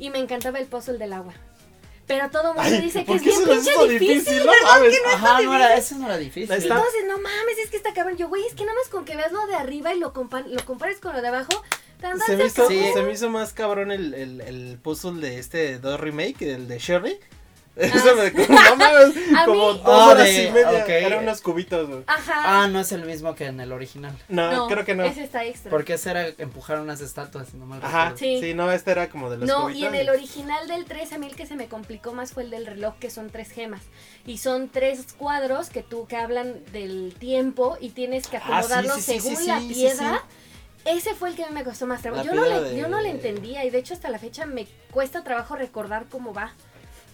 y 0.00 0.10
me 0.10 0.18
encantaba 0.18 0.58
el 0.58 0.66
puzzle 0.66 0.98
del 0.98 1.12
agua. 1.12 1.34
Pero 2.08 2.28
todo 2.28 2.42
el 2.50 2.56
mundo 2.56 2.62
Ay, 2.64 2.80
dice 2.80 3.00
que 3.00 3.04
¿por 3.06 3.16
es 3.16 3.22
bien 3.22 3.36
pinche 3.44 3.88
difícil. 3.88 3.98
difícil? 3.98 4.46
No 4.46 4.52
mames. 4.64 4.98
Ajá, 5.14 5.40
no 5.42 5.54
era, 5.54 5.76
eso 5.76 5.94
no 5.96 6.06
era 6.06 6.18
difícil. 6.18 6.50
Y 6.50 6.58
está. 6.58 6.74
todos 6.74 6.92
dicen, 6.92 7.06
no 7.08 7.18
mames, 7.18 7.58
es 7.62 7.70
que 7.70 7.76
está 7.76 7.94
cabrón. 7.94 8.16
Yo, 8.16 8.28
güey, 8.28 8.44
es 8.46 8.54
que 8.54 8.64
nada 8.64 8.76
más 8.76 8.88
con 8.88 9.04
que 9.04 9.14
veas 9.14 9.30
lo 9.30 9.46
de 9.46 9.54
arriba 9.54 9.94
y 9.94 10.00
lo, 10.00 10.12
compa- 10.12 10.44
lo 10.44 10.64
compares 10.64 10.98
con 10.98 11.12
lo 11.14 11.22
de 11.22 11.28
abajo, 11.28 11.62
Se 12.26 12.34
me, 12.36 12.42
se 12.42 12.46
hizo. 12.46 12.66
Sí. 12.66 12.84
se 12.94 13.02
me 13.02 13.12
hizo 13.12 13.30
más 13.30 13.52
cabrón 13.52 13.92
el, 13.92 14.12
el, 14.14 14.40
el 14.40 14.78
puzzle 14.82 15.20
de 15.20 15.38
este 15.38 15.78
2 15.78 16.00
remake, 16.00 16.42
el 16.42 16.66
de 16.66 16.78
Sherry. 16.80 17.20
Eso 17.94 18.14
me 18.16 18.30
no 18.30 18.76
mames, 18.76 19.14
A 19.36 19.44
como 19.46 19.72
mí- 19.72 19.78
dos 19.78 19.86
Ah, 19.86 20.08
horas 20.10 20.24
de- 20.26 20.44
y 20.44 20.50
media. 20.50 20.82
ok. 20.82 20.88
Eran 20.88 21.22
unos 21.22 21.40
cubitos, 21.40 21.88
güey. 21.88 22.02
Ajá. 22.06 22.62
Ah, 22.62 22.68
no 22.68 22.80
es 22.80 22.92
el 22.92 23.04
mismo 23.04 23.34
que 23.34 23.46
en 23.46 23.60
el 23.60 23.72
original. 23.72 24.12
No, 24.28 24.50
no, 24.52 24.68
creo 24.68 24.84
que 24.84 24.94
no. 24.94 25.04
Ese 25.04 25.24
está 25.24 25.44
extra. 25.44 25.70
Porque 25.70 25.94
ese 25.94 26.10
era 26.10 26.26
empujar 26.38 26.80
unas 26.80 27.00
estatuas, 27.00 27.48
si 27.48 27.56
no 27.56 27.66
mal 27.66 27.80
Ajá, 27.82 28.12
sí. 28.16 28.38
Sí. 28.40 28.54
no, 28.54 28.70
este 28.70 28.90
era 28.90 29.08
como 29.08 29.30
de 29.30 29.38
los 29.38 29.48
No, 29.48 29.62
cubitos. 29.62 29.80
y 29.82 29.86
en 29.86 29.94
el 29.94 30.10
original 30.10 30.68
del 30.68 30.84
3 30.84 31.12
a 31.14 31.18
mí 31.18 31.26
el 31.26 31.36
que 31.36 31.46
se 31.46 31.56
me 31.56 31.68
complicó 31.68 32.12
más 32.12 32.32
fue 32.32 32.42
el 32.42 32.50
del 32.50 32.66
reloj, 32.66 32.94
que 33.00 33.10
son 33.10 33.30
tres 33.30 33.50
gemas. 33.50 33.82
Y 34.26 34.38
son 34.38 34.68
tres 34.68 35.06
cuadros 35.16 35.70
que 35.70 35.82
tú 35.82 36.06
que 36.06 36.16
hablan 36.16 36.62
del 36.72 37.14
tiempo 37.18 37.76
y 37.80 37.90
tienes 37.90 38.26
que 38.26 38.36
Ah, 38.36 38.42
sí, 38.44 38.52
acomodarlos 38.52 38.94
sí, 38.96 39.00
sí, 39.02 39.20
según 39.20 39.36
sí, 39.36 39.46
la 39.46 39.58
sí, 39.60 39.68
sí, 39.68 39.74
piedra. 39.74 40.22
Ese 40.84 41.14
fue 41.14 41.28
el 41.28 41.36
que 41.36 41.44
me 41.50 41.62
costó 41.62 41.86
más 41.86 42.00
trabajo. 42.00 42.24
Yo 42.24 42.32
no, 42.34 42.46
le, 42.46 42.60
de- 42.60 42.76
yo 42.78 42.88
no 42.88 43.00
le 43.02 43.10
entendía 43.10 43.64
y 43.66 43.70
de 43.70 43.78
hecho 43.78 43.92
hasta 43.92 44.08
la 44.08 44.18
fecha 44.18 44.46
me 44.46 44.66
cuesta 44.90 45.22
trabajo 45.22 45.54
recordar 45.54 46.06
cómo 46.10 46.32
va. 46.32 46.52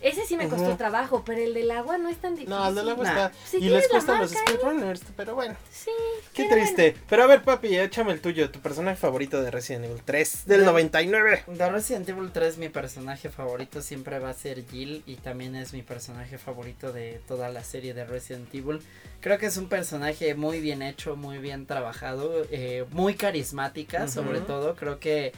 Ese 0.01 0.27
sí 0.27 0.37
me 0.37 0.49
costó 0.49 0.77
trabajo, 0.77 1.23
pero 1.25 1.41
el 1.41 1.55
del 1.55 1.71
agua 1.71 1.99
no 1.99 2.09
es 2.09 2.19
tan 2.19 2.33
difícil. 2.35 2.51
No, 2.51 2.69
el 2.69 2.75
del 2.75 2.89
agua 2.91 3.05
Nah. 3.05 3.11
está. 3.27 3.33
Si 3.47 3.57
y 3.57 3.69
les 3.69 3.85
la 3.85 3.89
cuestan 3.91 4.21
los 4.21 4.31
speedrunners, 4.31 5.03
pero 5.17 5.35
bueno. 5.35 5.57
Sí. 5.73 5.91
Qué 6.35 6.45
pero 6.49 6.57
triste. 6.63 6.95
Pero 7.09 7.23
a 7.23 7.27
ver, 7.27 7.43
papi, 7.43 7.77
échame 7.77 8.13
el 8.13 8.21
tuyo, 8.21 8.51
tu 8.51 8.61
personaje 8.61 8.97
favorito 8.97 9.43
de 9.43 9.51
Resident 9.51 9.87
Evil 9.87 10.03
3 10.05 10.43
del 10.47 10.61
De- 10.61 10.67
99. 10.67 11.45
De 11.47 11.69
Resident 11.71 12.09
Evil 12.09 12.31
3 12.33 12.59
mi 12.59 12.69
personaje 12.69 13.31
favorito 13.31 13.81
siempre 13.83 14.19
va 14.19 14.31
a 14.31 14.35
ser 14.35 14.65
Jill 14.67 15.03
y 15.07 15.17
también 15.17 15.57
es 15.57 15.73
mi 15.73 15.83
personaje 15.83 16.39
favorito 16.39 16.93
de 16.93 17.21
toda 17.27 17.49
la 17.49 17.65
serie 17.65 17.95
de 17.95 18.05
Resident 18.05 18.55
Evil. 18.55 18.81
Creo 19.21 19.39
que 19.39 19.47
es 19.47 19.57
un 19.57 19.69
personaje 19.69 20.35
muy 20.35 20.61
bien 20.61 20.83
hecho, 20.83 21.17
muy 21.17 21.39
bien 21.39 21.67
trabajado, 21.67 22.45
eh, 22.51 22.85
muy 22.91 23.15
carismática 23.15 24.09
sobre 24.09 24.41
todo. 24.41 24.77
Creo 24.77 24.99
que 25.01 25.33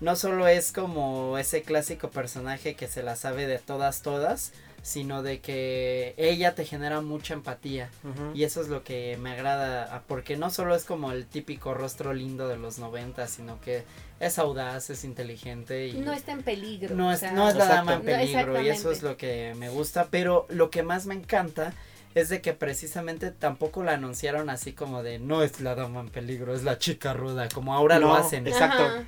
no 0.00 0.16
solo 0.16 0.46
es 0.48 0.72
como 0.72 1.38
ese 1.38 1.62
clásico 1.62 2.10
personaje 2.10 2.74
que 2.74 2.88
se 2.88 3.02
la 3.02 3.16
sabe 3.16 3.46
de 3.46 3.58
todas 3.58 4.02
todas, 4.02 4.52
sino 4.80 5.22
de 5.24 5.40
que 5.40 6.14
ella 6.16 6.54
te 6.54 6.64
genera 6.64 7.00
mucha 7.00 7.34
empatía. 7.34 7.90
Y 8.32 8.44
eso 8.44 8.60
es 8.60 8.68
lo 8.68 8.84
que 8.84 9.18
me 9.20 9.32
agrada, 9.32 9.94
a- 9.94 10.02
porque 10.02 10.36
no 10.36 10.50
solo 10.50 10.74
es 10.76 10.84
como 10.84 11.10
el 11.10 11.26
típico 11.26 11.74
rostro 11.74 12.14
lindo 12.14 12.46
de 12.48 12.56
los 12.56 12.78
90, 12.78 13.26
sino 13.26 13.60
que 13.60 13.82
es 14.20 14.38
audaz, 14.38 14.88
es 14.90 15.02
inteligente 15.04 15.88
y 15.88 15.94
No 15.94 16.12
está 16.12 16.30
en 16.32 16.42
peligro. 16.42 16.94
no 16.94 17.08
o 17.08 17.12
es, 17.12 17.20
sea, 17.20 17.32
no 17.32 17.48
es 17.48 17.56
la 17.56 17.66
dama 17.66 17.94
en 17.94 17.98
No, 17.98 18.04
peligro 18.04 18.62
y 18.62 18.68
eso 18.68 18.90
es 18.92 19.02
lo 19.02 19.16
que 19.16 19.54
me 19.58 19.68
gusta, 19.68 20.06
pero 20.10 20.46
lo 20.48 20.70
que 20.70 20.82
más 20.84 21.06
me 21.06 21.14
encanta 21.14 21.72
es 22.14 22.28
de 22.28 22.40
que 22.40 22.52
precisamente 22.54 23.30
tampoco 23.32 23.82
la 23.82 23.92
anunciaron 23.94 24.48
así 24.48 24.72
como 24.72 25.02
de 25.02 25.18
no 25.18 25.42
es 25.42 25.60
la 25.60 25.74
dama 25.74 26.00
en 26.00 26.08
peligro, 26.08 26.54
es 26.54 26.62
la 26.64 26.78
chica 26.78 27.12
ruda, 27.12 27.48
como 27.52 27.74
ahora 27.74 27.98
lo 27.98 28.14
hacen. 28.14 28.46
Exacto. 28.46 28.82
Ajá. 28.84 29.04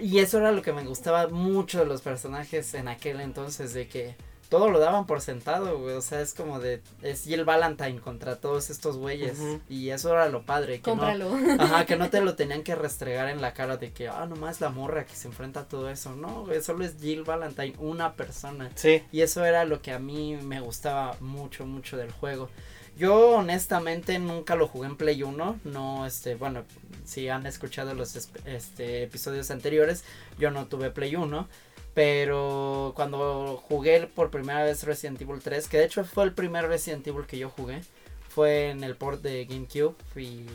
Y 0.00 0.18
eso 0.18 0.38
era 0.38 0.52
lo 0.52 0.62
que 0.62 0.72
me 0.72 0.84
gustaba 0.84 1.28
mucho 1.28 1.80
de 1.80 1.86
los 1.86 2.02
personajes 2.02 2.74
en 2.74 2.88
aquel 2.88 3.20
entonces, 3.20 3.72
de 3.72 3.88
que 3.88 4.16
todo 4.48 4.70
lo 4.70 4.78
daban 4.78 5.06
por 5.06 5.20
sentado, 5.20 5.78
güey. 5.78 5.94
O 5.94 6.00
sea, 6.00 6.20
es 6.20 6.34
como 6.34 6.60
de. 6.60 6.80
Es 7.02 7.24
Jill 7.24 7.44
Valentine 7.44 8.00
contra 8.00 8.36
todos 8.36 8.70
estos 8.70 8.96
güeyes. 8.96 9.38
Y 9.68 9.90
eso 9.90 10.12
era 10.12 10.28
lo 10.28 10.42
padre. 10.42 10.80
Que 10.80 10.94
no, 10.94 11.02
ajá, 11.58 11.86
que 11.86 11.96
no 11.96 12.10
te 12.10 12.20
lo 12.20 12.34
tenían 12.36 12.62
que 12.62 12.74
restregar 12.74 13.28
en 13.28 13.40
la 13.40 13.52
cara 13.52 13.76
de 13.76 13.92
que, 13.92 14.08
ah, 14.08 14.26
nomás 14.26 14.60
la 14.60 14.70
morra 14.70 15.04
que 15.04 15.14
se 15.14 15.28
enfrenta 15.28 15.60
a 15.60 15.68
todo 15.68 15.90
eso. 15.90 16.14
No, 16.14 16.44
güey, 16.46 16.62
solo 16.62 16.84
es 16.84 16.96
Jill 17.00 17.24
Valentine, 17.24 17.74
una 17.78 18.14
persona. 18.14 18.70
Sí. 18.74 19.02
Y 19.12 19.22
eso 19.22 19.44
era 19.44 19.64
lo 19.64 19.82
que 19.82 19.92
a 19.92 19.98
mí 19.98 20.36
me 20.36 20.60
gustaba 20.60 21.16
mucho, 21.20 21.66
mucho 21.66 21.96
del 21.96 22.12
juego. 22.12 22.48
Yo 22.96 23.36
honestamente 23.36 24.18
nunca 24.18 24.56
lo 24.56 24.68
jugué 24.68 24.88
en 24.88 24.96
Play 24.96 25.22
1, 25.22 25.60
no, 25.64 26.06
este, 26.06 26.34
bueno, 26.34 26.64
si 27.04 27.28
han 27.28 27.46
escuchado 27.46 27.94
los 27.94 28.16
este, 28.46 29.02
episodios 29.02 29.50
anteriores, 29.50 30.02
yo 30.38 30.50
no 30.50 30.66
tuve 30.66 30.90
Play 30.90 31.14
1, 31.14 31.46
pero 31.92 32.92
cuando 32.96 33.62
jugué 33.68 34.06
por 34.06 34.30
primera 34.30 34.64
vez 34.64 34.82
Resident 34.84 35.20
Evil 35.20 35.40
3, 35.42 35.68
que 35.68 35.78
de 35.78 35.84
hecho 35.84 36.04
fue 36.04 36.24
el 36.24 36.32
primer 36.32 36.68
Resident 36.68 37.06
Evil 37.06 37.26
que 37.26 37.38
yo 37.38 37.50
jugué, 37.50 37.82
fue 38.30 38.70
en 38.70 38.82
el 38.82 38.96
port 38.96 39.22
de 39.22 39.44
GameCube 39.44 39.94
y, 40.16 40.46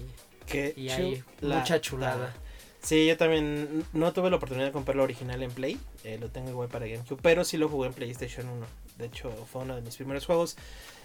Qué 0.47 0.73
y 0.75 0.88
chulada. 0.88 1.60
mucha 1.60 1.80
chulada. 1.80 2.34
Sí, 2.82 3.06
yo 3.06 3.17
también 3.17 3.86
no 3.93 4.12
tuve 4.13 4.32
la 4.32 4.38
oportunidad 4.38 4.65
de 4.65 4.71
comprarlo 4.71 5.04
original 5.04 5.43
en 5.43 5.51
Play, 5.51 5.80
eh, 6.04 6.17
lo 6.19 6.30
tengo 6.30 6.49
igual 6.49 6.69
para 6.69 6.88
GameCube, 6.88 7.19
pero 7.21 7.43
sí 7.43 7.58
lo 7.58 7.69
jugué 7.69 7.88
en 7.89 7.93
PlayStation 7.93 8.49
1. 8.49 8.65
De 9.01 9.07
hecho, 9.07 9.31
fue 9.51 9.63
uno 9.63 9.75
de 9.75 9.81
mis 9.81 9.95
primeros 9.97 10.25
juegos. 10.25 10.55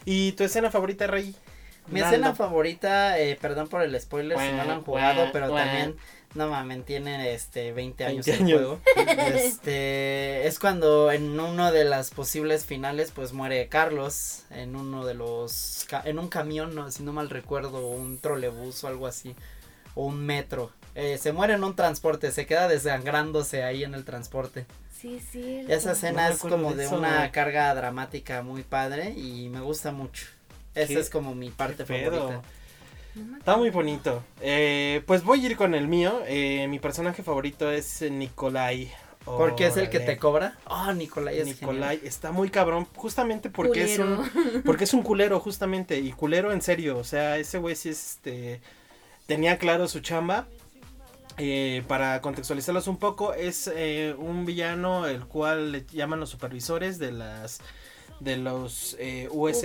¿Y 0.05 0.31
tu 0.33 0.43
escena 0.43 0.71
favorita, 0.71 1.07
Rey? 1.07 1.35
Mi 1.89 2.01
escena 2.01 2.35
favorita, 2.35 3.17
eh, 3.19 3.37
perdón 3.39 3.67
por 3.69 3.81
el 3.81 3.99
spoiler 3.99 4.37
si 4.37 4.51
no 4.51 4.65
lo 4.65 4.73
han 4.73 4.81
jugado, 4.83 5.29
pero 5.31 5.53
también, 5.53 5.95
no 6.35 6.49
mames, 6.49 6.83
tienen 6.85 7.21
este 7.21 7.71
20 7.71 8.05
años 8.05 8.25
20 8.25 8.31
el 8.31 8.57
años. 8.57 8.59
juego. 8.59 8.79
Este, 9.35 10.45
es 10.47 10.59
cuando 10.59 11.11
en 11.11 11.39
uno 11.39 11.71
de 11.71 11.85
las 11.85 12.11
posibles 12.11 12.65
finales 12.65 13.11
pues 13.11 13.31
muere 13.33 13.67
Carlos 13.69 14.43
en 14.49 14.75
uno 14.75 15.05
de 15.05 15.13
los 15.13 15.87
en 16.03 16.19
un 16.19 16.27
camión, 16.27 16.75
no, 16.75 16.91
si 16.91 17.03
no 17.03 17.13
mal 17.13 17.29
recuerdo, 17.29 17.87
un 17.87 18.19
trolebús 18.19 18.83
o 18.83 18.87
algo 18.87 19.07
así, 19.07 19.35
o 19.95 20.05
un 20.05 20.25
metro. 20.25 20.71
Eh, 20.93 21.17
se 21.17 21.31
muere 21.31 21.53
en 21.53 21.63
un 21.63 21.75
transporte, 21.75 22.31
se 22.31 22.45
queda 22.45 22.67
desangrándose 22.67 23.63
ahí 23.63 23.83
en 23.83 23.93
el 23.93 24.03
transporte. 24.03 24.65
Sí, 24.99 25.21
sí. 25.31 25.65
Esa 25.67 25.91
escena 25.91 26.29
es 26.29 26.39
como 26.39 26.73
de 26.73 26.85
eso, 26.85 26.97
una 26.97 27.31
carga 27.31 27.73
dramática 27.75 28.41
muy 28.41 28.63
padre 28.63 29.11
y 29.11 29.49
me 29.49 29.61
gusta 29.61 29.91
mucho. 29.91 30.25
Esa 30.73 30.87
Qué- 30.87 30.99
es 30.99 31.09
como 31.09 31.35
mi 31.35 31.49
parte 31.49 31.85
favorita. 31.85 32.41
Está 33.37 33.57
muy 33.57 33.69
bonito. 33.69 34.23
Eh, 34.41 35.01
pues 35.07 35.23
voy 35.23 35.43
a 35.43 35.49
ir 35.49 35.57
con 35.57 35.73
el 35.75 35.87
mío. 35.87 36.21
Eh, 36.27 36.67
mi 36.67 36.79
personaje 36.79 37.23
favorito 37.23 37.71
es 37.71 38.01
Nikolai. 38.01 38.91
Porque 39.25 39.67
es 39.67 39.75
el 39.75 39.89
que 39.89 39.99
te 39.99 40.17
cobra. 40.17 40.57
Ah, 40.65 40.93
Nicolai 40.93 41.39
es 41.39 41.47
Nikolai 41.47 41.99
está 42.03 42.31
muy 42.31 42.49
cabrón, 42.49 42.87
justamente 42.95 43.49
porque 43.49 43.83
es 43.83 43.99
un 43.99 44.23
porque 44.65 44.85
es 44.85 44.93
un 44.93 45.03
culero 45.03 45.39
justamente 45.41 45.99
y 45.99 46.13
culero 46.13 46.53
en 46.53 46.61
serio, 46.61 46.97
o 46.97 47.03
sea, 47.03 47.37
ese 47.37 47.57
güey 47.57 47.75
sí 47.75 47.89
es, 47.89 48.11
este 48.15 48.61
tenía 49.25 49.57
claro 49.57 49.89
su 49.89 49.99
chamba. 49.99 50.47
Eh, 51.39 51.83
para 51.87 52.19
contextualizarlos 52.21 52.87
un 52.87 52.97
poco, 52.97 53.33
es 53.33 53.69
eh, 53.73 54.15
un 54.17 54.45
villano 54.45 55.05
el 55.05 55.25
cual 55.25 55.71
le 55.71 55.85
llaman 55.91 56.19
los 56.19 56.29
supervisores 56.29 56.97
de 56.97 57.11
las 57.11 57.59
de 58.19 58.37
los 58.37 58.95
eh, 58.99 59.27
USS, 59.31 59.61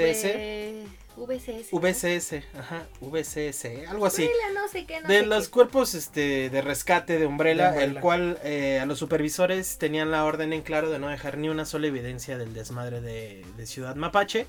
V- 1.17 1.37
VCS. 1.39 1.73
¿no? 1.73 1.81
VCS, 1.81 2.35
ajá, 2.59 2.87
VCS, 3.01 3.65
algo 3.89 4.05
así. 4.05 4.23
Umbrella, 4.25 4.53
no 4.55 4.69
sé 4.69 4.85
qué, 4.85 5.01
no 5.01 5.09
de 5.09 5.21
sé 5.21 5.27
los 5.27 5.47
qué. 5.47 5.51
cuerpos 5.53 5.95
este 5.95 6.51
de 6.51 6.61
rescate 6.61 7.19
de 7.19 7.25
Umbrella, 7.27 7.65
De 7.73 7.79
Umbrella. 7.79 7.93
el 7.95 8.01
cual 8.01 8.39
eh, 8.45 8.79
a 8.81 8.85
los 8.87 8.99
supervisores 8.99 9.79
tenían 9.79 10.11
la 10.11 10.25
orden 10.27 10.53
en 10.53 10.61
claro 10.61 10.91
de 10.91 10.99
no 10.99 11.09
dejar 11.09 11.39
ni 11.39 11.49
una 11.49 11.65
sola 11.65 11.87
evidencia 11.87 12.37
del 12.37 12.53
desmadre 12.53 13.01
de, 13.01 13.45
de 13.57 13.67
Ciudad 13.67 13.97
Mapache 13.97 14.47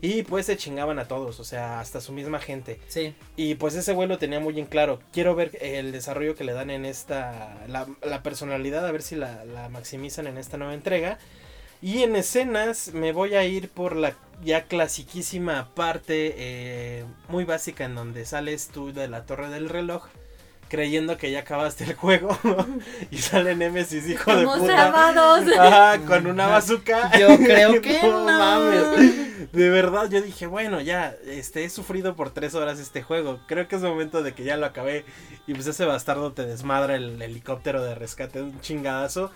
y 0.00 0.22
pues 0.22 0.46
se 0.46 0.56
chingaban 0.56 0.98
a 0.98 1.08
todos, 1.08 1.40
o 1.40 1.44
sea, 1.44 1.80
hasta 1.80 2.00
su 2.00 2.12
misma 2.12 2.38
gente. 2.38 2.80
Sí. 2.88 3.14
Y 3.36 3.54
pues 3.56 3.74
ese 3.74 3.92
güey 3.92 4.08
lo 4.08 4.18
tenía 4.18 4.40
muy 4.40 4.58
en 4.58 4.66
claro. 4.66 5.00
Quiero 5.12 5.34
ver 5.34 5.56
el 5.60 5.92
desarrollo 5.92 6.34
que 6.34 6.44
le 6.44 6.52
dan 6.52 6.70
en 6.70 6.84
esta, 6.84 7.64
la, 7.68 7.86
la 8.02 8.22
personalidad, 8.22 8.86
a 8.86 8.92
ver 8.92 9.02
si 9.02 9.16
la, 9.16 9.44
la 9.44 9.68
maximizan 9.68 10.26
en 10.26 10.38
esta 10.38 10.56
nueva 10.56 10.74
entrega. 10.74 11.18
Y 11.82 12.02
en 12.02 12.16
escenas 12.16 12.94
me 12.94 13.12
voy 13.12 13.34
a 13.34 13.44
ir 13.44 13.68
por 13.68 13.96
la 13.96 14.14
ya 14.42 14.64
clasiquísima 14.64 15.70
parte 15.74 16.34
eh, 16.36 17.04
muy 17.28 17.44
básica 17.44 17.84
en 17.84 17.94
donde 17.94 18.24
sales 18.24 18.68
tú 18.68 18.92
de 18.92 19.08
la 19.08 19.24
torre 19.24 19.48
del 19.50 19.68
reloj 19.68 20.06
creyendo 20.68 21.16
que 21.16 21.30
ya 21.30 21.40
acabaste 21.40 21.84
el 21.84 21.94
juego 21.94 22.36
y 23.10 23.18
sale 23.18 23.54
Nemesis 23.56 24.08
hijo 24.08 24.34
de 24.34 24.44
puta. 24.44 26.00
con 26.06 26.26
una 26.26 26.46
bazooka. 26.46 27.18
Yo 27.18 27.36
creo 27.38 27.80
que 27.82 28.00
no. 28.02 28.24
mames. 28.24 29.52
de 29.52 29.70
verdad 29.70 30.08
yo 30.10 30.20
dije 30.20 30.46
bueno 30.46 30.80
ya 30.80 31.14
este 31.26 31.64
he 31.64 31.70
sufrido 31.70 32.16
por 32.16 32.30
tres 32.30 32.54
horas 32.54 32.78
este 32.78 33.02
juego. 33.02 33.40
Creo 33.46 33.68
que 33.68 33.76
es 33.76 33.82
momento 33.82 34.22
de 34.22 34.34
que 34.34 34.44
ya 34.44 34.56
lo 34.56 34.66
acabé. 34.66 35.04
Y 35.46 35.54
pues 35.54 35.66
ese 35.66 35.84
bastardo 35.84 36.32
te 36.32 36.44
desmadra 36.46 36.96
el 36.96 37.20
helicóptero 37.22 37.82
de 37.82 37.94
rescate 37.94 38.42
un 38.42 38.60
chingadazo 38.60 39.30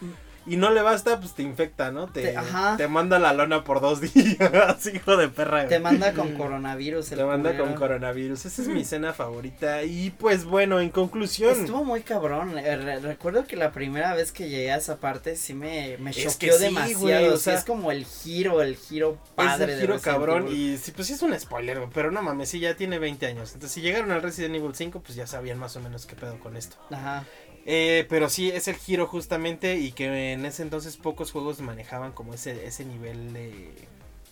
y 0.47 0.57
no 0.57 0.71
le 0.71 0.81
basta 0.83 1.21
pues 1.21 1.35
te 1.35 1.43
infecta 1.43 1.91
no 1.93 2.07
te, 2.09 2.23
Te- 2.23 2.37
ajá. 2.37 2.77
te 2.77 2.89
manda 2.89 3.19
la 3.19 3.33
lona 3.35 3.63
por 3.63 3.81
dos 3.81 4.01
días 4.15 4.87
hijo 4.93 5.17
de 5.17 5.29
perra 5.29 5.67
Te 5.69 5.79
manda 5.79 6.13
con 6.15 6.35
coronavirus. 6.35 7.13
el 7.13 7.19
te 7.19 7.25
manda 7.25 7.51
culero. 7.51 7.67
con 7.67 7.75
coronavirus 7.75 8.47
esa 8.47 8.63
es 8.63 8.69
mi 8.69 8.81
escena 8.81 9.13
favorita 9.13 9.83
y 9.83 10.11
pues 10.11 10.45
bueno 10.45 10.81
en 10.81 10.91
conclusión 10.91 11.61
Estuvo 11.61 11.85
muy 11.85 12.01
cabrón. 12.03 12.57
eh, 12.59 12.77
re- 12.77 13.01
recuerdo 13.01 13.45
que 13.47 13.57
la 13.57 13.71
primera 13.73 14.15
vez 14.15 14.33
que 14.33 14.49
llegué 14.49 14.73
a 14.73 14.77
esa 14.77 14.97
parte 14.97 15.37
sí 15.37 15.53
me, 15.55 15.97
me 15.99 16.11
Es 16.11 16.17
choqueó 16.25 16.53
que 16.55 16.59
sí, 16.59 16.65
demasiado. 16.65 17.01
güey, 17.01 17.29
o 17.29 17.37
sea, 17.37 17.55
es 17.55 17.65
como 17.65 17.93
el 17.93 18.05
giro, 18.07 18.63
el 18.63 18.77
giro 18.77 19.19
Es 19.23 19.31
padre 19.35 19.73
el 19.75 19.79
de 19.81 19.87
giro 19.87 20.01
cabrón 20.01 20.49
y 20.51 20.79
sí, 20.79 20.93
pues 20.93 21.09
sí 21.09 21.15
es 21.15 21.23
un 21.23 21.39
spoiler, 21.39 21.81
pero 21.93 22.11
no 22.11 22.23
mames, 22.23 22.49
sí 22.49 22.61
ya 22.61 22.75
tiene 22.77 22.99
20 22.99 23.27
años. 23.27 23.53
Entonces 23.53 23.73
si 23.73 23.81
llegaron 23.83 24.11
al 24.11 24.23
Resident 24.23 24.55
Evil 24.57 24.75
5, 24.75 25.01
pues 25.01 25.15
ya 25.17 25.27
sabían 25.27 25.59
más 25.59 25.77
o 25.77 25.81
menos 25.81 26.07
qué 26.07 26.17
pedo 26.17 26.39
con 26.41 26.57
esto. 26.57 26.77
Ajá. 26.91 27.25
Eh, 27.67 28.07
pero 28.09 28.29
sí, 28.29 28.51
es 28.51 28.69
el 28.69 28.77
giro 28.77 29.07
justamente 29.07 29.77
y 29.77 29.93
que 29.93 30.33
en 30.33 30.45
ese 30.47 30.63
entonces 30.63 30.97
pocos 30.97 31.31
juegos 31.31 31.61
manejaban 31.61 32.13
como 32.13 32.35
ese, 32.35 32.67
ese 32.67 32.85
nivel 32.85 33.33
de... 33.33 33.71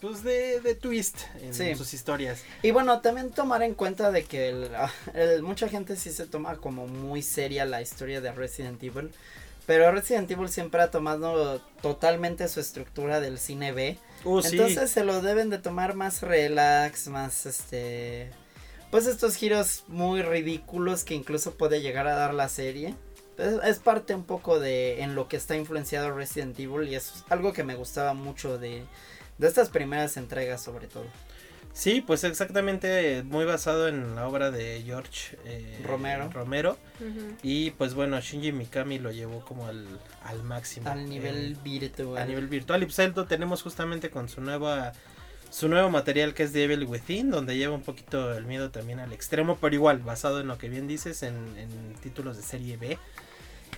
Pues 0.01 0.23
de, 0.23 0.61
de 0.61 0.75
twist 0.77 1.19
en 1.43 1.53
Sí. 1.53 1.75
sus 1.75 1.93
historias. 1.93 2.43
Y 2.63 2.71
bueno, 2.71 3.01
también 3.01 3.31
tomar 3.31 3.63
en 3.65 3.75
cuenta 3.75 4.13
de 4.13 4.25
que 4.25 4.49
el, 4.51 4.75
ah, 4.77 4.93
el- 5.15 5.43
mucha 5.43 5.69
gente 5.69 5.97
sí 5.97 6.11
se 6.13 6.27
toma 6.27 6.57
como 6.57 6.87
muy 6.87 7.21
seria 7.21 7.65
la 7.65 7.83
historia 7.83 8.21
de 8.21 8.31
Resident 8.33 8.81
Evil. 8.83 9.11
Pero 9.67 9.91
Resident 9.93 10.31
Evil 10.31 10.49
siempre 10.49 10.81
ha 10.81 10.91
tomado 10.91 11.61
totalmente 11.83 12.47
su 12.49 12.61
estructura 12.61 13.21
del 13.21 13.39
cine 13.39 13.73
B. 13.73 13.99
Uh, 14.25 14.41
sí. 14.41 14.51
Entonces 14.53 14.91
se 14.91 15.05
lo 15.05 15.21
deben 15.21 15.51
de 15.51 15.59
tomar 15.59 15.95
más 15.95 16.23
relax, 16.23 17.09
más 17.09 17.45
este... 17.45 18.31
Pues 18.91 19.07
estos 19.07 19.35
giros 19.37 19.85
muy 19.89 20.23
ridículos 20.23 21.05
que 21.05 21.15
incluso 21.15 21.55
puede 21.59 21.83
llegar 21.83 22.07
a 22.07 22.15
dar 22.15 22.33
la 22.33 22.49
serie. 22.49 22.95
Es, 23.39 23.55
es 23.65 23.79
parte 23.79 24.15
un 24.15 24.25
poco 24.25 24.61
de 24.61 25.03
en 25.03 25.15
lo 25.15 25.29
que 25.29 25.37
está 25.37 25.57
influenciado 25.57 26.15
Resident 26.15 26.59
Evil 26.59 26.89
y 26.89 26.95
es 26.95 27.25
algo 27.29 27.53
que 27.53 27.65
me 27.65 27.75
gustaba 27.75 28.15
mucho 28.15 28.59
de, 28.59 28.85
de 29.39 29.47
estas 29.47 29.71
primeras 29.71 30.17
entregas 30.17 30.63
sobre 30.63 30.87
todo. 30.89 31.07
Sí, 31.73 32.01
pues 32.01 32.25
exactamente 32.25 33.23
muy 33.23 33.45
basado 33.45 33.87
en 33.87 34.17
la 34.17 34.27
obra 34.27 34.51
de 34.51 34.83
George 34.85 35.39
eh, 35.45 35.81
Romero. 35.85 36.29
Romero. 36.33 36.77
Y 37.43 37.71
pues 37.73 37.95
bueno, 37.95 38.21
Shinji 38.21 38.51
Mikami 38.51 38.99
lo 38.99 39.13
llevó 39.13 39.45
como 39.45 39.69
al, 39.69 39.87
al 40.25 40.43
máximo. 40.43 40.91
Al 40.91 41.09
nivel 41.09 41.53
eh, 41.53 41.57
virtual. 41.63 42.21
a 42.21 42.27
nivel 42.27 42.49
virtual. 42.49 42.83
Y 42.83 42.87
pues 42.87 42.99
ahí 42.99 43.13
lo 43.15 43.27
tenemos 43.27 43.63
justamente 43.63 44.11
con 44.11 44.29
su 44.29 44.41
nueva 44.41 44.93
su 45.51 45.69
nuevo 45.69 45.89
material 45.89 46.35
que 46.35 46.43
es 46.43 46.53
The 46.53 46.65
Evil 46.65 46.85
Within, 46.85 47.31
donde 47.31 47.57
lleva 47.57 47.75
un 47.75 47.83
poquito 47.83 48.35
el 48.35 48.45
miedo 48.45 48.71
también 48.71 48.99
al 48.99 49.13
extremo, 49.13 49.57
pero 49.61 49.75
igual, 49.75 49.99
basado 50.01 50.41
en 50.41 50.49
lo 50.49 50.59
que 50.59 50.69
bien 50.69 50.89
dices, 50.89 51.23
en, 51.23 51.37
en 51.57 51.95
títulos 52.03 52.37
de 52.37 52.43
serie 52.43 52.77
B. 52.77 52.99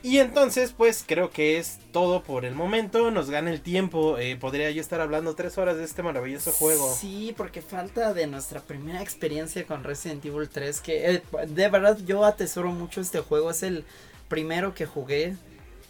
Y 0.03 0.18
entonces, 0.18 0.72
pues 0.76 1.05
creo 1.07 1.30
que 1.30 1.59
es 1.59 1.78
todo 1.92 2.22
por 2.22 2.44
el 2.46 2.55
momento. 2.55 3.11
Nos 3.11 3.28
gana 3.30 3.51
el 3.51 3.61
tiempo. 3.61 4.16
eh, 4.18 4.36
podría 4.36 4.70
yo 4.70 4.80
estar 4.80 5.01
hablando 5.01 5.34
tres 5.34 5.59
horas 5.59 5.76
de 5.76 5.84
este 5.84 6.03
maravilloso 6.03 6.53
juego. 6.53 6.94
Sí, 6.94 7.34
porque 7.36 7.61
falta 7.62 8.14
de 8.14 8.26
nuestra 8.26 8.61
primera 8.61 9.03
experiencia 9.03 9.66
con 9.66 9.84
Resident 9.84 10.24
Evil 10.24 10.48
3, 10.48 10.80
que 10.80 11.11
eh, 11.16 11.22
de 11.48 11.68
verdad 11.68 11.98
yo 12.07 12.24
atesoro 12.24 12.72
mucho 12.72 13.01
este 13.01 13.20
juego, 13.20 13.51
es 13.51 13.62
el 13.62 13.84
primero 14.28 14.74
que 14.74 14.86
jugué 14.86 15.36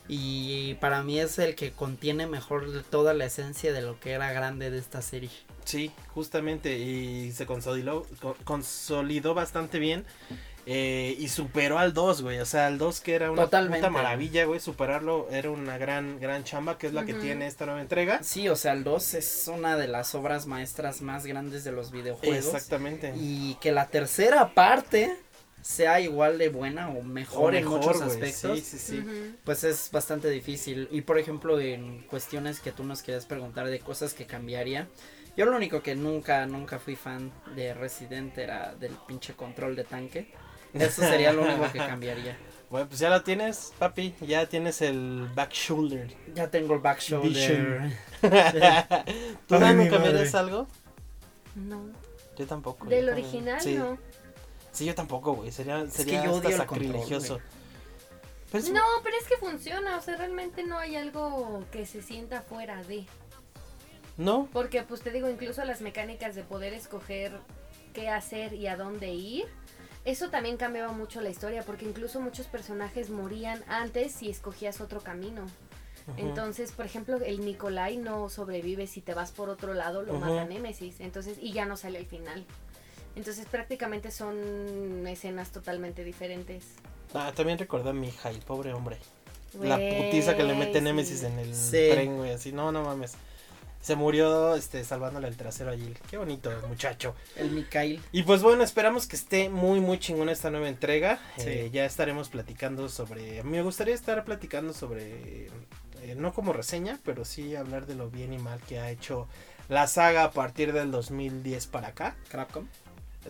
y 0.08 0.74
para 0.80 1.02
mí 1.04 1.20
es 1.20 1.38
el 1.38 1.54
que 1.54 1.70
contiene 1.70 2.26
mejor 2.26 2.82
toda 2.90 3.14
la 3.14 3.26
esencia 3.26 3.72
de 3.72 3.82
lo 3.82 4.00
que 4.00 4.10
era 4.10 4.32
grande 4.32 4.70
de 4.70 4.78
esta 4.78 5.02
serie. 5.02 5.30
Sí, 5.64 5.92
justamente. 6.08 6.78
Y 6.78 7.30
se 7.32 7.46
consolidó, 7.46 8.04
co- 8.20 8.36
consolidó 8.42 9.34
bastante 9.34 9.78
bien. 9.78 10.04
Eh, 10.66 11.16
y 11.18 11.28
superó 11.28 11.78
al 11.78 11.92
2, 11.94 12.22
güey. 12.22 12.38
O 12.38 12.46
sea, 12.46 12.66
al 12.66 12.78
2 12.78 13.00
que 13.00 13.14
era 13.14 13.30
una 13.30 13.42
Totalmente. 13.42 13.78
puta 13.78 13.90
maravilla, 13.90 14.44
güey. 14.44 14.60
Superarlo 14.60 15.28
era 15.30 15.50
una 15.50 15.78
gran, 15.78 16.20
gran 16.20 16.44
chamba, 16.44 16.78
que 16.78 16.86
es 16.86 16.92
la 16.92 17.04
que 17.04 17.14
tiene 17.14 17.46
esta 17.46 17.66
nueva 17.66 17.80
entrega. 17.80 18.22
Sí, 18.22 18.48
o 18.48 18.56
sea, 18.56 18.72
el 18.72 18.84
2 18.84 19.14
es 19.14 19.48
una 19.48 19.76
de 19.76 19.88
las 19.88 20.14
obras 20.14 20.46
maestras 20.46 21.02
más 21.02 21.26
grandes 21.26 21.64
de 21.64 21.72
los 21.72 21.90
videojuegos. 21.90 22.46
Exactamente. 22.46 23.12
Y 23.16 23.54
que 23.60 23.72
la 23.72 23.88
tercera 23.88 24.54
parte 24.54 25.16
sea 25.62 26.00
igual 26.00 26.38
de 26.38 26.48
buena 26.48 26.88
o 26.88 27.02
mejor, 27.02 27.54
O 27.54 27.56
en 27.56 27.66
muchos 27.66 28.00
aspectos. 28.00 28.58
Sí, 28.60 28.64
sí, 28.64 28.78
sí. 28.78 29.36
Pues 29.44 29.64
es 29.64 29.90
bastante 29.90 30.28
difícil. 30.30 30.88
Y 30.90 31.02
por 31.02 31.18
ejemplo, 31.18 31.60
en 31.60 32.02
cuestiones 32.02 32.60
que 32.60 32.72
tú 32.72 32.84
nos 32.84 33.02
querías 33.02 33.26
preguntar 33.26 33.66
de 33.66 33.80
cosas 33.80 34.14
que 34.14 34.26
cambiaría. 34.26 34.88
Yo 35.36 35.46
lo 35.46 35.56
único 35.56 35.82
que 35.82 35.94
nunca, 35.94 36.44
nunca 36.46 36.78
fui 36.78 36.96
fan 36.96 37.32
de 37.54 37.72
Resident 37.72 38.36
era 38.36 38.74
del 38.74 38.92
pinche 39.06 39.34
control 39.34 39.76
de 39.76 39.84
tanque. 39.84 40.32
Eso 40.74 41.02
sería 41.02 41.32
lo 41.32 41.42
único 41.42 41.70
que 41.72 41.78
cambiaría. 41.86 42.36
Bueno, 42.70 42.86
pues 42.88 43.00
ya 43.00 43.10
lo 43.10 43.22
tienes, 43.22 43.72
papi. 43.78 44.14
Ya 44.20 44.46
tienes 44.46 44.80
el 44.80 45.28
back 45.34 45.50
shoulder. 45.52 46.14
Ya 46.34 46.48
tengo 46.50 46.74
el 46.74 46.80
back 46.80 47.00
shoulder. 47.00 47.92
¿Tú 49.48 49.54
no 49.58 49.90
cambiarías 49.90 50.34
algo? 50.34 50.66
No. 51.56 51.82
Yo 52.36 52.46
tampoco. 52.46 52.86
Del 52.86 53.06
yo 53.06 53.12
original, 53.12 53.60
sí. 53.60 53.74
no. 53.74 53.98
Sí, 54.72 54.84
yo 54.84 54.94
tampoco, 54.94 55.32
güey. 55.34 55.50
Sería, 55.50 55.82
que 55.82 55.90
sería 55.90 56.24
yo 56.24 56.30
hasta 56.36 56.48
odio 56.48 56.56
el 56.60 56.66
control, 56.66 56.86
sacrilegioso. 56.86 57.40
Pero 58.52 58.64
es- 58.64 58.70
No, 58.70 58.82
pero 59.02 59.16
es 59.20 59.26
que 59.26 59.36
funciona, 59.36 59.96
o 59.96 60.00
sea, 60.00 60.16
realmente 60.16 60.62
no 60.62 60.78
hay 60.78 60.94
algo 60.96 61.64
que 61.72 61.86
se 61.86 62.02
sienta 62.02 62.42
fuera 62.42 62.82
de. 62.84 63.04
No, 64.16 64.48
Porque, 64.52 64.82
pues 64.82 65.00
te 65.00 65.10
digo, 65.10 65.28
incluso 65.28 65.64
las 65.64 65.80
mecánicas 65.80 66.34
de 66.34 66.44
poder 66.44 66.72
escoger 66.74 67.32
qué 67.94 68.08
hacer 68.10 68.52
y 68.52 68.66
a 68.68 68.76
dónde 68.76 69.08
ir, 69.08 69.46
eso 70.04 70.30
también 70.30 70.56
cambiaba 70.56 70.92
mucho 70.92 71.20
la 71.20 71.30
historia, 71.30 71.62
porque 71.62 71.84
incluso 71.84 72.20
muchos 72.20 72.46
personajes 72.46 73.10
morían 73.10 73.62
antes 73.68 74.12
si 74.12 74.30
escogías 74.30 74.80
otro 74.80 75.00
camino. 75.00 75.46
Entonces, 76.16 76.72
por 76.72 76.86
ejemplo, 76.86 77.18
el 77.18 77.44
Nikolai 77.44 77.96
no 77.96 78.28
sobrevive 78.30 78.86
si 78.86 79.00
te 79.00 79.14
vas 79.14 79.30
por 79.30 79.48
otro 79.48 79.74
lado, 79.74 80.02
lo 80.02 80.14
mata 80.14 80.44
Némesis. 80.44 81.00
Entonces, 81.00 81.38
y 81.40 81.52
ya 81.52 81.66
no 81.66 81.76
sale 81.76 81.98
al 81.98 82.06
final. 82.06 82.44
Entonces, 83.14 83.46
prácticamente 83.46 84.10
son 84.10 85.06
escenas 85.06 85.50
totalmente 85.50 86.02
diferentes. 86.02 86.64
Ah, 87.14 87.32
también 87.34 87.58
recordé 87.58 87.90
a 87.90 87.92
mi 87.92 88.08
hija, 88.08 88.30
el 88.30 88.38
pobre 88.40 88.72
hombre. 88.72 88.98
La 89.60 89.76
putiza 89.76 90.36
que 90.36 90.44
le 90.44 90.54
mete 90.54 90.78
sí. 90.78 90.84
Nemesis 90.84 91.22
en 91.24 91.38
el 91.38 91.54
Sí. 91.54 91.88
tren, 91.92 92.16
güey. 92.16 92.32
Así, 92.32 92.52
no, 92.52 92.72
no 92.72 92.82
mames. 92.84 93.14
Se 93.80 93.96
murió 93.96 94.54
este, 94.56 94.84
salvándole 94.84 95.26
el 95.28 95.36
trasero 95.36 95.70
a 95.70 95.74
Jill. 95.76 95.96
Qué 96.10 96.18
bonito, 96.18 96.50
muchacho. 96.68 97.14
El 97.36 97.50
Mikhail. 97.50 98.02
Y 98.12 98.24
pues 98.24 98.42
bueno, 98.42 98.62
esperamos 98.62 99.06
que 99.06 99.16
esté 99.16 99.48
muy, 99.48 99.80
muy 99.80 99.98
chingona 99.98 100.32
esta 100.32 100.50
nueva 100.50 100.68
entrega. 100.68 101.18
Sí. 101.38 101.44
Eh, 101.48 101.70
ya 101.72 101.86
estaremos 101.86 102.28
platicando 102.28 102.88
sobre. 102.90 103.42
Me 103.42 103.62
gustaría 103.62 103.94
estar 103.94 104.22
platicando 104.24 104.72
sobre. 104.74 105.46
eh, 106.02 106.14
no 106.16 106.34
como 106.34 106.52
reseña, 106.52 106.98
pero 107.04 107.24
sí 107.24 107.56
hablar 107.56 107.86
de 107.86 107.94
lo 107.94 108.10
bien 108.10 108.32
y 108.34 108.38
mal 108.38 108.60
que 108.60 108.80
ha 108.80 108.90
hecho 108.90 109.28
la 109.68 109.86
saga 109.86 110.24
a 110.24 110.30
partir 110.32 110.72
del 110.72 110.90
2010 110.90 111.66
para 111.68 111.88
acá. 111.88 112.16
Capcom. 112.28 112.66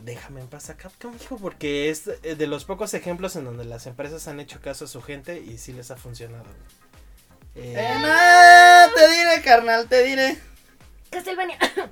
Déjame 0.04 0.40
en 0.40 0.46
paz 0.46 0.70
a 0.70 0.76
Capcom, 0.76 1.12
hijo, 1.20 1.36
porque 1.36 1.90
es 1.90 2.06
eh, 2.22 2.36
de 2.36 2.46
los 2.46 2.64
pocos 2.64 2.94
ejemplos 2.94 3.34
en 3.36 3.44
donde 3.44 3.64
las 3.64 3.86
empresas 3.86 4.28
han 4.28 4.38
hecho 4.38 4.60
caso 4.60 4.84
a 4.84 4.88
su 4.88 5.02
gente 5.02 5.40
y 5.40 5.58
sí 5.58 5.72
les 5.72 5.90
ha 5.90 5.96
funcionado. 5.96 6.44
Eh, 7.56 7.74
Eh, 7.76 7.94
no, 8.00 8.94
te 8.94 9.10
diré, 9.10 9.42
carnal, 9.42 9.86
te 9.88 10.02
diré. 10.04 10.38
Castlevania. 11.10 11.58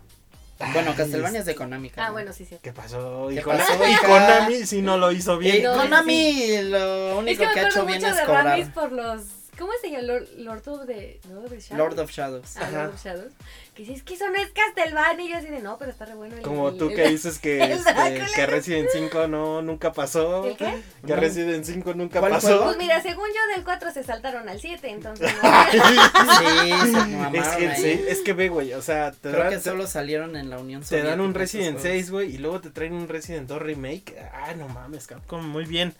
Bueno, 0.73 0.91
ay, 0.91 0.97
Castlevania 0.97 1.39
es 1.39 1.47
de 1.47 1.55
Konami. 1.55 1.87
ah, 1.87 1.93
carnal. 1.95 2.13
bueno, 2.15 2.33
sí, 2.33 2.45
sí. 2.45 2.59
¿Qué 2.61 2.73
pasó? 2.73 3.31
Y, 3.31 3.37
¿Qué 3.37 3.45
Konami- 3.45 3.59
pasó, 3.59 3.87
y? 3.89 3.95
Konami 4.05 4.67
sí 4.67 4.83
no 4.83 4.97
lo 4.99 5.13
hizo 5.13 5.37
Y 5.41 5.45
bien. 5.45 5.63
No, 5.63 5.77
Konami 5.77 6.63
lo 6.63 7.11
Es 7.13 7.17
único 7.17 7.45
que 7.47 7.55
que, 7.55 7.61
ha 7.61 7.69
hecho 7.69 7.87
bien 7.87 8.05
es 8.05 8.17
de 8.17 8.25
cobrar. 8.25 8.45
Ramis 8.45 8.67
por 8.71 8.91
los. 8.91 9.23
¿Cómo 9.59 9.73
se 9.81 9.91
llama? 9.91 10.03
Lord, 10.05 10.29
Lord 10.37 10.69
of 10.69 10.87
the. 10.87 11.21
Lord 11.29 11.45
of 11.47 11.51
the 11.51 11.61
Shadows. 11.61 11.79
Lord 11.79 11.99
of 11.99 12.11
Shadows. 12.11 12.57
Ah, 12.57 12.61
Ajá. 12.63 12.83
Lord 12.85 12.95
of 12.95 13.05
Shadows. 13.05 13.33
Que 13.75 13.83
dice, 13.83 13.95
es 13.95 14.03
que 14.03 14.15
eso 14.15 14.29
no 14.29 14.37
es 14.37 14.51
Castlevania. 14.53 15.25
Y 15.25 15.31
yo 15.31 15.37
así 15.37 15.47
de, 15.49 15.61
no, 15.61 15.79
pero 15.79 15.91
está 15.91 16.05
re 16.05 16.15
bueno. 16.15 16.37
el- 16.37 16.43
Como 16.43 16.69
el- 16.71 16.79
tú 16.79 16.89
el- 16.91 16.97
que 16.97 17.09
dices 17.09 17.39
que, 17.39 17.63
este, 17.73 17.95
que 18.35 18.47
Resident 18.47 18.89
5 18.93 19.27
no, 19.29 19.63
nunca 19.63 19.93
pasó. 19.93 20.45
¿El 20.47 20.57
qué? 20.57 20.83
Que 21.07 21.15
No. 21.15 21.21
Resident 21.21 21.65
5 21.65 21.95
nunca 21.95 22.21
¿Cuál 22.21 22.33
pasó. 22.33 22.65
Pues 22.65 22.77
mira, 22.79 23.01
según 23.03 23.27
yo 23.29 23.55
del 23.55 23.65
4 23.65 23.93
se 23.93 24.03
saltaron 24.05 24.49
al 24.49 24.61
7, 24.61 24.89
entonces 24.91 25.31
no. 25.43 25.49
Sí, 26.39 27.37
es, 27.37 27.77
que, 27.79 28.11
es 28.13 28.21
que 28.21 28.33
ve, 28.33 28.49
güey, 28.49 28.73
o 28.75 28.83
sea, 28.83 29.13
te, 29.13 29.31
Creo 29.31 29.45
dan, 29.45 29.51
que 29.51 29.61
solo 29.61 29.87
salieron 29.87 30.37
en 30.37 30.51
la 30.51 30.59
Unión 30.59 30.81
te 30.83 30.89
Soviética. 30.89 31.11
dan 31.11 31.21
un 31.21 31.35
Resident 31.35 31.79
juegos. 31.79 31.83
6, 31.83 32.11
güey, 32.11 32.35
y 32.35 32.39
luego 32.39 32.61
te 32.61 32.71
traen 32.71 32.93
un 32.93 33.09
Resident 33.09 33.49
2 33.49 33.61
Remake. 33.63 34.17
Ah, 34.33 34.55
no 34.57 34.69
mames, 34.69 35.07
Capcom, 35.07 35.47
muy 35.47 35.65
bien. 35.65 35.95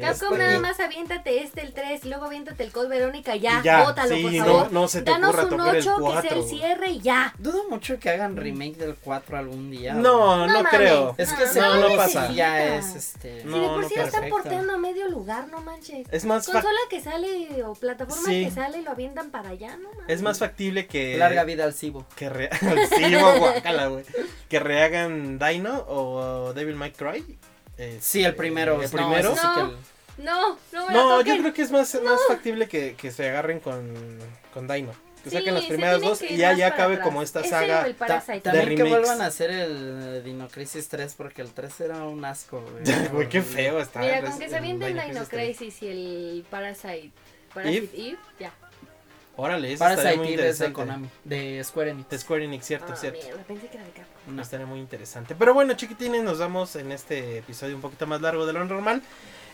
Capcom 0.00 0.32
Este, 0.32 0.38
nada 0.44 0.58
más 0.58 0.80
aviéntate 0.80 1.42
este, 1.42 1.62
el 1.62 1.72
3, 1.72 2.04
luego 2.06 2.24
aviéntate 2.24 2.64
el 2.64 2.72
Code 2.72 2.88
Verónica, 2.88 3.36
ya, 3.36 3.60
y 3.60 3.64
ya, 3.64 3.84
bótalo, 3.84 4.16
sí, 4.16 4.22
por 4.22 4.32
no, 4.32 4.44
favor. 4.44 4.72
no 4.72 4.88
se 4.88 5.02
te 5.02 5.10
Danos 5.10 5.34
un 5.36 5.48
tocar 5.50 5.66
8 5.68 5.70
el 5.70 5.76
que 5.76 5.82
sea 5.82 5.94
4. 6.00 6.36
el 6.36 6.44
cierre 6.48 6.88
y 6.90 7.00
ya. 7.00 7.34
Dudo 7.38 7.68
mucho 7.70 7.98
que 8.00 8.10
hagan 8.10 8.36
remake 8.36 8.76
del 8.76 8.96
4 8.96 9.38
algún 9.38 9.70
día. 9.70 9.94
No, 9.94 10.46
no, 10.46 10.62
No 10.62 10.68
creo. 10.68 11.14
Es 11.16 11.32
que 11.32 11.44
No, 11.44 11.52
se 11.52 11.60
no, 11.60 11.88
no 11.88 11.96
pasa. 11.96 12.32
Ya 12.32 12.76
es 12.76 12.94
este. 12.96 13.42
Si 13.42 13.46
No, 13.48 13.58
de 13.60 13.68
por 13.68 13.82
no 13.82 13.88
sí 13.88 13.94
lo 13.96 14.02
están 14.02 14.28
porteando 14.28 14.72
a 14.74 14.78
medio 14.78 15.08
lugar, 15.08 15.48
no 15.48 15.60
manches. 15.60 16.06
Es 16.10 16.24
más, 16.24 16.46
Consola 16.46 16.78
que 16.90 17.00
sale 17.00 17.62
o 17.64 17.74
plataforma 17.74 18.22
Sí. 18.24 18.44
que 18.46 18.50
sale 18.50 18.82
lo 18.82 18.90
avientan 18.90 19.30
para 19.30 19.50
allá, 19.50 19.76
no 19.76 19.88
mames. 19.90 20.08
es 20.08 20.22
más 20.22 20.38
factible 20.38 20.86
que. 20.86 21.16
Larga 21.18 21.44
vida 21.44 21.64
al 21.64 21.74
Cibo. 21.74 22.04
Que 22.16 22.28
re... 22.28 22.50
sí, 22.96 23.14
guácala, 23.38 23.86
güey. 23.86 24.04
Que 24.48 24.58
rehagan 24.58 25.38
Dino 25.38 25.84
o 25.88 26.52
Devil 26.52 26.74
May 26.74 26.92
Cry. 26.92 27.38
Eh, 27.78 27.98
Sí, 28.00 28.22
el 28.24 28.34
primero. 28.34 28.76
El 28.82 28.90
no, 28.90 28.96
primero. 28.96 29.32
ese 29.32 29.40
sí 29.40 29.46
que 29.54 29.60
No. 29.62 29.70
el- 29.70 29.76
No, 30.24 30.58
no 30.72 30.86
me 30.86 30.92
No, 30.94 31.16
lo 31.18 31.22
yo 31.22 31.36
creo 31.38 31.52
que 31.52 31.62
es 31.62 31.72
más, 31.72 31.92
más 32.02 32.20
factible 32.28 32.68
que, 32.68 32.94
que 32.94 33.10
se 33.10 33.28
agarren 33.28 33.58
con, 33.58 33.92
con 34.52 34.68
Dino. 34.68 34.92
Que 35.24 35.30
Sí, 35.30 35.36
saquen 35.36 35.54
las 35.54 35.64
primeras 35.64 36.00
dos 36.02 36.18
que 36.20 36.34
y 36.34 36.36
ya, 36.36 36.52
ya 36.52 36.66
acabe 36.68 36.94
atrás. 36.94 37.08
como 37.08 37.22
esta 37.22 37.40
Ese 37.40 37.48
saga. 37.48 37.86
el 37.86 37.94
Ta- 37.94 38.06
Parasite. 38.06 38.40
también 38.42 38.68
que 38.68 38.76
remakes. 38.82 38.90
vuelvan 38.90 39.22
a 39.22 39.26
hacer 39.26 39.50
el 39.50 40.22
Dino 40.22 40.48
Crisis 40.48 40.86
3 40.88 41.14
porque 41.16 41.40
el 41.42 41.50
3 41.52 41.80
era 41.80 42.04
un 42.04 42.24
asco, 42.24 42.60
güey. 42.60 42.84
Güey, 43.12 43.28
qué 43.28 43.40
feo 43.42 43.80
está. 43.80 44.00
Mira, 44.00 44.20
con 44.20 44.32
que 44.38 44.44
se 44.44 44.44
el 44.44 44.54
avienten 44.54 44.88
Dino 44.96 45.02
Crisis 45.24 45.28
tres. 45.30 45.56
Crisis 45.56 45.82
y 45.82 45.86
el 45.88 46.46
Parasite. 46.50 47.10
Parasite 47.54 47.90
Eve, 48.08 48.18
ya. 48.38 48.52
Órale, 49.36 49.72
eso 49.72 49.84
estaría 49.88 50.16
muy 50.16 50.26
es 50.28 50.28
de 50.28 50.32
interesante. 50.42 50.72
Konami, 50.72 51.08
de 51.24 51.64
Square 51.64 51.90
Enix. 51.90 52.08
De 52.08 52.18
Square 52.18 52.44
Enix, 52.44 52.64
cierto, 52.66 52.92
Ah, 52.92 52.96
cierto. 52.96 53.20
mierda, 53.24 53.42
pensé 53.42 53.66
que 53.68 53.76
era 53.76 53.84
de 53.86 53.90
Capcom. 53.92 54.36
No. 54.36 54.42
Estaría 54.42 54.66
muy 54.66 54.78
interesante. 54.78 55.34
Pero 55.34 55.54
bueno, 55.54 55.74
chiquitines, 55.74 56.22
nos 56.22 56.38
vamos 56.38 56.76
en 56.76 56.92
este 56.92 57.38
episodio 57.38 57.74
un 57.74 57.80
poquito 57.82 58.06
más 58.06 58.20
largo 58.20 58.46
de 58.46 58.52
lo 58.52 58.64
normal. 58.64 59.02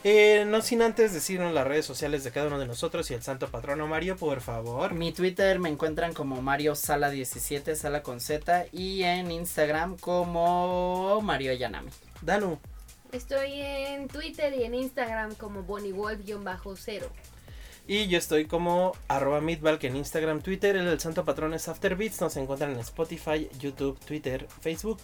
Eh, 0.03 0.45
no 0.47 0.63
sin 0.63 0.81
antes 0.81 1.13
decirnos 1.13 1.53
las 1.53 1.67
redes 1.67 1.85
sociales 1.85 2.25
de 2.25 2.31
cada 2.31 2.47
uno 2.47 2.59
de 2.59 2.67
nosotros 2.67 3.11
y 3.11 3.15
el 3.15 3.23
santo 3.23 3.49
patrono 3.49 3.87
Mario, 3.87 4.17
por 4.17 4.41
favor. 4.41 4.95
Mi 4.95 5.13
Twitter 5.13 5.59
me 5.59 5.69
encuentran 5.69 6.15
como 6.15 6.41
Mario 6.41 6.75
Sala 6.75 7.11
17, 7.11 7.77
Sala 7.77 8.03
con 8.03 8.21
Z, 8.21 8.67
y 8.73 9.03
en 9.03 9.31
Instagram 9.31 9.97
como 9.99 11.21
Mario 11.23 11.53
Yanami. 11.53 11.91
Danu. 12.23 12.59
Estoy 13.13 13.61
en 13.61 14.09
Twitter 14.09 14.55
y 14.55 14.63
en 14.65 14.75
Instagram 14.75 15.35
como 15.35 15.65
BonnieWolf-0. 15.65 17.03
Y 17.91 18.07
yo 18.07 18.19
estoy 18.19 18.45
como 18.47 18.93
arroba 19.09 19.41
Meatbalk 19.41 19.83
en 19.83 19.97
Instagram, 19.97 20.43
Twitter. 20.43 20.77
El 20.77 20.85
del 20.85 21.01
santo 21.01 21.25
patrón 21.25 21.55
es 21.55 21.67
Afterbeats. 21.67 22.21
Nos 22.21 22.37
encuentran 22.37 22.71
en 22.71 22.79
Spotify, 22.79 23.51
YouTube, 23.59 23.99
Twitter, 23.99 24.47
Facebook. 24.61 25.01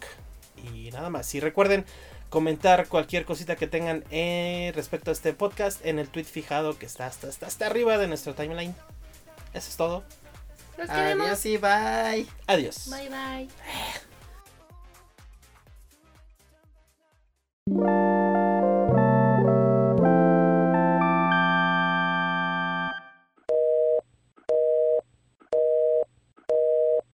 Y 0.72 0.92
nada 0.92 1.10
más. 1.10 1.34
Y 1.34 1.40
recuerden 1.40 1.84
comentar 2.28 2.86
cualquier 2.86 3.24
cosita 3.24 3.56
que 3.56 3.66
tengan 3.66 4.04
eh, 4.12 4.70
respecto 4.76 5.10
a 5.10 5.14
este 5.14 5.32
podcast 5.32 5.84
en 5.84 5.98
el 5.98 6.08
tweet 6.08 6.26
fijado 6.26 6.78
que 6.78 6.86
está 6.86 7.06
hasta, 7.06 7.26
hasta, 7.26 7.48
hasta 7.48 7.66
arriba 7.66 7.98
de 7.98 8.06
nuestro 8.06 8.36
timeline. 8.36 8.72
Eso 9.52 9.68
es 9.68 9.76
todo. 9.76 10.04
Los 10.78 10.88
queremos. 10.88 11.26
Adiós 11.26 11.44
y 11.44 11.56
bye. 11.56 12.26
Adiós. 12.46 12.88
Bye 12.88 13.48
bye. 17.66 18.15